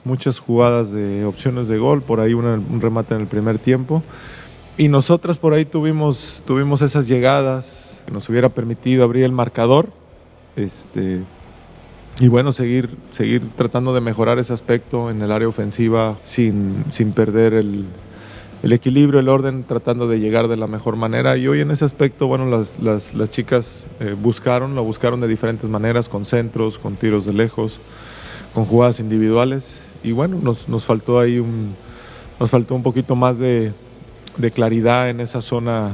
muchas 0.06 0.38
jugadas 0.38 0.92
de 0.92 1.24
opciones 1.24 1.66
de 1.66 1.78
gol, 1.78 2.00
por 2.00 2.20
ahí 2.20 2.32
un 2.32 2.80
remate 2.80 3.14
en 3.14 3.22
el 3.22 3.26
primer 3.26 3.58
tiempo. 3.58 4.02
Y 4.78 4.88
nosotras 4.88 5.38
por 5.38 5.52
ahí 5.52 5.64
tuvimos, 5.64 6.42
tuvimos 6.46 6.80
esas 6.82 7.08
llegadas 7.08 8.00
que 8.06 8.12
nos 8.12 8.28
hubiera 8.28 8.48
permitido 8.48 9.04
abrir 9.04 9.24
el 9.24 9.32
marcador. 9.32 9.88
Este, 10.54 11.22
y 12.20 12.28
bueno, 12.28 12.52
seguir, 12.52 12.90
seguir 13.10 13.42
tratando 13.56 13.92
de 13.94 14.00
mejorar 14.00 14.38
ese 14.38 14.52
aspecto 14.52 15.10
en 15.10 15.22
el 15.22 15.32
área 15.32 15.48
ofensiva 15.48 16.16
sin, 16.24 16.84
sin 16.90 17.12
perder 17.12 17.54
el, 17.54 17.86
el 18.62 18.72
equilibrio, 18.72 19.18
el 19.18 19.28
orden, 19.28 19.64
tratando 19.64 20.06
de 20.08 20.20
llegar 20.20 20.46
de 20.48 20.56
la 20.56 20.66
mejor 20.66 20.96
manera. 20.96 21.36
Y 21.36 21.48
hoy 21.48 21.60
en 21.60 21.70
ese 21.70 21.84
aspecto, 21.84 22.26
bueno, 22.26 22.46
las, 22.46 22.78
las, 22.78 23.14
las 23.14 23.30
chicas 23.30 23.86
eh, 24.00 24.14
buscaron, 24.20 24.74
lo 24.74 24.84
buscaron 24.84 25.20
de 25.20 25.28
diferentes 25.28 25.68
maneras, 25.68 26.08
con 26.08 26.24
centros, 26.26 26.78
con 26.78 26.96
tiros 26.96 27.24
de 27.24 27.32
lejos, 27.32 27.80
con 28.54 28.66
jugadas 28.66 29.00
individuales. 29.00 29.85
Y 30.02 30.12
bueno, 30.12 30.38
nos, 30.42 30.68
nos 30.68 30.84
faltó 30.84 31.18
ahí 31.18 31.38
un, 31.38 31.74
nos 32.38 32.50
faltó 32.50 32.74
un 32.74 32.82
poquito 32.82 33.16
más 33.16 33.38
de, 33.38 33.72
de 34.36 34.50
claridad 34.50 35.10
en 35.10 35.20
esa 35.20 35.42
zona 35.42 35.90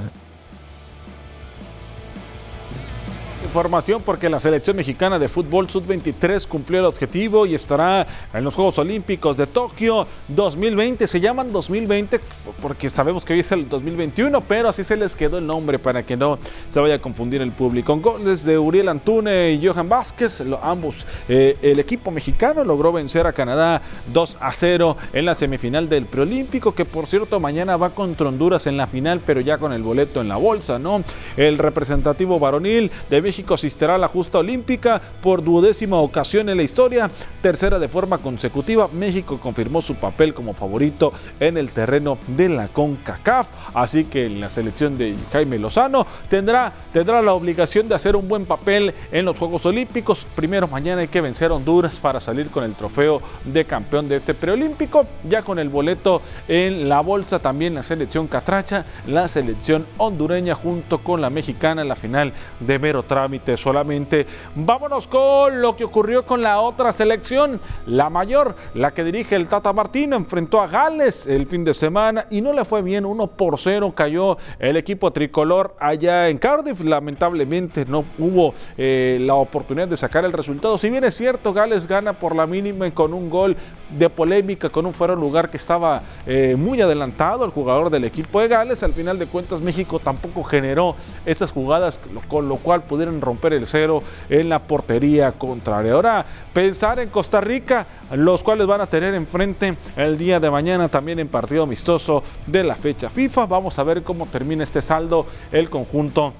Información 3.52 4.00
porque 4.02 4.30
la 4.30 4.40
selección 4.40 4.76
mexicana 4.76 5.18
de 5.18 5.28
fútbol 5.28 5.68
sub-23 5.68 6.46
cumplió 6.48 6.80
el 6.80 6.86
objetivo 6.86 7.44
y 7.44 7.54
estará 7.54 8.06
en 8.32 8.44
los 8.44 8.54
Juegos 8.54 8.78
Olímpicos 8.78 9.36
de 9.36 9.46
Tokio 9.46 10.06
2020. 10.28 11.06
Se 11.06 11.20
llaman 11.20 11.52
2020 11.52 12.18
porque 12.62 12.88
sabemos 12.88 13.26
que 13.26 13.34
hoy 13.34 13.40
es 13.40 13.52
el 13.52 13.68
2021, 13.68 14.40
pero 14.40 14.70
así 14.70 14.82
se 14.84 14.96
les 14.96 15.14
quedó 15.14 15.36
el 15.36 15.46
nombre 15.46 15.78
para 15.78 16.02
que 16.02 16.16
no 16.16 16.38
se 16.70 16.80
vaya 16.80 16.94
a 16.94 16.98
confundir 16.98 17.42
el 17.42 17.52
público. 17.52 17.92
Con 17.92 18.00
goles 18.00 18.42
de 18.42 18.56
Uriel 18.56 18.88
Antune 18.88 19.52
y 19.52 19.66
Johan 19.66 19.86
Vázquez, 19.86 20.42
ambos, 20.62 21.04
eh, 21.28 21.58
el 21.60 21.78
equipo 21.78 22.10
mexicano 22.10 22.64
logró 22.64 22.90
vencer 22.90 23.26
a 23.26 23.34
Canadá 23.34 23.82
2 24.14 24.38
a 24.40 24.50
0 24.54 24.96
en 25.12 25.26
la 25.26 25.34
semifinal 25.34 25.90
del 25.90 26.06
preolímpico, 26.06 26.74
que 26.74 26.86
por 26.86 27.06
cierto 27.06 27.38
mañana 27.38 27.76
va 27.76 27.90
contra 27.90 28.28
Honduras 28.28 28.66
en 28.66 28.78
la 28.78 28.86
final, 28.86 29.20
pero 29.26 29.42
ya 29.42 29.58
con 29.58 29.74
el 29.74 29.82
boleto 29.82 30.22
en 30.22 30.28
la 30.28 30.36
bolsa, 30.36 30.78
¿no? 30.78 31.04
El 31.36 31.58
representativo 31.58 32.38
varonil 32.38 32.90
de 33.10 33.20
México 33.20 33.41
México 33.42 33.54
asistirá 33.54 33.96
a 33.96 33.98
la 33.98 34.06
justa 34.06 34.38
olímpica 34.38 35.02
por 35.20 35.42
duodécima 35.42 35.96
ocasión 35.96 36.48
en 36.48 36.58
la 36.58 36.62
historia, 36.62 37.10
tercera 37.42 37.80
de 37.80 37.88
forma 37.88 38.18
consecutiva. 38.18 38.88
México 38.92 39.40
confirmó 39.42 39.82
su 39.82 39.96
papel 39.96 40.32
como 40.32 40.54
favorito 40.54 41.12
en 41.40 41.56
el 41.56 41.70
terreno 41.70 42.18
de 42.28 42.48
la 42.48 42.68
CONCACAF, 42.68 43.48
así 43.74 44.04
que 44.04 44.28
la 44.28 44.48
selección 44.48 44.96
de 44.96 45.16
Jaime 45.32 45.58
Lozano 45.58 46.06
tendrá, 46.30 46.72
tendrá 46.92 47.20
la 47.20 47.32
obligación 47.32 47.88
de 47.88 47.96
hacer 47.96 48.14
un 48.14 48.28
buen 48.28 48.46
papel 48.46 48.94
en 49.10 49.24
los 49.24 49.36
Juegos 49.36 49.66
Olímpicos. 49.66 50.24
Primero 50.36 50.68
mañana 50.68 51.00
hay 51.00 51.08
que 51.08 51.20
vencer 51.20 51.50
a 51.50 51.54
Honduras 51.54 51.98
para 51.98 52.20
salir 52.20 52.48
con 52.48 52.62
el 52.62 52.74
trofeo 52.74 53.20
de 53.44 53.64
campeón 53.64 54.08
de 54.08 54.18
este 54.18 54.34
preolímpico, 54.34 55.04
ya 55.28 55.42
con 55.42 55.58
el 55.58 55.68
boleto 55.68 56.22
en 56.46 56.88
la 56.88 57.00
bolsa 57.00 57.40
también 57.40 57.74
la 57.74 57.82
selección 57.82 58.28
catracha, 58.28 58.84
la 59.08 59.26
selección 59.26 59.84
hondureña 59.98 60.54
junto 60.54 60.98
con 60.98 61.20
la 61.20 61.28
mexicana 61.28 61.82
en 61.82 61.88
la 61.88 61.96
final 61.96 62.32
de 62.60 62.78
mero 62.78 63.02
trámite 63.02 63.31
solamente. 63.56 64.26
Vámonos 64.54 65.06
con 65.06 65.62
lo 65.62 65.74
que 65.74 65.84
ocurrió 65.84 66.26
con 66.26 66.42
la 66.42 66.60
otra 66.60 66.92
selección, 66.92 67.60
la 67.86 68.10
mayor, 68.10 68.54
la 68.74 68.92
que 68.92 69.04
dirige 69.04 69.36
el 69.36 69.48
Tata 69.48 69.72
Martino, 69.72 70.16
enfrentó 70.16 70.60
a 70.60 70.66
Gales 70.66 71.26
el 71.26 71.46
fin 71.46 71.64
de 71.64 71.72
semana 71.72 72.26
y 72.28 72.42
no 72.42 72.52
le 72.52 72.64
fue 72.64 72.82
bien, 72.82 73.06
1 73.06 73.26
por 73.28 73.58
0 73.58 73.92
cayó 73.96 74.36
el 74.58 74.76
equipo 74.76 75.12
tricolor 75.12 75.74
allá 75.80 76.28
en 76.28 76.36
Cardiff, 76.36 76.80
lamentablemente 76.80 77.86
no 77.86 78.04
hubo 78.18 78.54
eh, 78.76 79.18
la 79.20 79.34
oportunidad 79.34 79.88
de 79.88 79.96
sacar 79.96 80.24
el 80.26 80.32
resultado, 80.32 80.76
si 80.76 80.90
bien 80.90 81.04
es 81.04 81.16
cierto, 81.16 81.54
Gales 81.54 81.88
gana 81.88 82.12
por 82.12 82.36
la 82.36 82.46
mínima 82.46 82.90
con 82.90 83.14
un 83.14 83.30
gol 83.30 83.56
de 83.90 84.10
polémica, 84.10 84.68
con 84.68 84.84
un 84.84 84.92
fuera 84.92 85.14
lugar 85.14 85.48
que 85.48 85.56
estaba 85.56 86.02
eh, 86.26 86.54
muy 86.58 86.80
adelantado 86.82 87.44
el 87.44 87.50
jugador 87.50 87.88
del 87.88 88.04
equipo 88.04 88.40
de 88.40 88.48
Gales, 88.48 88.82
al 88.82 88.92
final 88.92 89.18
de 89.18 89.26
cuentas 89.26 89.62
México 89.62 89.98
tampoco 89.98 90.42
generó 90.44 90.96
esas 91.24 91.50
jugadas 91.50 91.98
con 92.28 92.48
lo 92.48 92.56
cual 92.56 92.82
pudieron 92.82 93.21
romper 93.22 93.54
el 93.54 93.66
cero 93.66 94.02
en 94.28 94.48
la 94.50 94.58
portería 94.58 95.32
contraria. 95.32 95.92
Ahora, 95.92 96.26
pensar 96.52 97.00
en 97.00 97.08
Costa 97.08 97.40
Rica, 97.40 97.86
los 98.12 98.42
cuales 98.42 98.66
van 98.66 98.82
a 98.82 98.86
tener 98.86 99.14
enfrente 99.14 99.76
el 99.96 100.18
día 100.18 100.38
de 100.38 100.50
mañana 100.50 100.88
también 100.88 101.18
en 101.18 101.28
partido 101.28 101.62
amistoso 101.62 102.22
de 102.46 102.64
la 102.64 102.74
fecha 102.74 103.08
FIFA. 103.08 103.46
Vamos 103.46 103.78
a 103.78 103.82
ver 103.82 104.02
cómo 104.02 104.26
termina 104.26 104.64
este 104.64 104.82
saldo 104.82 105.26
el 105.50 105.70
conjunto 105.70 106.34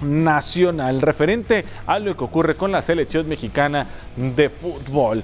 nacional 0.00 1.00
referente 1.00 1.64
a 1.86 1.98
lo 1.98 2.16
que 2.16 2.24
ocurre 2.24 2.56
con 2.56 2.72
la 2.72 2.82
selección 2.82 3.28
mexicana 3.28 3.86
de 4.16 4.50
fútbol. 4.50 5.22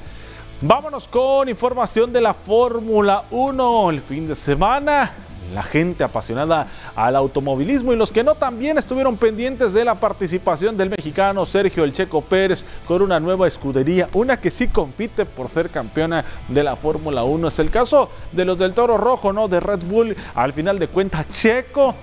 Vámonos 0.60 1.06
con 1.06 1.48
información 1.48 2.12
de 2.12 2.20
la 2.20 2.34
Fórmula 2.34 3.24
1 3.30 3.90
el 3.90 4.00
fin 4.00 4.26
de 4.26 4.34
semana 4.34 5.27
la 5.52 5.62
gente 5.62 6.04
apasionada 6.04 6.66
al 6.94 7.16
automovilismo 7.16 7.92
y 7.92 7.96
los 7.96 8.12
que 8.12 8.24
no 8.24 8.34
también 8.34 8.78
estuvieron 8.78 9.16
pendientes 9.16 9.72
de 9.72 9.84
la 9.84 9.94
participación 9.94 10.76
del 10.76 10.90
mexicano 10.90 11.46
Sergio 11.46 11.84
El 11.84 11.92
Checo 11.92 12.20
Pérez 12.20 12.64
con 12.86 13.02
una 13.02 13.20
nueva 13.20 13.48
escudería, 13.48 14.08
una 14.12 14.38
que 14.38 14.50
sí 14.50 14.68
compite 14.68 15.24
por 15.24 15.48
ser 15.48 15.70
campeona 15.70 16.24
de 16.48 16.62
la 16.62 16.76
Fórmula 16.76 17.24
1. 17.24 17.48
Es 17.48 17.58
el 17.58 17.70
caso 17.70 18.10
de 18.32 18.44
los 18.44 18.58
del 18.58 18.74
Toro 18.74 18.98
Rojo, 18.98 19.32
¿no? 19.32 19.48
De 19.48 19.60
Red 19.60 19.80
Bull. 19.84 20.16
Al 20.34 20.52
final 20.52 20.78
de 20.78 20.88
cuentas, 20.88 21.26
Checo 21.28 21.94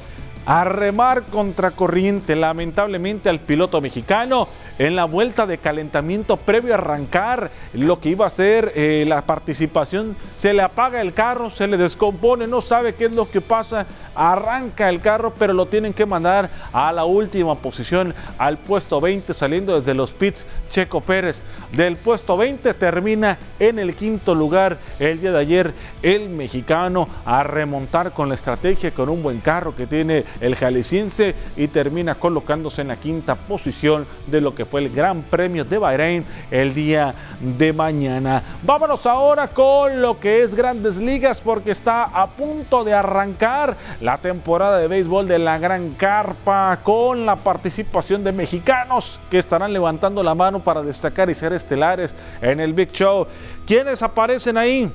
a 0.46 0.64
remar 0.64 1.24
contra 1.24 1.72
corriente, 1.72 2.36
lamentablemente 2.36 3.30
al 3.30 3.40
piloto 3.40 3.82
mexicano 3.82 4.48
en 4.78 4.96
la 4.96 5.06
vuelta 5.06 5.46
de 5.46 5.58
calentamiento 5.58 6.38
previo 6.38 6.74
a 6.74 6.78
arrancar 6.78 7.50
lo 7.74 8.00
que 8.00 8.10
iba 8.10 8.28
a 8.28 8.30
ser 8.30 8.72
eh, 8.76 9.06
la 9.08 9.22
participación, 9.22 10.16
se 10.36 10.54
le 10.54 10.62
apaga 10.62 11.02
el 11.02 11.14
carro, 11.14 11.50
se 11.50 11.68
le 11.68 11.78
descompone, 11.78 12.48
no 12.48 12.62
sabe 12.62 12.96
qué 12.96 13.06
es 13.06 13.12
lo 13.12 13.30
que 13.30 13.42
pasa, 13.42 13.86
arranca 14.16 14.90
el 14.90 15.02
carro, 15.02 15.34
pero 15.38 15.54
lo 15.54 15.66
tienen 15.66 15.94
que 15.94 16.06
mandar 16.06 16.50
a 16.74 16.92
la 16.92 17.06
última 17.06 17.56
posición, 17.56 18.14
al 18.38 18.58
puesto 18.58 19.00
20, 19.02 19.34
saliendo 19.34 19.80
desde 19.80 19.94
los 19.94 20.14
pits 20.14 20.46
Checo 20.70 21.02
Pérez. 21.02 21.44
Del 21.72 21.98
puesto 21.98 22.38
20 22.38 22.74
termina 22.74 23.38
en 23.60 23.80
el 23.80 23.96
quinto 23.96 24.36
lugar 24.36 24.78
el 25.00 25.20
día 25.20 25.32
de 25.32 25.40
ayer 25.40 25.74
el 26.02 26.30
mexicano 26.30 27.08
a 27.26 27.44
remontar 27.44 28.12
con 28.12 28.30
la 28.30 28.36
estrategia, 28.36 28.92
con 28.92 29.10
un 29.10 29.24
buen 29.24 29.40
carro 29.40 29.76
que 29.76 29.88
tiene 29.88 30.24
el 30.42 30.56
jalisciense 30.56 31.36
y 31.56 31.68
termina 31.68 32.16
colocándose 32.16 32.82
en 32.82 32.90
la 32.90 32.98
quinta 32.98 33.36
posición 33.36 34.06
de 34.28 34.42
lo 34.42 34.56
que 34.56 34.66
fue 34.66 34.82
el 34.82 34.90
Gran 34.90 35.24
Premio 35.24 35.66
de 35.66 35.78
Bahrein 35.78 36.26
el 36.52 36.74
día 36.74 37.14
de 37.40 37.74
mañana. 37.74 38.44
Vámonos 38.64 39.06
ahora 39.06 39.48
con 39.48 40.02
lo 40.02 40.20
que 40.20 40.44
es 40.44 40.56
Grandes 40.56 40.98
Ligas 40.98 41.42
porque 41.42 41.72
está 41.72 42.04
a 42.04 42.28
punto 42.28 42.84
de 42.84 42.94
arrancar 42.94 43.76
la 44.02 44.18
temporada 44.18 44.80
de 44.80 44.88
béisbol 44.88 45.28
de 45.28 45.40
la 45.40 45.58
Gran 45.58 45.92
Carpa 45.92 46.80
con 46.84 47.26
la 47.26 47.36
participación 47.36 48.24
de 48.24 48.32
mexicanos 48.32 49.20
que 49.30 49.38
estarán 49.38 49.74
levantando 49.74 50.24
la 50.24 50.36
mano 50.36 50.60
para 50.60 50.82
destacar 50.82 51.30
y 51.30 51.36
ser 51.36 51.54
estelares 51.54 52.16
en 52.42 52.60
el 52.60 52.74
Big 52.74 52.92
Show. 52.92 53.28
¿Quiénes 53.66 54.02
aparecen 54.02 54.58
ahí? 54.58 54.92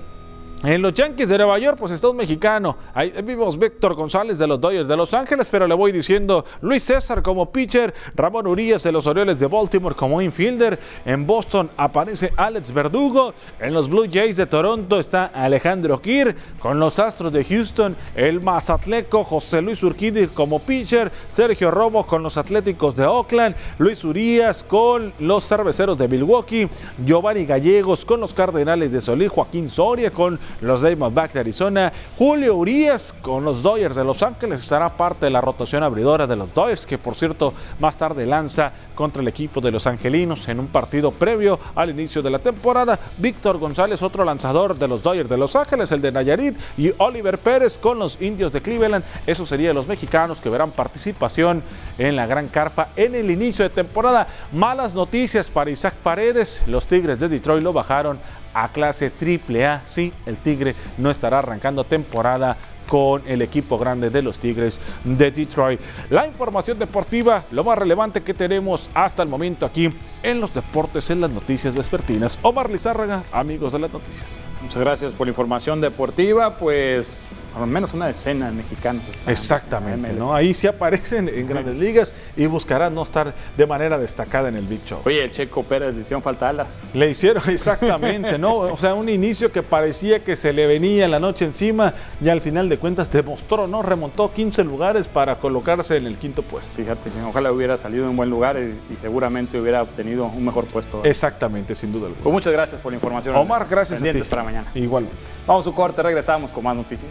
En 0.62 0.83
los 0.83 0.92
Yankees 0.92 1.31
de 1.31 1.38
Nueva 1.38 1.59
York, 1.59 1.79
pues 1.79 1.90
está 1.90 2.11
un 2.11 2.18
mexicano. 2.18 2.77
Ahí 2.92 3.14
vimos 3.25 3.59
Víctor 3.59 3.94
González 3.94 4.38
de 4.38 4.46
los 4.46 4.61
Dodgers 4.61 4.87
de 4.87 4.94
Los 4.94 5.14
Ángeles, 5.14 5.49
pero 5.51 5.66
le 5.66 5.75
voy 5.75 5.90
diciendo 5.90 6.44
Luis 6.61 6.83
César 6.83 7.23
como 7.23 7.51
pitcher, 7.51 7.94
Ramón 8.14 8.46
Urias 8.46 8.83
de 8.83 8.92
los 8.92 9.07
Orioles 9.07 9.38
de 9.38 9.46
Baltimore 9.46 9.94
como 9.94 10.20
infielder. 10.20 10.79
En 11.07 11.27
Boston 11.27 11.70
aparece 11.79 12.35
Alex 12.37 12.75
Verdugo. 12.75 13.33
En 13.59 13.73
los 13.73 13.88
Blue 13.88 14.07
Jays 14.12 14.37
de 14.37 14.44
Toronto 14.44 15.01
está 15.01 15.31
Alejandro 15.33 15.99
Kir. 15.99 16.37
Con 16.59 16.79
los 16.79 16.99
Astros 16.99 17.33
de 17.33 17.42
Houston, 17.42 17.96
el 18.14 18.42
Mazatleco 18.42 19.25
José 19.25 19.62
Luis 19.62 19.83
Urquidi 19.83 20.27
como 20.27 20.59
pitcher. 20.59 21.11
Sergio 21.33 21.70
Romo 21.70 22.07
con 22.07 22.23
los 22.23 22.37
Atléticos 22.37 22.96
de 22.96 23.07
Oakland. 23.07 23.57
Luis 23.79 24.05
Urias 24.05 24.62
con 24.62 25.14
los 25.20 25.49
Cerveceros 25.49 25.96
de 25.96 26.07
Milwaukee. 26.07 26.68
Giovanni 27.03 27.46
Gallegos 27.46 28.05
con 28.05 28.20
los 28.20 28.35
Cardenales 28.35 28.92
de 28.92 29.01
Solís. 29.01 29.31
Joaquín 29.31 29.70
Soria 29.70 30.11
con 30.11 30.38
los 30.61 30.83
Diamondbacks 30.83 31.35
de 31.35 31.41
Arizona. 31.41 31.93
Julio 32.17 32.57
Urias 32.57 33.15
con 33.23 33.45
los 33.45 33.63
Dodgers 33.63 33.97
de 33.97 34.05
Los 34.05 34.23
Ángeles 34.23 34.61
estará 34.61 34.89
parte 34.97 35.27
de 35.27 35.31
la 35.31 35.41
rotación 35.41 35.83
abridora 35.83 36.27
de 36.27 36.37
los 36.37 36.53
Dodgers, 36.55 36.87
que 36.87 36.99
por 36.99 37.15
cierto 37.15 37.55
más 37.79 37.97
tarde 37.97 38.27
lanza 38.27 38.73
contra 38.95 39.23
el 39.23 39.29
equipo 39.29 39.61
de 39.61 39.71
los 39.71 39.87
Angelinos 39.87 40.49
en 40.49 40.61
un 40.61 40.67
partido 40.67 41.11
previo 41.11 41.59
al 41.75 41.91
inicio 41.91 42.23
de 42.23 42.31
la 42.31 42.39
temporada. 42.39 42.99
Víctor 43.19 43.59
González, 43.59 44.03
otro 44.03 44.25
lanzador 44.25 44.79
de 44.79 44.89
los 44.89 45.03
Dodgers 45.03 45.29
de 45.29 45.37
Los 45.37 45.57
Ángeles, 45.57 45.93
el 45.93 46.03
de 46.03 46.13
Nayarit, 46.13 46.57
y 46.77 46.93
Oliver 46.99 47.39
Pérez 47.39 47.79
con 47.79 47.99
los 47.99 48.21
Indios 48.21 48.53
de 48.53 48.63
Cleveland. 48.63 49.05
Eso 49.27 49.47
serían 49.47 49.75
los 49.75 49.87
mexicanos 49.87 50.41
que 50.41 50.51
verán 50.51 50.71
participación 50.71 51.63
en 51.99 52.17
la 52.17 52.27
Gran 52.27 52.49
Carpa 52.49 52.89
en 52.97 53.15
el 53.15 53.31
inicio 53.31 53.65
de 53.65 53.71
temporada. 53.71 54.27
Malas 54.53 54.95
noticias 54.95 55.51
para 55.51 55.71
Isaac 55.71 55.95
Paredes. 56.03 56.63
Los 56.67 56.87
Tigres 56.87 57.19
de 57.19 57.29
Detroit 57.29 57.63
lo 57.63 57.73
bajaron 57.73 58.19
a 58.55 58.69
clase 58.69 59.11
triple 59.11 59.67
A. 59.67 59.83
Sí, 59.89 60.13
el 60.27 60.37
Tigre 60.37 60.75
no 60.99 61.11
estará 61.11 61.39
arrancando 61.39 61.85
temporada 61.85 62.57
con 62.89 63.23
el 63.27 63.41
equipo 63.41 63.79
grande 63.79 64.11
de 64.11 64.21
los 64.21 64.41
Tigres 64.41 64.81
de 65.05 65.31
Detroit. 65.31 65.81
La 66.11 66.27
información 66.27 66.77
deportiva, 66.79 67.45
lo 67.53 67.63
más 67.63 67.79
relevante 67.79 68.23
que 68.23 68.35
tenemos 68.35 68.91
hasta 68.95 69.23
el 69.23 69.29
momento 69.29 69.65
aquí 69.65 69.89
en 70.25 70.41
los 70.41 70.53
deportes, 70.53 71.09
en 71.11 71.21
las 71.21 71.31
noticias 71.31 71.75
vespertinas. 71.75 72.37
Omar 72.43 72.69
Lizárraga, 72.69 73.23
amigos 73.33 73.73
de 73.73 73.79
las 73.79 73.93
noticias. 73.93 74.50
Muchas 74.62 74.81
gracias 74.81 75.12
por 75.14 75.27
la 75.27 75.31
información 75.31 75.81
deportiva. 75.81 76.57
Pues 76.57 77.29
al 77.57 77.66
menos 77.66 77.94
una 77.94 78.07
decena 78.07 78.46
de 78.46 78.53
mexicanos. 78.53 79.03
Exactamente, 79.27 80.12
¿no? 80.12 80.35
Ahí 80.35 80.55
sí 80.55 80.66
aparecen 80.66 81.29
en 81.29 81.46
grandes 81.46 81.75
ligas 81.77 82.14
y 82.37 82.46
buscarán 82.46 82.94
no 82.94 83.03
estar 83.03 83.35
de 83.57 83.66
manera 83.66 83.99
destacada 83.99 84.49
en 84.49 84.57
el 84.57 84.66
Big 84.66 84.85
Show. 84.85 85.01
Oye, 85.05 85.25
el 85.25 85.31
Checo 85.31 85.62
Pérez 85.64 85.94
le 85.94 86.03
hicieron 86.03 86.23
falta 86.23 86.49
alas. 86.49 86.83
Le 86.94 87.11
hicieron 87.11 87.42
exactamente, 87.49 88.38
¿no? 88.38 88.57
O 88.57 88.77
sea, 88.77 88.94
un 88.94 89.09
inicio 89.09 89.51
que 89.51 89.62
parecía 89.62 90.20
que 90.20 90.37
se 90.37 90.53
le 90.53 90.66
venía 90.66 91.09
la 91.09 91.18
noche 91.18 91.44
encima 91.44 91.94
y 92.23 92.29
al 92.29 92.40
final 92.40 92.68
de 92.68 92.79
cuentas 92.79 93.11
demostró, 93.12 93.66
¿no? 93.66 93.83
Remontó 93.83 94.33
15 94.33 94.64
lugares 94.64 95.09
para 95.09 95.37
colocarse 95.37 95.96
en 95.96 96.07
el 96.07 96.16
quinto 96.16 96.42
puesto. 96.42 96.77
Fíjate, 96.77 97.11
ojalá 97.27 97.53
hubiera 97.53 97.77
salido 97.77 98.09
en 98.09 98.16
buen 98.16 98.31
lugar 98.31 98.57
y, 98.59 98.79
seguramente 99.01 99.59
hubiera 99.59 99.83
obtenido 99.83 100.27
un 100.27 100.44
mejor 100.44 100.66
puesto. 100.66 101.03
Exactamente, 101.05 101.75
sin 101.75 101.92
duda 101.92 102.07
alguna. 102.07 102.23
Pues 102.23 102.33
muchas 102.33 102.53
gracias 102.53 102.81
por 102.81 102.92
la 102.92 102.96
información. 102.96 103.35
Omar, 103.35 103.66
gracias 103.68 104.03
a 104.03 104.12
ti. 104.12 104.23
para 104.23 104.44
mañana. 104.51 104.71
Igual. 104.75 105.07
Vamos 105.47 105.67
a 105.67 105.71
un 105.71 105.77
corte, 105.77 106.03
regresamos 106.03 106.51
con 106.51 106.65
más 106.65 106.77
noticias. 106.77 107.11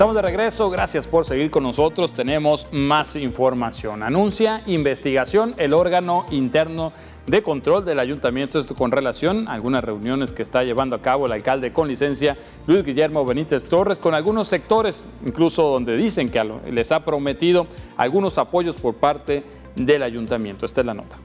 Estamos 0.00 0.16
de 0.16 0.22
regreso, 0.22 0.70
gracias 0.70 1.06
por 1.06 1.26
seguir 1.26 1.50
con 1.50 1.62
nosotros. 1.62 2.14
Tenemos 2.14 2.66
más 2.72 3.16
información. 3.16 4.02
Anuncia 4.02 4.62
investigación 4.64 5.54
el 5.58 5.74
órgano 5.74 6.24
interno 6.30 6.94
de 7.26 7.42
control 7.42 7.84
del 7.84 7.98
ayuntamiento 7.98 8.58
esto 8.58 8.74
con 8.74 8.92
relación 8.92 9.46
a 9.46 9.52
algunas 9.52 9.84
reuniones 9.84 10.32
que 10.32 10.40
está 10.40 10.64
llevando 10.64 10.96
a 10.96 11.02
cabo 11.02 11.26
el 11.26 11.32
alcalde 11.32 11.74
con 11.74 11.86
licencia 11.86 12.38
Luis 12.66 12.82
Guillermo 12.82 13.26
Benítez 13.26 13.66
Torres 13.66 13.98
con 13.98 14.14
algunos 14.14 14.48
sectores, 14.48 15.06
incluso 15.26 15.64
donde 15.64 15.98
dicen 15.98 16.30
que 16.30 16.50
les 16.70 16.92
ha 16.92 17.00
prometido 17.00 17.66
algunos 17.98 18.38
apoyos 18.38 18.76
por 18.76 18.94
parte 18.94 19.44
del 19.76 20.02
ayuntamiento. 20.02 20.64
Esta 20.64 20.80
es 20.80 20.86
la 20.86 20.94
nota. 20.94 21.18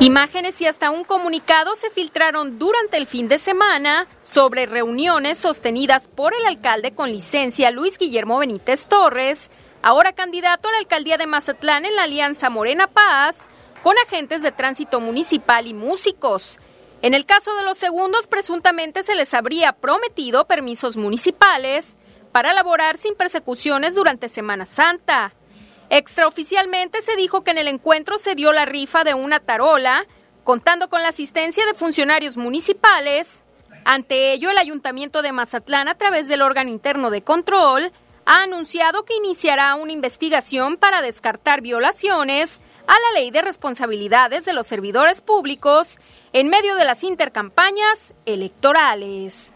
Imágenes 0.00 0.60
y 0.60 0.66
hasta 0.66 0.90
un 0.90 1.04
comunicado 1.04 1.76
se 1.76 1.90
filtraron 1.90 2.58
durante 2.58 2.96
el 2.96 3.06
fin 3.06 3.28
de 3.28 3.38
semana 3.38 4.06
sobre 4.22 4.66
reuniones 4.66 5.38
sostenidas 5.38 6.08
por 6.14 6.34
el 6.34 6.44
alcalde 6.46 6.92
con 6.92 7.10
licencia 7.10 7.70
Luis 7.70 7.96
Guillermo 7.96 8.38
Benítez 8.38 8.86
Torres, 8.86 9.50
ahora 9.82 10.12
candidato 10.12 10.68
a 10.68 10.72
la 10.72 10.78
alcaldía 10.78 11.16
de 11.16 11.26
Mazatlán 11.26 11.84
en 11.84 11.94
la 11.94 12.02
Alianza 12.02 12.50
Morena 12.50 12.88
Paz, 12.88 13.42
con 13.82 13.96
agentes 13.98 14.42
de 14.42 14.50
tránsito 14.50 15.00
municipal 15.00 15.66
y 15.66 15.74
músicos. 15.74 16.58
En 17.02 17.14
el 17.14 17.26
caso 17.26 17.54
de 17.54 17.64
los 17.64 17.78
segundos, 17.78 18.26
presuntamente 18.26 19.02
se 19.02 19.14
les 19.14 19.34
habría 19.34 19.72
prometido 19.72 20.46
permisos 20.46 20.96
municipales 20.96 21.96
para 22.32 22.52
laborar 22.54 22.98
sin 22.98 23.14
persecuciones 23.14 23.94
durante 23.94 24.28
Semana 24.28 24.66
Santa. 24.66 25.32
Extraoficialmente 25.90 27.02
se 27.02 27.16
dijo 27.16 27.44
que 27.44 27.50
en 27.50 27.58
el 27.58 27.68
encuentro 27.68 28.18
se 28.18 28.34
dio 28.34 28.52
la 28.52 28.64
rifa 28.64 29.04
de 29.04 29.14
una 29.14 29.40
tarola, 29.40 30.06
contando 30.42 30.88
con 30.88 31.02
la 31.02 31.08
asistencia 31.08 31.64
de 31.66 31.74
funcionarios 31.74 32.36
municipales. 32.36 33.42
Ante 33.84 34.32
ello, 34.32 34.50
el 34.50 34.58
Ayuntamiento 34.58 35.22
de 35.22 35.32
Mazatlán, 35.32 35.88
a 35.88 35.94
través 35.94 36.26
del 36.28 36.42
órgano 36.42 36.70
interno 36.70 37.10
de 37.10 37.22
control, 37.22 37.92
ha 38.26 38.42
anunciado 38.42 39.04
que 39.04 39.16
iniciará 39.16 39.74
una 39.74 39.92
investigación 39.92 40.76
para 40.76 41.02
descartar 41.02 41.60
violaciones 41.60 42.60
a 42.86 42.92
la 42.92 43.20
ley 43.20 43.30
de 43.30 43.42
responsabilidades 43.42 44.44
de 44.44 44.52
los 44.52 44.66
servidores 44.66 45.20
públicos 45.20 45.98
en 46.32 46.48
medio 46.48 46.74
de 46.76 46.84
las 46.84 47.04
intercampañas 47.04 48.14
electorales. 48.26 49.52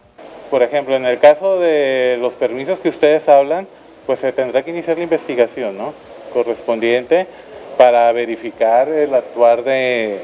Por 0.51 0.63
ejemplo, 0.63 0.97
en 0.97 1.05
el 1.05 1.19
caso 1.19 1.59
de 1.59 2.17
los 2.21 2.35
permisos 2.35 2.79
que 2.79 2.89
ustedes 2.89 3.29
hablan, 3.29 3.67
pues 4.07 4.21
se 4.21 4.33
tendrá 4.33 4.63
que 4.63 4.71
iniciar 4.71 4.97
la 4.97 5.05
investigación, 5.05 5.77
¿no? 5.77 5.93
Correspondiente 6.39 7.27
para 7.77 8.13
verificar 8.13 8.89
el 8.89 9.13
actuar 9.13 9.65
de, 9.65 10.21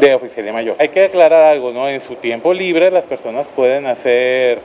de 0.00 0.14
oficialía 0.14 0.52
mayor. 0.52 0.76
Hay 0.78 0.90
que 0.90 1.04
aclarar 1.04 1.44
algo, 1.44 1.72
¿no? 1.72 1.88
En 1.88 2.00
su 2.02 2.16
tiempo 2.16 2.52
libre 2.52 2.90
las 2.90 3.04
personas 3.04 3.46
pueden 3.56 3.86
hacer 3.86 4.58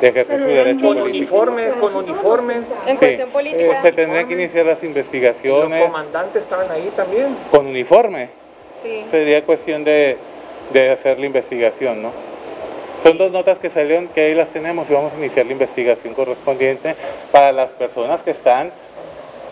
ejercer 0.00 0.40
su 0.40 0.46
derecho 0.46 0.86
con 0.86 1.02
uniforme, 1.02 1.70
con 1.80 1.94
uniforme. 1.94 2.54
En 2.86 2.96
cuestión 2.96 3.30
política. 3.30 3.62
Eh, 3.62 3.78
se 3.82 3.92
tendrían 3.92 4.28
que 4.28 4.34
iniciar 4.34 4.66
las 4.66 4.82
investigaciones. 4.82 5.80
¿Los 5.80 5.88
comandantes 5.88 6.42
estaban 6.42 6.70
ahí 6.70 6.90
también? 6.96 7.36
Con 7.50 7.66
uniforme. 7.66 8.28
Sí. 8.82 9.04
Sería 9.10 9.42
cuestión 9.42 9.84
de, 9.84 10.16
de 10.72 10.90
hacer 10.90 11.18
la 11.18 11.26
investigación, 11.26 12.02
¿no? 12.02 12.12
Son 13.02 13.18
dos 13.18 13.30
notas 13.30 13.58
que 13.58 13.70
salieron, 13.70 14.08
que 14.08 14.20
ahí 14.22 14.34
las 14.34 14.48
tenemos 14.48 14.88
y 14.90 14.94
vamos 14.94 15.12
a 15.12 15.16
iniciar 15.18 15.46
la 15.46 15.52
investigación 15.52 16.14
correspondiente 16.14 16.94
para 17.30 17.52
las 17.52 17.70
personas 17.70 18.20
que 18.22 18.32
están 18.32 18.70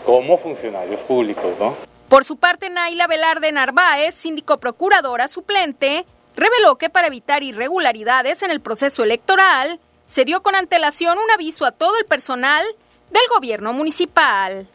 como 0.04 0.38
funcionarios 0.38 1.00
públicos, 1.00 1.52
¿no? 1.58 1.74
Por 2.08 2.24
su 2.24 2.36
parte, 2.36 2.70
Naila 2.70 3.06
Velarde 3.06 3.50
Narváez, 3.50 4.14
síndico 4.14 4.58
procuradora 4.58 5.26
suplente, 5.26 6.04
reveló 6.36 6.76
que 6.76 6.90
para 6.90 7.06
evitar 7.06 7.42
irregularidades 7.42 8.42
en 8.42 8.50
el 8.50 8.60
proceso 8.60 9.02
electoral, 9.02 9.80
se 10.06 10.24
dio 10.24 10.42
con 10.42 10.54
antelación 10.54 11.18
un 11.18 11.30
aviso 11.30 11.64
a 11.64 11.72
todo 11.72 11.98
el 11.98 12.04
personal 12.04 12.64
del 13.10 13.22
gobierno 13.34 13.72
municipal. 13.72 14.66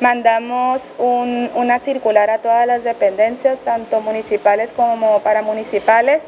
Mandamos 0.00 0.82
una 0.98 1.78
circular 1.78 2.30
a 2.30 2.38
todas 2.38 2.66
las 2.66 2.82
dependencias, 2.82 3.58
tanto 3.64 4.00
municipales 4.00 4.70
como 4.74 5.20
paramunicipales, 5.20 6.22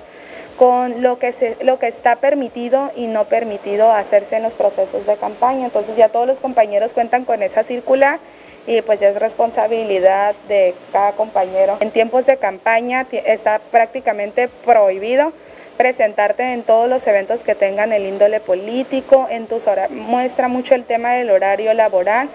con 0.59 1.03
lo 1.03 1.19
que, 1.19 1.33
se, 1.33 1.57
lo 1.63 1.79
que 1.79 1.89
está 1.89 2.17
permitido 2.17 2.91
y 2.97 3.07
no 3.07 3.25
permitido 3.25 3.91
hacerse 3.91 4.37
en 4.37 4.43
los 4.43 4.55
procesos 4.55 5.07
de 5.07 5.17
campaña. 5.17 5.67
Entonces 5.67 5.97
ya 5.97 6.09
todos 6.09 6.27
los 6.27 6.41
compañeros 6.41 6.93
cuentan 6.93 7.25
con 7.25 7.43
esa 7.43 7.63
circular 7.63 8.19
y 8.67 8.81
pues 8.83 9.01
ya 9.01 9.09
es 9.09 9.19
responsabilidad 9.19 10.35
de 10.49 10.75
cada 10.93 11.13
compañero. 11.13 11.77
En 11.81 11.91
tiempos 11.91 12.27
de 12.27 12.37
campaña 12.37 13.07
está 13.11 13.61
prácticamente 13.71 14.49
prohibido 14.65 15.33
presentarte 15.77 16.53
en 16.53 16.63
todos 16.63 16.89
los 16.89 17.07
eventos 17.07 17.41
que 17.41 17.55
tengan 17.55 17.93
el 17.93 18.07
índole 18.07 18.41
político, 18.41 19.27
en 19.31 19.47
tus 19.47 19.67
horas, 19.67 19.91
muestra 19.91 20.49
mucho 20.49 20.75
el 20.75 20.85
tema 20.85 21.15
del 21.15 21.31
horario 21.31 21.75
laboral, 21.75 22.29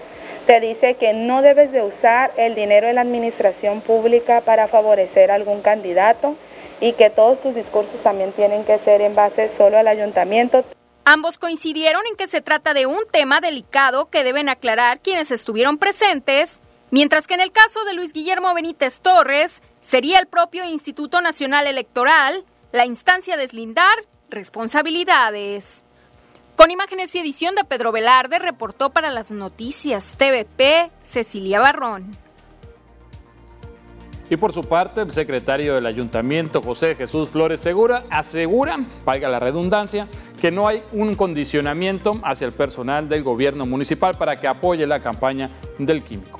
te 0.46 0.60
dice 0.60 0.94
que 0.94 1.12
no 1.12 1.42
debes 1.42 1.72
de 1.72 1.82
usar 1.82 2.32
el 2.36 2.54
dinero 2.54 2.86
de 2.86 2.92
la 2.92 3.02
administración 3.02 3.80
pública 3.80 4.40
para 4.40 4.68
favorecer 4.68 5.30
a 5.30 5.34
algún 5.34 5.62
candidato, 5.62 6.34
y 6.80 6.94
que 6.94 7.10
todos 7.10 7.40
tus 7.40 7.54
discursos 7.54 8.02
también 8.02 8.32
tienen 8.32 8.64
que 8.64 8.78
ser 8.78 9.00
en 9.00 9.14
base 9.14 9.48
solo 9.48 9.78
al 9.78 9.88
ayuntamiento. 9.88 10.64
Ambos 11.04 11.38
coincidieron 11.38 12.02
en 12.08 12.16
que 12.16 12.28
se 12.28 12.40
trata 12.40 12.74
de 12.74 12.86
un 12.86 13.00
tema 13.10 13.40
delicado 13.40 14.10
que 14.10 14.24
deben 14.24 14.48
aclarar 14.48 15.00
quienes 15.00 15.30
estuvieron 15.30 15.78
presentes, 15.78 16.60
mientras 16.90 17.26
que 17.26 17.34
en 17.34 17.40
el 17.40 17.52
caso 17.52 17.84
de 17.84 17.94
Luis 17.94 18.12
Guillermo 18.12 18.54
Benítez 18.54 19.00
Torres 19.00 19.62
sería 19.80 20.18
el 20.18 20.26
propio 20.26 20.64
Instituto 20.64 21.20
Nacional 21.20 21.66
Electoral 21.66 22.44
la 22.72 22.86
instancia 22.86 23.36
de 23.36 23.42
deslindar 23.42 24.04
responsabilidades. 24.28 25.82
Con 26.56 26.70
imágenes 26.70 27.14
y 27.14 27.18
edición 27.18 27.54
de 27.54 27.64
Pedro 27.64 27.90
Velarde, 27.90 28.38
reportó 28.38 28.90
para 28.90 29.10
las 29.10 29.30
noticias 29.30 30.14
TVP 30.18 30.90
Cecilia 31.02 31.58
Barrón. 31.58 32.16
Y 34.30 34.36
por 34.36 34.52
su 34.52 34.62
parte, 34.62 35.00
el 35.00 35.10
secretario 35.10 35.74
del 35.74 35.86
ayuntamiento, 35.86 36.62
José 36.62 36.94
Jesús 36.94 37.30
Flores 37.30 37.60
Segura, 37.60 38.04
asegura, 38.10 38.78
valga 39.04 39.28
la 39.28 39.40
redundancia, 39.40 40.06
que 40.40 40.52
no 40.52 40.68
hay 40.68 40.84
un 40.92 41.16
condicionamiento 41.16 42.20
hacia 42.22 42.46
el 42.46 42.52
personal 42.52 43.08
del 43.08 43.24
gobierno 43.24 43.66
municipal 43.66 44.14
para 44.14 44.36
que 44.36 44.46
apoye 44.46 44.86
la 44.86 45.00
campaña 45.00 45.50
del 45.78 46.04
químico. 46.04 46.38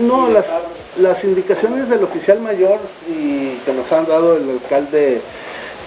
No, 0.00 0.28
las, 0.98 1.22
indicaciones 1.22 1.88
del 1.88 2.02
oficial 2.02 2.40
mayor 2.40 2.80
y 3.08 3.50
que 3.64 3.72
nos 3.72 3.90
han 3.92 4.06
dado 4.06 4.36
el 4.36 4.50
alcalde 4.50 5.20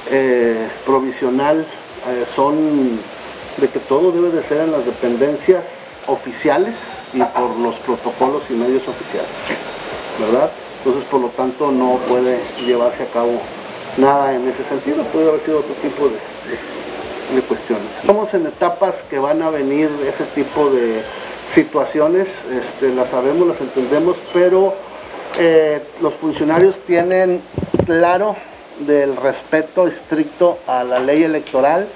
eh, 0.09 0.67
provisional 0.85 1.67
eh, 2.07 2.25
son 2.33 2.97
de 3.57 3.67
que 3.67 3.79
todo 3.79 4.13
debe 4.13 4.29
de 4.29 4.41
ser 4.43 4.61
en 4.61 4.71
las 4.71 4.85
dependencias 4.85 5.65
oficiales 6.07 6.75
y 7.13 7.19
por 7.19 7.57
los 7.57 7.75
protocolos 7.77 8.43
y 8.49 8.53
medios 8.53 8.87
oficiales, 8.87 9.29
¿verdad? 10.19 10.51
Entonces, 10.79 11.03
por 11.09 11.21
lo 11.21 11.27
tanto, 11.29 11.71
no 11.71 11.97
puede 12.07 12.39
llevarse 12.65 13.03
a 13.03 13.07
cabo 13.07 13.41
nada 13.97 14.33
en 14.33 14.47
ese 14.47 14.63
sentido, 14.65 15.03
puede 15.05 15.29
haber 15.29 15.41
sido 15.41 15.59
otro 15.59 15.73
tipo 15.81 16.05
de, 16.07 17.41
cuestiones. 17.47 17.85
Estamos 18.01 18.33
en 18.33 18.47
etapas 18.47 18.95
que 19.09 19.19
van 19.19 19.41
a 19.41 19.49
venir 19.49 19.89
ese 20.07 20.23
tipo 20.33 20.69
de 20.71 21.01
situaciones, 21.53 22.27
este, 22.51 22.93
las 22.93 23.09
sabemos, 23.09 23.47
las 23.47 23.61
entendemos, 23.61 24.17
pero 24.33 24.73
eh, 25.37 25.81
los 26.01 26.13
funcionarios 26.15 26.75
tienen 26.87 27.41
claro 27.85 28.35
del 28.79 29.15
respeto 29.15 29.87
estricto 29.87 30.59
a 30.65 30.83
la 30.83 30.99
ley 30.99 31.23
electoral, 31.23 31.87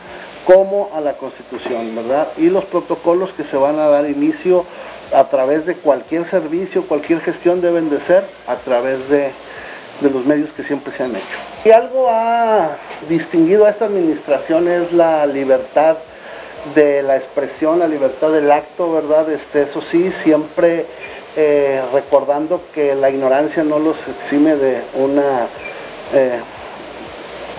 como 0.45 0.89
a 0.93 1.01
la 1.01 1.13
Constitución, 1.13 1.95
¿verdad? 1.95 2.27
Y 2.37 2.49
los 2.49 2.65
protocolos 2.65 3.31
que 3.33 3.43
se 3.43 3.57
van 3.57 3.79
a 3.79 3.87
dar 3.87 4.09
inicio 4.09 4.65
a 5.13 5.29
través 5.29 5.65
de 5.65 5.75
cualquier 5.75 6.29
servicio, 6.29 6.87
cualquier 6.87 7.21
gestión 7.21 7.61
deben 7.61 7.89
de 7.89 7.99
ser 8.01 8.23
a 8.47 8.55
través 8.55 9.07
de, 9.09 9.31
los 10.01 10.25
medios 10.25 10.51
que 10.51 10.63
siempre 10.63 10.91
se 10.91 11.03
han 11.03 11.15
hecho. 11.15 11.37
Y 11.63 11.71
algo 11.71 12.09
ha 12.09 12.77
distinguido 13.07 13.65
a 13.65 13.69
esta 13.69 13.85
administración 13.85 14.67
es 14.67 14.91
la 14.91 15.25
libertad 15.25 15.97
de 16.75 17.03
la 17.03 17.15
expresión, 17.15 17.79
la 17.79 17.87
libertad 17.87 18.31
del 18.31 18.51
acto, 18.51 18.91
¿verdad? 18.91 19.29
Este, 19.31 19.63
eso 19.63 19.81
sí, 19.81 20.11
siempre 20.23 20.85
eh, 21.37 21.81
recordando 21.93 22.61
que 22.73 22.95
la 22.95 23.09
ignorancia 23.09 23.63
no 23.63 23.79
los 23.79 23.97
exime 24.19 24.55
de 24.55 24.81
una 24.95 25.47
eh, 26.13 26.39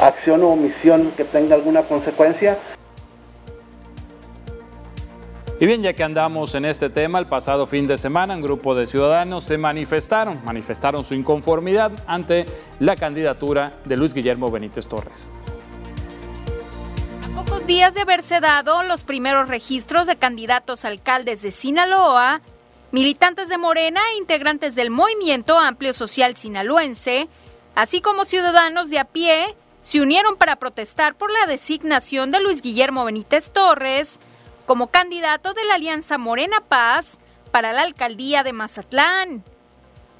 acción 0.00 0.42
o 0.42 0.50
omisión 0.50 1.12
que 1.16 1.24
tenga 1.24 1.54
alguna 1.54 1.82
consecuencia. 1.82 2.58
Y 5.60 5.66
bien, 5.66 5.82
ya 5.82 5.92
que 5.92 6.02
andamos 6.02 6.56
en 6.56 6.64
este 6.64 6.90
tema, 6.90 7.20
el 7.20 7.26
pasado 7.26 7.68
fin 7.68 7.86
de 7.86 7.96
semana 7.96 8.34
un 8.34 8.42
grupo 8.42 8.74
de 8.74 8.88
ciudadanos 8.88 9.44
se 9.44 9.56
manifestaron, 9.56 10.42
manifestaron 10.44 11.04
su 11.04 11.14
inconformidad 11.14 11.92
ante 12.08 12.44
la 12.80 12.96
candidatura 12.96 13.72
de 13.84 13.96
Luis 13.96 14.14
Guillermo 14.14 14.50
Benítez 14.50 14.88
Torres. 14.88 15.30
A 17.30 17.44
pocos 17.44 17.66
días 17.68 17.94
de 17.94 18.00
haberse 18.00 18.40
dado 18.40 18.82
los 18.82 19.04
primeros 19.04 19.46
registros 19.46 20.08
de 20.08 20.16
candidatos 20.16 20.84
alcaldes 20.84 21.40
de 21.40 21.52
Sinaloa, 21.52 22.40
militantes 22.90 23.48
de 23.48 23.56
Morena 23.56 24.00
e 24.12 24.18
integrantes 24.18 24.74
del 24.74 24.90
Movimiento 24.90 25.56
Amplio 25.56 25.94
Social 25.94 26.34
Sinaloense, 26.34 27.28
así 27.76 28.00
como 28.00 28.24
ciudadanos 28.24 28.90
de 28.90 28.98
a 28.98 29.04
pie, 29.04 29.54
se 29.82 30.00
unieron 30.00 30.36
para 30.36 30.56
protestar 30.56 31.14
por 31.14 31.30
la 31.30 31.46
designación 31.46 32.32
de 32.32 32.40
Luis 32.40 32.60
Guillermo 32.60 33.04
Benítez 33.04 33.50
Torres 33.50 34.18
como 34.66 34.88
candidato 34.88 35.54
de 35.54 35.64
la 35.64 35.74
Alianza 35.74 36.18
Morena 36.18 36.62
Paz 36.66 37.16
para 37.50 37.72
la 37.72 37.82
alcaldía 37.82 38.42
de 38.42 38.52
Mazatlán. 38.52 39.44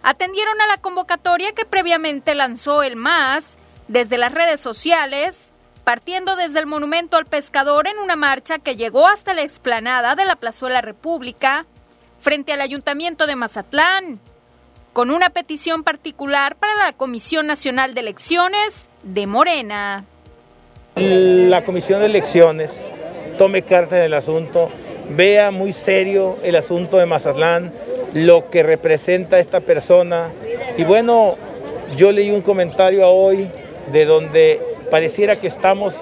Atendieron 0.03 0.61
a 0.61 0.66
la 0.66 0.76
convocatoria 0.76 1.53
que 1.53 1.64
previamente 1.64 2.34
lanzó 2.34 2.82
el 2.82 2.97
MAS 2.97 3.55
desde 3.88 4.18
las 4.18 4.32
redes 4.32 4.61
sociales, 4.61 5.49
partiendo 5.82 6.36
desde 6.36 6.59
el 6.59 6.66
Monumento 6.66 7.16
al 7.16 7.26
Pescador 7.26 7.88
en 7.88 7.99
una 7.99 8.16
marcha 8.16 8.59
que 8.59 8.76
llegó 8.76 9.09
hasta 9.09 9.34
la 9.34 9.42
explanada 9.42 10.14
de 10.14 10.24
la 10.24 10.36
Plazuela 10.36 10.80
República, 10.80 11.66
frente 12.20 12.53
al 12.53 12.61
Ayuntamiento 12.61 13.26
de 13.26 13.36
Mazatlán. 13.36 14.20
con 14.92 15.11
una 15.11 15.28
petición 15.28 15.82
particular 15.82 16.55
para 16.55 16.76
la 16.76 16.92
Comisión 16.92 17.49
Nacional 17.49 17.95
de 17.95 18.01
Elecciones 18.01 18.88
de 19.03 19.26
Morena. 19.26 20.05
La 20.95 21.64
Comisión 21.64 21.99
de 21.99 22.07
Elecciones 22.07 22.70
tome 23.37 23.62
carta 23.62 23.97
en 23.97 24.03
el 24.03 24.14
asunto, 24.14 24.68
vea 25.11 25.51
muy 25.51 25.72
serio 25.72 26.37
el 26.43 26.57
asunto 26.57 26.99
de 26.99 27.07
Mazatlán, 27.07 27.72
lo 28.12 28.51
que 28.51 28.62
representa 28.62 29.39
esta 29.39 29.61
persona. 29.61 30.30
Y 30.76 30.85
bueno, 30.85 31.37
yo 31.97 32.12
leí 32.12 32.30
un 32.30 32.43
comentario 32.43 33.09
hoy 33.09 33.49
de 33.93 34.05
donde 34.05 34.61
pareciera 34.91 35.41
que 35.41 35.47
estamos 35.47 35.95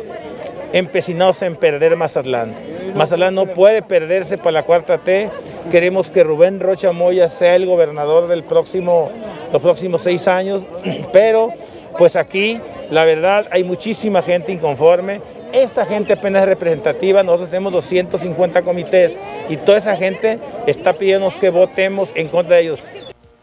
empecinados 0.72 1.42
en 1.42 1.56
perder 1.56 1.96
Mazatlán. 1.96 2.54
Mazatlán 2.94 3.34
no 3.34 3.46
puede 3.46 3.82
perderse 3.82 4.38
para 4.38 4.52
la 4.52 4.62
cuarta 4.64 4.98
T. 4.98 5.30
Queremos 5.70 6.10
que 6.10 6.24
Rubén 6.24 6.60
Rocha 6.60 6.92
Moya 6.92 7.28
sea 7.28 7.56
el 7.56 7.66
gobernador 7.66 8.28
del 8.28 8.42
próximo, 8.42 9.10
los 9.52 9.62
próximos 9.62 10.02
seis 10.02 10.28
años, 10.28 10.62
pero 11.12 11.50
pues 11.98 12.16
aquí 12.16 12.60
la 12.90 13.04
verdad 13.04 13.46
hay 13.50 13.64
muchísima 13.64 14.22
gente 14.22 14.52
inconforme. 14.52 15.20
Esta 15.52 15.84
gente 15.84 16.14
apenas 16.14 16.42
es 16.42 16.48
representativa, 16.48 17.22
nosotros 17.22 17.50
tenemos 17.50 17.74
250 17.74 18.62
comités 18.62 19.18
y 19.50 19.58
toda 19.58 19.76
esa 19.76 19.96
gente 19.96 20.38
está 20.66 20.94
pidiéndonos 20.94 21.34
que 21.36 21.50
votemos 21.50 22.10
en 22.14 22.28
contra 22.28 22.56
de 22.56 22.62
ellos. 22.62 22.80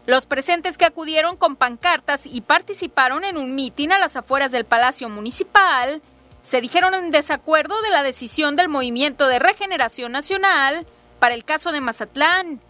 Los 0.06 0.26
presentes 0.26 0.76
que 0.76 0.86
acudieron 0.86 1.36
con 1.36 1.54
pancartas 1.54 2.22
y 2.24 2.40
participaron 2.40 3.24
en 3.24 3.36
un 3.36 3.54
mitin 3.54 3.92
a 3.92 3.98
las 4.00 4.16
afueras 4.16 4.50
del 4.50 4.64
Palacio 4.64 5.08
Municipal 5.08 6.02
se 6.42 6.60
dijeron 6.60 6.94
en 6.94 7.12
desacuerdo 7.12 7.80
de 7.82 7.90
la 7.90 8.02
decisión 8.02 8.56
del 8.56 8.68
Movimiento 8.68 9.28
de 9.28 9.38
Regeneración 9.38 10.10
Nacional 10.10 10.86
para 11.20 11.34
el 11.34 11.44
caso 11.44 11.70
de 11.70 11.80
Mazatlán, 11.80 12.60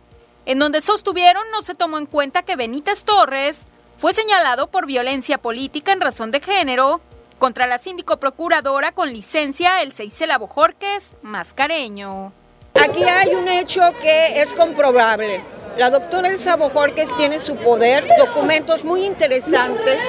en 0.44 0.58
donde 0.58 0.82
sostuvieron 0.82 1.44
no 1.50 1.62
se 1.62 1.74
tomó 1.74 1.96
en 1.96 2.04
cuenta 2.04 2.42
que 2.42 2.56
Benítez 2.56 3.04
Torres 3.04 3.62
fue 3.96 4.12
señalado 4.12 4.66
por 4.66 4.84
violencia 4.84 5.38
política 5.38 5.92
en 5.92 6.02
razón 6.02 6.30
de 6.30 6.40
género 6.40 7.00
contra 7.40 7.66
la 7.66 7.78
síndico 7.78 8.18
procuradora 8.18 8.92
con 8.92 9.12
licencia 9.12 9.82
el 9.82 9.92
Seisela 9.94 10.36
Bojorques 10.38 11.16
Mascareño. 11.22 12.32
Aquí 12.74 13.02
hay 13.02 13.34
un 13.34 13.48
hecho 13.48 13.80
que 14.00 14.42
es 14.42 14.52
comprobable. 14.52 15.42
La 15.78 15.88
doctora 15.88 16.28
Elsa 16.28 16.56
Bojorques 16.56 17.16
tiene 17.16 17.38
su 17.38 17.56
poder, 17.56 18.06
documentos 18.18 18.84
muy 18.84 19.04
interesantes 19.04 20.02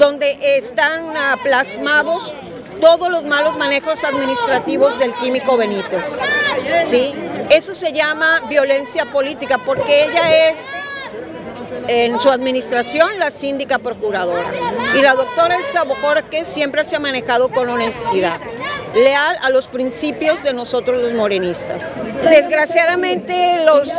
donde 0.00 0.56
están 0.58 1.16
ah, 1.16 1.36
plasmados 1.42 2.34
todos 2.80 3.08
los 3.08 3.22
malos 3.22 3.56
manejos 3.56 4.02
administrativos 4.02 4.98
del 4.98 5.14
químico 5.14 5.56
Benítez. 5.56 6.18
¿sí? 6.82 7.14
Eso 7.50 7.74
se 7.76 7.92
llama 7.92 8.40
violencia 8.48 9.06
política 9.06 9.58
porque 9.58 10.06
ella 10.06 10.48
es 10.50 10.74
en 11.88 12.18
su 12.18 12.30
administración 12.30 13.18
la 13.18 13.30
síndica 13.30 13.78
procuradora. 13.78 14.52
Y 14.96 15.02
la 15.02 15.14
doctora 15.14 15.56
Elsa 15.56 15.84
que 16.30 16.44
siempre 16.44 16.84
se 16.84 16.96
ha 16.96 17.00
manejado 17.00 17.50
con 17.50 17.68
honestidad, 17.68 18.40
leal 18.94 19.36
a 19.42 19.50
los 19.50 19.66
principios 19.66 20.42
de 20.42 20.52
nosotros 20.52 21.02
los 21.02 21.12
morenistas. 21.12 21.94
Desgraciadamente 22.28 23.64
los 23.64 23.90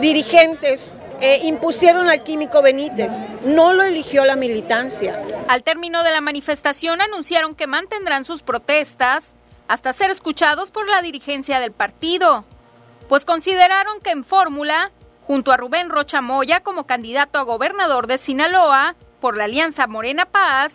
dirigentes 0.00 0.94
eh, 1.20 1.40
impusieron 1.44 2.10
al 2.10 2.24
químico 2.24 2.62
Benítez, 2.62 3.26
no 3.44 3.72
lo 3.72 3.84
eligió 3.84 4.24
la 4.24 4.34
militancia. 4.34 5.22
Al 5.48 5.62
término 5.62 6.02
de 6.02 6.10
la 6.10 6.20
manifestación 6.20 7.00
anunciaron 7.00 7.54
que 7.54 7.66
mantendrán 7.66 8.24
sus 8.24 8.42
protestas 8.42 9.28
hasta 9.68 9.92
ser 9.92 10.10
escuchados 10.10 10.70
por 10.70 10.88
la 10.88 11.00
dirigencia 11.00 11.60
del 11.60 11.72
partido, 11.72 12.44
pues 13.08 13.24
consideraron 13.24 14.00
que 14.00 14.10
en 14.10 14.24
fórmula, 14.24 14.90
junto 15.32 15.50
a 15.50 15.56
Rubén 15.56 15.88
Rocha 15.88 16.20
Moya 16.20 16.60
como 16.60 16.84
candidato 16.84 17.38
a 17.38 17.42
gobernador 17.42 18.06
de 18.06 18.18
Sinaloa 18.18 18.96
por 19.18 19.38
la 19.38 19.44
Alianza 19.44 19.86
Morena 19.86 20.26
Paz, 20.26 20.74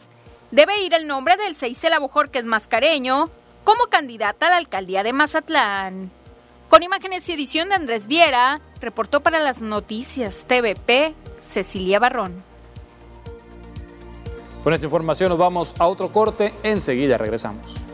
debe 0.50 0.82
ir 0.82 0.96
el 0.96 1.06
nombre 1.06 1.38
del 1.38 1.56
Seisela 1.56 2.00
Bojorques 2.00 2.44
Mascareño 2.44 3.30
como 3.64 3.86
candidata 3.86 4.48
a 4.48 4.50
la 4.50 4.58
alcaldía 4.58 5.04
de 5.04 5.14
Mazatlán. 5.14 6.10
Con 6.70 6.82
imágenes 6.82 7.30
y 7.30 7.34
edición 7.34 7.70
de 7.70 7.76
Andrés 7.76 8.08
Viera, 8.08 8.60
reportó 8.82 9.20
para 9.20 9.40
las 9.40 9.62
noticias 9.62 10.44
TVP 10.48 11.14
Cecilia 11.38 12.00
Barrón. 12.00 12.44
Con 14.64 14.74
esta 14.74 14.88
información 14.88 15.30
nos 15.30 15.38
vamos 15.38 15.76
a 15.78 15.86
otro 15.86 16.12
corte, 16.12 16.52
enseguida 16.64 17.20
regresamos. 17.20 17.87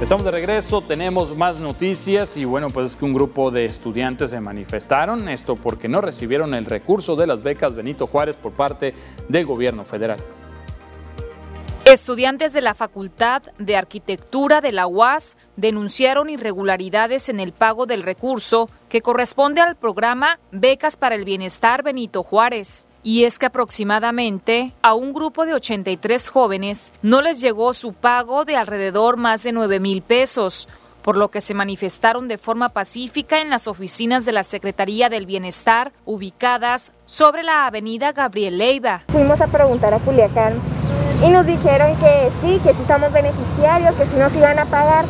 Estamos 0.00 0.24
de 0.24 0.30
regreso, 0.30 0.80
tenemos 0.80 1.36
más 1.36 1.60
noticias 1.60 2.36
y 2.36 2.44
bueno, 2.44 2.70
pues 2.70 2.86
es 2.86 2.96
que 2.96 3.04
un 3.04 3.12
grupo 3.12 3.50
de 3.50 3.64
estudiantes 3.64 4.30
se 4.30 4.40
manifestaron, 4.40 5.28
esto 5.28 5.56
porque 5.56 5.88
no 5.88 6.00
recibieron 6.00 6.54
el 6.54 6.66
recurso 6.66 7.16
de 7.16 7.26
las 7.26 7.42
becas 7.42 7.74
Benito 7.74 8.06
Juárez 8.06 8.36
por 8.36 8.52
parte 8.52 8.94
del 9.28 9.44
gobierno 9.44 9.84
federal. 9.84 10.18
Estudiantes 11.84 12.52
de 12.52 12.60
la 12.60 12.74
Facultad 12.74 13.42
de 13.58 13.76
Arquitectura 13.76 14.60
de 14.60 14.72
la 14.72 14.86
UAS 14.86 15.36
denunciaron 15.56 16.30
irregularidades 16.30 17.28
en 17.28 17.40
el 17.40 17.52
pago 17.52 17.86
del 17.86 18.02
recurso 18.02 18.68
que 18.88 19.00
corresponde 19.00 19.60
al 19.60 19.74
programa 19.74 20.38
Becas 20.52 20.96
para 20.96 21.16
el 21.16 21.24
Bienestar 21.24 21.82
Benito 21.82 22.22
Juárez. 22.22 22.87
Y 23.08 23.24
es 23.24 23.38
que 23.38 23.46
aproximadamente 23.46 24.74
a 24.82 24.92
un 24.92 25.14
grupo 25.14 25.46
de 25.46 25.54
83 25.54 26.28
jóvenes 26.28 26.92
no 27.00 27.22
les 27.22 27.40
llegó 27.40 27.72
su 27.72 27.94
pago 27.94 28.44
de 28.44 28.54
alrededor 28.54 29.16
más 29.16 29.42
de 29.44 29.52
9 29.52 29.80
mil 29.80 30.02
pesos, 30.02 30.68
por 31.00 31.16
lo 31.16 31.30
que 31.30 31.40
se 31.40 31.54
manifestaron 31.54 32.28
de 32.28 32.36
forma 32.36 32.68
pacífica 32.68 33.40
en 33.40 33.48
las 33.48 33.66
oficinas 33.66 34.26
de 34.26 34.32
la 34.32 34.44
Secretaría 34.44 35.08
del 35.08 35.24
Bienestar 35.24 35.92
ubicadas 36.04 36.92
sobre 37.06 37.44
la 37.44 37.64
avenida 37.64 38.12
Gabriel 38.12 38.58
Leiva. 38.58 39.04
Fuimos 39.08 39.40
a 39.40 39.46
preguntar 39.46 39.94
a 39.94 40.00
Culiacán 40.00 40.60
y 41.24 41.30
nos 41.30 41.46
dijeron 41.46 41.96
que 41.96 42.30
sí, 42.42 42.60
que 42.62 42.74
sí 42.74 42.82
estamos 42.82 43.10
beneficiarios, 43.10 43.94
que 43.94 44.04
sí 44.04 44.16
nos 44.18 44.36
iban 44.36 44.58
a 44.58 44.66
pagar 44.66 45.06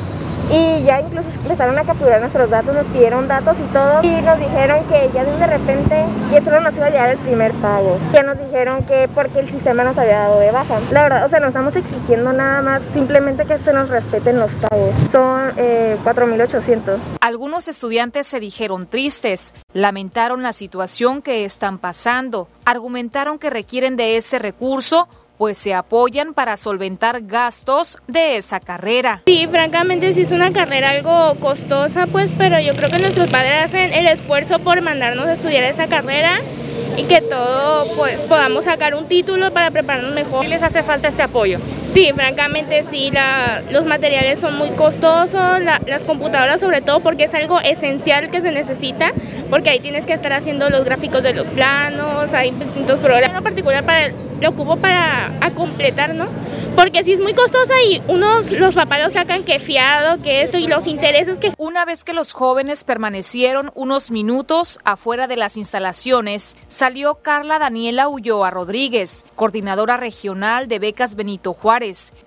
y 0.50 0.82
ya 0.84 1.00
incluso 1.00 1.28
empezaron 1.42 1.78
a 1.78 1.84
capturar 1.84 2.20
nuestros 2.20 2.50
datos, 2.50 2.74
nos 2.74 2.86
pidieron 2.86 3.28
datos 3.28 3.56
y 3.58 3.72
todo 3.72 4.02
y 4.02 4.22
nos 4.22 4.38
dijeron 4.38 4.84
que 4.88 5.10
ya 5.12 5.24
de 5.24 5.46
repente 5.46 6.04
que 6.30 6.40
solo 6.42 6.60
nos 6.60 6.74
iba 6.74 6.86
a 6.86 6.90
llegar 6.90 7.10
el 7.10 7.18
primer 7.18 7.52
pago, 7.54 7.98
que 8.12 8.22
nos 8.22 8.38
dijeron 8.38 8.84
que 8.84 9.08
porque 9.14 9.40
el 9.40 9.50
sistema 9.50 9.84
nos 9.84 9.96
había 9.98 10.20
dado 10.20 10.40
de 10.40 10.50
baja. 10.50 10.78
La 10.90 11.02
verdad, 11.02 11.26
o 11.26 11.28
sea, 11.28 11.40
no 11.40 11.48
estamos 11.48 11.74
exigiendo 11.76 12.32
nada 12.32 12.62
más, 12.62 12.82
simplemente 12.94 13.44
que 13.44 13.58
se 13.58 13.72
nos 13.72 13.88
respeten 13.88 14.38
los 14.38 14.50
pagos. 14.54 14.94
Son 15.12 15.52
eh, 15.56 15.96
4.800. 16.04 16.98
Algunos 17.20 17.68
estudiantes 17.68 18.26
se 18.26 18.40
dijeron 18.40 18.86
tristes, 18.86 19.54
lamentaron 19.72 20.42
la 20.42 20.52
situación 20.52 21.22
que 21.22 21.44
están 21.44 21.78
pasando, 21.78 22.48
argumentaron 22.64 23.38
que 23.38 23.50
requieren 23.50 23.96
de 23.96 24.16
ese 24.16 24.38
recurso 24.38 25.08
pues 25.38 25.56
se 25.56 25.72
apoyan 25.72 26.34
para 26.34 26.56
solventar 26.56 27.22
gastos 27.22 27.96
de 28.08 28.36
esa 28.36 28.60
carrera. 28.60 29.22
Sí, 29.26 29.46
francamente 29.50 30.12
sí 30.12 30.22
es 30.22 30.32
una 30.32 30.52
carrera 30.52 30.90
algo 30.90 31.36
costosa, 31.40 32.06
pues, 32.06 32.32
pero 32.36 32.60
yo 32.60 32.74
creo 32.74 32.90
que 32.90 32.98
nuestros 32.98 33.28
padres 33.28 33.64
hacen 33.64 33.94
el 33.94 34.08
esfuerzo 34.08 34.58
por 34.58 34.82
mandarnos 34.82 35.26
a 35.26 35.34
estudiar 35.34 35.62
esa 35.64 35.86
carrera 35.86 36.40
y 36.96 37.04
que 37.04 37.20
todo 37.22 37.86
pues 37.96 38.18
podamos 38.22 38.64
sacar 38.64 38.94
un 38.94 39.06
título 39.06 39.52
para 39.52 39.70
prepararnos 39.70 40.12
mejor. 40.12 40.44
¿Y 40.44 40.48
les 40.48 40.62
hace 40.62 40.82
falta 40.82 41.08
ese 41.08 41.22
apoyo? 41.22 41.58
Sí, 41.94 42.12
francamente 42.14 42.84
sí, 42.90 43.10
los 43.70 43.84
materiales 43.86 44.38
son 44.38 44.56
muy 44.56 44.70
costosos, 44.70 45.60
las 45.86 46.02
computadoras 46.04 46.60
sobre 46.60 46.80
todo 46.80 47.00
porque 47.00 47.24
es 47.24 47.34
algo 47.34 47.60
esencial 47.60 48.30
que 48.30 48.40
se 48.40 48.50
necesita, 48.52 49.12
porque 49.50 49.70
ahí 49.70 49.80
tienes 49.80 50.04
que 50.04 50.12
estar 50.12 50.32
haciendo 50.32 50.68
los 50.70 50.84
gráficos 50.84 51.22
de 51.22 51.34
los 51.34 51.46
planos, 51.48 52.32
hay 52.34 52.50
distintos 52.52 52.98
programas, 52.98 53.38
en 53.38 53.44
particular 53.44 53.84
para 53.84 54.08
lo 54.40 54.50
ocupo 54.50 54.76
para 54.76 55.32
completar, 55.56 56.14
¿no? 56.14 56.28
Porque 56.76 57.02
si 57.02 57.12
es 57.12 57.20
muy 57.20 57.34
costosa 57.34 57.74
y 57.82 58.00
unos 58.06 58.52
los 58.52 58.74
papás 58.76 59.02
lo 59.02 59.10
sacan 59.10 59.42
que 59.42 59.58
fiado, 59.58 60.22
que 60.22 60.42
esto 60.42 60.58
y 60.58 60.68
los 60.68 60.86
intereses 60.86 61.38
que... 61.38 61.52
Una 61.58 61.84
vez 61.84 62.04
que 62.04 62.12
los 62.12 62.32
jóvenes 62.32 62.84
permanecieron 62.84 63.72
unos 63.74 64.12
minutos 64.12 64.78
afuera 64.84 65.26
de 65.26 65.36
las 65.36 65.56
instalaciones, 65.56 66.54
salió 66.68 67.16
Carla 67.16 67.58
Daniela 67.58 68.08
Ulloa 68.08 68.50
Rodríguez, 68.50 69.24
coordinadora 69.34 69.96
regional 69.96 70.68
de 70.68 70.78
becas 70.78 71.16
Benito 71.16 71.52
Juárez, 71.52 71.77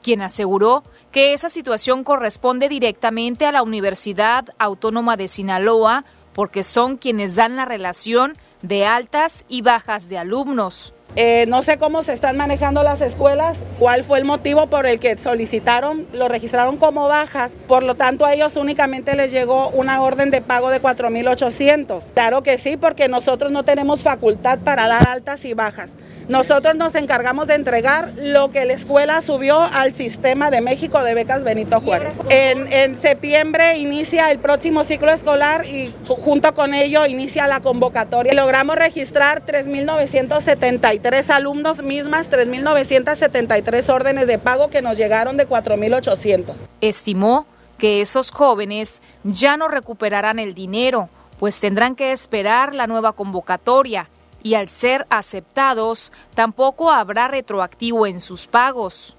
quien 0.01 0.21
aseguró 0.21 0.83
que 1.11 1.33
esa 1.33 1.49
situación 1.49 2.03
corresponde 2.03 2.69
directamente 2.69 3.45
a 3.45 3.51
la 3.51 3.63
Universidad 3.63 4.45
Autónoma 4.57 5.17
de 5.17 5.27
Sinaloa 5.27 6.05
porque 6.33 6.63
son 6.63 6.97
quienes 6.97 7.35
dan 7.35 7.55
la 7.55 7.65
relación 7.65 8.37
de 8.61 8.85
altas 8.85 9.43
y 9.47 9.61
bajas 9.61 10.07
de 10.09 10.17
alumnos. 10.17 10.93
Eh, 11.17 11.45
no 11.49 11.61
sé 11.61 11.77
cómo 11.77 12.03
se 12.03 12.13
están 12.13 12.37
manejando 12.37 12.83
las 12.83 13.01
escuelas, 13.01 13.57
cuál 13.79 14.05
fue 14.05 14.19
el 14.19 14.23
motivo 14.23 14.67
por 14.67 14.85
el 14.85 14.97
que 14.97 15.17
solicitaron, 15.17 16.07
lo 16.13 16.29
registraron 16.29 16.77
como 16.77 17.09
bajas, 17.09 17.51
por 17.67 17.83
lo 17.83 17.95
tanto 17.95 18.25
a 18.25 18.33
ellos 18.33 18.55
únicamente 18.55 19.17
les 19.17 19.29
llegó 19.29 19.69
una 19.71 20.01
orden 20.01 20.31
de 20.31 20.39
pago 20.39 20.69
de 20.69 20.81
4.800. 20.81 22.13
Claro 22.13 22.43
que 22.43 22.57
sí, 22.57 22.77
porque 22.77 23.09
nosotros 23.09 23.51
no 23.51 23.63
tenemos 23.63 24.03
facultad 24.03 24.59
para 24.59 24.87
dar 24.87 25.05
altas 25.09 25.43
y 25.43 25.53
bajas. 25.53 25.91
Nosotros 26.31 26.75
nos 26.75 26.95
encargamos 26.95 27.47
de 27.47 27.55
entregar 27.55 28.13
lo 28.17 28.51
que 28.51 28.63
la 28.63 28.71
escuela 28.71 29.21
subió 29.21 29.59
al 29.59 29.93
sistema 29.93 30.49
de 30.49 30.61
México 30.61 31.03
de 31.03 31.13
becas 31.13 31.43
Benito 31.43 31.81
Juárez. 31.81 32.17
En, 32.29 32.97
septiembre 33.01 33.77
inicia 33.79 34.31
el 34.31 34.39
próximo 34.39 34.85
ciclo 34.85 35.11
escolar 35.11 35.65
y 35.65 35.93
junto 36.07 36.53
con 36.53 36.73
ello 36.73 37.05
inicia 37.05 37.47
la 37.47 37.59
convocatoria. 37.59 38.33
Logramos 38.33 38.77
registrar 38.77 39.45
3.973 39.45 41.29
alumnos 41.31 41.83
mismas, 41.83 42.31
3.973 42.31 43.89
órdenes 43.89 44.25
de 44.25 44.37
pago 44.37 44.69
que 44.69 44.81
nos 44.81 44.95
llegaron 44.95 45.35
de 45.35 45.49
4.800. 45.49 46.53
Estimó 46.79 47.45
que 47.77 47.99
esos 47.99 48.31
jóvenes 48.31 49.01
ya 49.25 49.57
no 49.57 49.67
recuperarán 49.67 50.39
el 50.39 50.53
dinero, 50.53 51.09
pues 51.39 51.59
tendrán 51.59 51.97
que 51.97 52.13
esperar 52.13 52.73
la 52.73 52.87
nueva 52.87 53.11
convocatoria 53.11 54.07
y 54.43 54.55
al 54.55 54.67
ser 54.67 55.05
aceptados 55.09 56.11
tampoco 56.33 56.91
habrá 56.91 57.27
retroactivo 57.27 58.07
en 58.07 58.19
sus 58.19 58.47
pagos. 58.47 59.15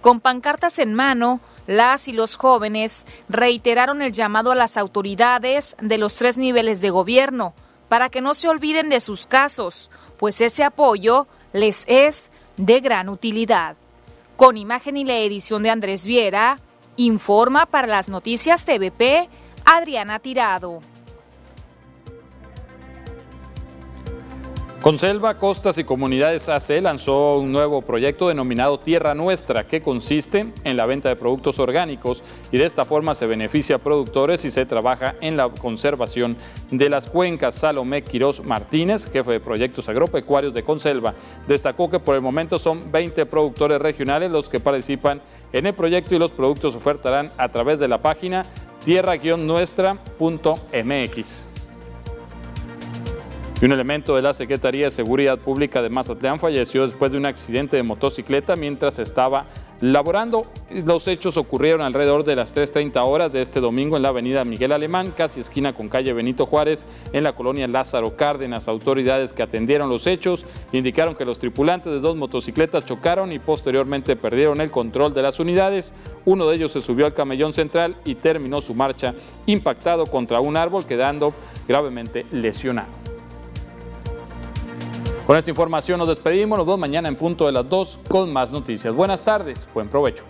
Con 0.00 0.20
pancartas 0.20 0.78
en 0.78 0.94
mano, 0.94 1.40
las 1.66 2.08
y 2.08 2.12
los 2.12 2.36
jóvenes 2.36 3.06
reiteraron 3.28 4.02
el 4.02 4.12
llamado 4.12 4.52
a 4.52 4.54
las 4.54 4.76
autoridades 4.76 5.76
de 5.80 5.98
los 5.98 6.14
tres 6.14 6.38
niveles 6.38 6.80
de 6.80 6.90
gobierno 6.90 7.54
para 7.88 8.08
que 8.08 8.20
no 8.20 8.34
se 8.34 8.48
olviden 8.48 8.88
de 8.88 9.00
sus 9.00 9.26
casos, 9.26 9.90
pues 10.18 10.40
ese 10.40 10.64
apoyo 10.64 11.26
les 11.52 11.84
es 11.86 12.30
de 12.56 12.80
gran 12.80 13.08
utilidad. 13.08 13.76
Con 14.36 14.56
imagen 14.56 14.96
y 14.96 15.04
la 15.04 15.16
edición 15.18 15.62
de 15.62 15.70
Andrés 15.70 16.06
Viera, 16.06 16.58
informa 16.96 17.66
para 17.66 17.86
las 17.86 18.08
noticias 18.08 18.64
TVP 18.64 19.28
Adriana 19.64 20.18
Tirado. 20.18 20.80
Conselva, 24.80 25.38
Costas 25.38 25.78
y 25.78 25.84
Comunidades 25.84 26.48
AC 26.48 26.80
lanzó 26.80 27.38
un 27.38 27.50
nuevo 27.50 27.82
proyecto 27.82 28.28
denominado 28.28 28.78
Tierra 28.78 29.14
Nuestra, 29.14 29.66
que 29.66 29.80
consiste 29.80 30.52
en 30.62 30.76
la 30.76 30.86
venta 30.86 31.08
de 31.08 31.16
productos 31.16 31.58
orgánicos 31.58 32.22
y 32.52 32.58
de 32.58 32.66
esta 32.66 32.84
forma 32.84 33.16
se 33.16 33.26
beneficia 33.26 33.74
a 33.76 33.80
productores 33.80 34.44
y 34.44 34.52
se 34.52 34.64
trabaja 34.64 35.16
en 35.20 35.36
la 35.36 35.48
conservación 35.48 36.36
de 36.70 36.88
las 36.88 37.08
cuencas. 37.08 37.56
Salomé 37.56 38.04
Quirós 38.04 38.44
Martínez, 38.44 39.10
jefe 39.10 39.32
de 39.32 39.40
proyectos 39.40 39.88
agropecuarios 39.88 40.54
de 40.54 40.62
Conselva, 40.62 41.14
destacó 41.48 41.90
que 41.90 41.98
por 41.98 42.14
el 42.14 42.20
momento 42.20 42.60
son 42.60 42.92
20 42.92 43.26
productores 43.26 43.80
regionales 43.80 44.30
los 44.30 44.48
que 44.48 44.60
participan 44.60 45.20
en 45.52 45.66
el 45.66 45.74
proyecto 45.74 46.14
y 46.14 46.20
los 46.20 46.30
productos 46.30 46.76
ofertarán 46.76 47.32
a 47.38 47.48
través 47.48 47.80
de 47.80 47.88
la 47.88 48.02
página 48.02 48.44
tierra-nuestra.mx. 48.84 51.55
Y 53.60 53.64
un 53.64 53.72
elemento 53.72 54.14
de 54.14 54.20
la 54.20 54.34
Secretaría 54.34 54.84
de 54.84 54.90
Seguridad 54.90 55.38
Pública 55.38 55.80
de 55.80 55.88
Mazatlán 55.88 56.38
falleció 56.38 56.86
después 56.86 57.10
de 57.10 57.16
un 57.16 57.24
accidente 57.24 57.78
de 57.78 57.82
motocicleta 57.82 58.54
mientras 58.54 58.98
estaba 58.98 59.46
laborando. 59.80 60.44
Los 60.70 61.08
hechos 61.08 61.38
ocurrieron 61.38 61.80
alrededor 61.80 62.24
de 62.24 62.36
las 62.36 62.54
3.30 62.54 63.02
horas 63.06 63.32
de 63.32 63.40
este 63.40 63.60
domingo 63.60 63.96
en 63.96 64.02
la 64.02 64.10
avenida 64.10 64.44
Miguel 64.44 64.72
Alemán, 64.72 65.10
casi 65.16 65.40
esquina 65.40 65.72
con 65.72 65.88
calle 65.88 66.12
Benito 66.12 66.44
Juárez, 66.44 66.84
en 67.14 67.24
la 67.24 67.34
colonia 67.34 67.66
Lázaro 67.66 68.14
Cárdenas. 68.14 68.68
Autoridades 68.68 69.32
que 69.32 69.42
atendieron 69.42 69.88
los 69.88 70.06
hechos 70.06 70.44
indicaron 70.72 71.14
que 71.14 71.24
los 71.24 71.38
tripulantes 71.38 71.90
de 71.90 72.00
dos 72.00 72.14
motocicletas 72.14 72.84
chocaron 72.84 73.32
y 73.32 73.38
posteriormente 73.38 74.16
perdieron 74.16 74.60
el 74.60 74.70
control 74.70 75.14
de 75.14 75.22
las 75.22 75.40
unidades. 75.40 75.94
Uno 76.26 76.46
de 76.46 76.56
ellos 76.56 76.72
se 76.72 76.82
subió 76.82 77.06
al 77.06 77.14
camellón 77.14 77.54
central 77.54 77.96
y 78.04 78.16
terminó 78.16 78.60
su 78.60 78.74
marcha 78.74 79.14
impactado 79.46 80.04
contra 80.04 80.40
un 80.40 80.58
árbol, 80.58 80.84
quedando 80.84 81.32
gravemente 81.66 82.26
lesionado. 82.32 83.15
Con 85.26 85.36
esta 85.36 85.50
información 85.50 85.98
nos 85.98 86.08
despedimos. 86.08 86.56
Nos 86.56 86.66
vemos 86.66 86.78
mañana 86.78 87.08
en 87.08 87.16
punto 87.16 87.46
de 87.46 87.52
las 87.52 87.68
2 87.68 87.98
con 88.08 88.32
más 88.32 88.52
noticias. 88.52 88.94
Buenas 88.94 89.24
tardes, 89.24 89.66
buen 89.74 89.88
provecho. 89.88 90.22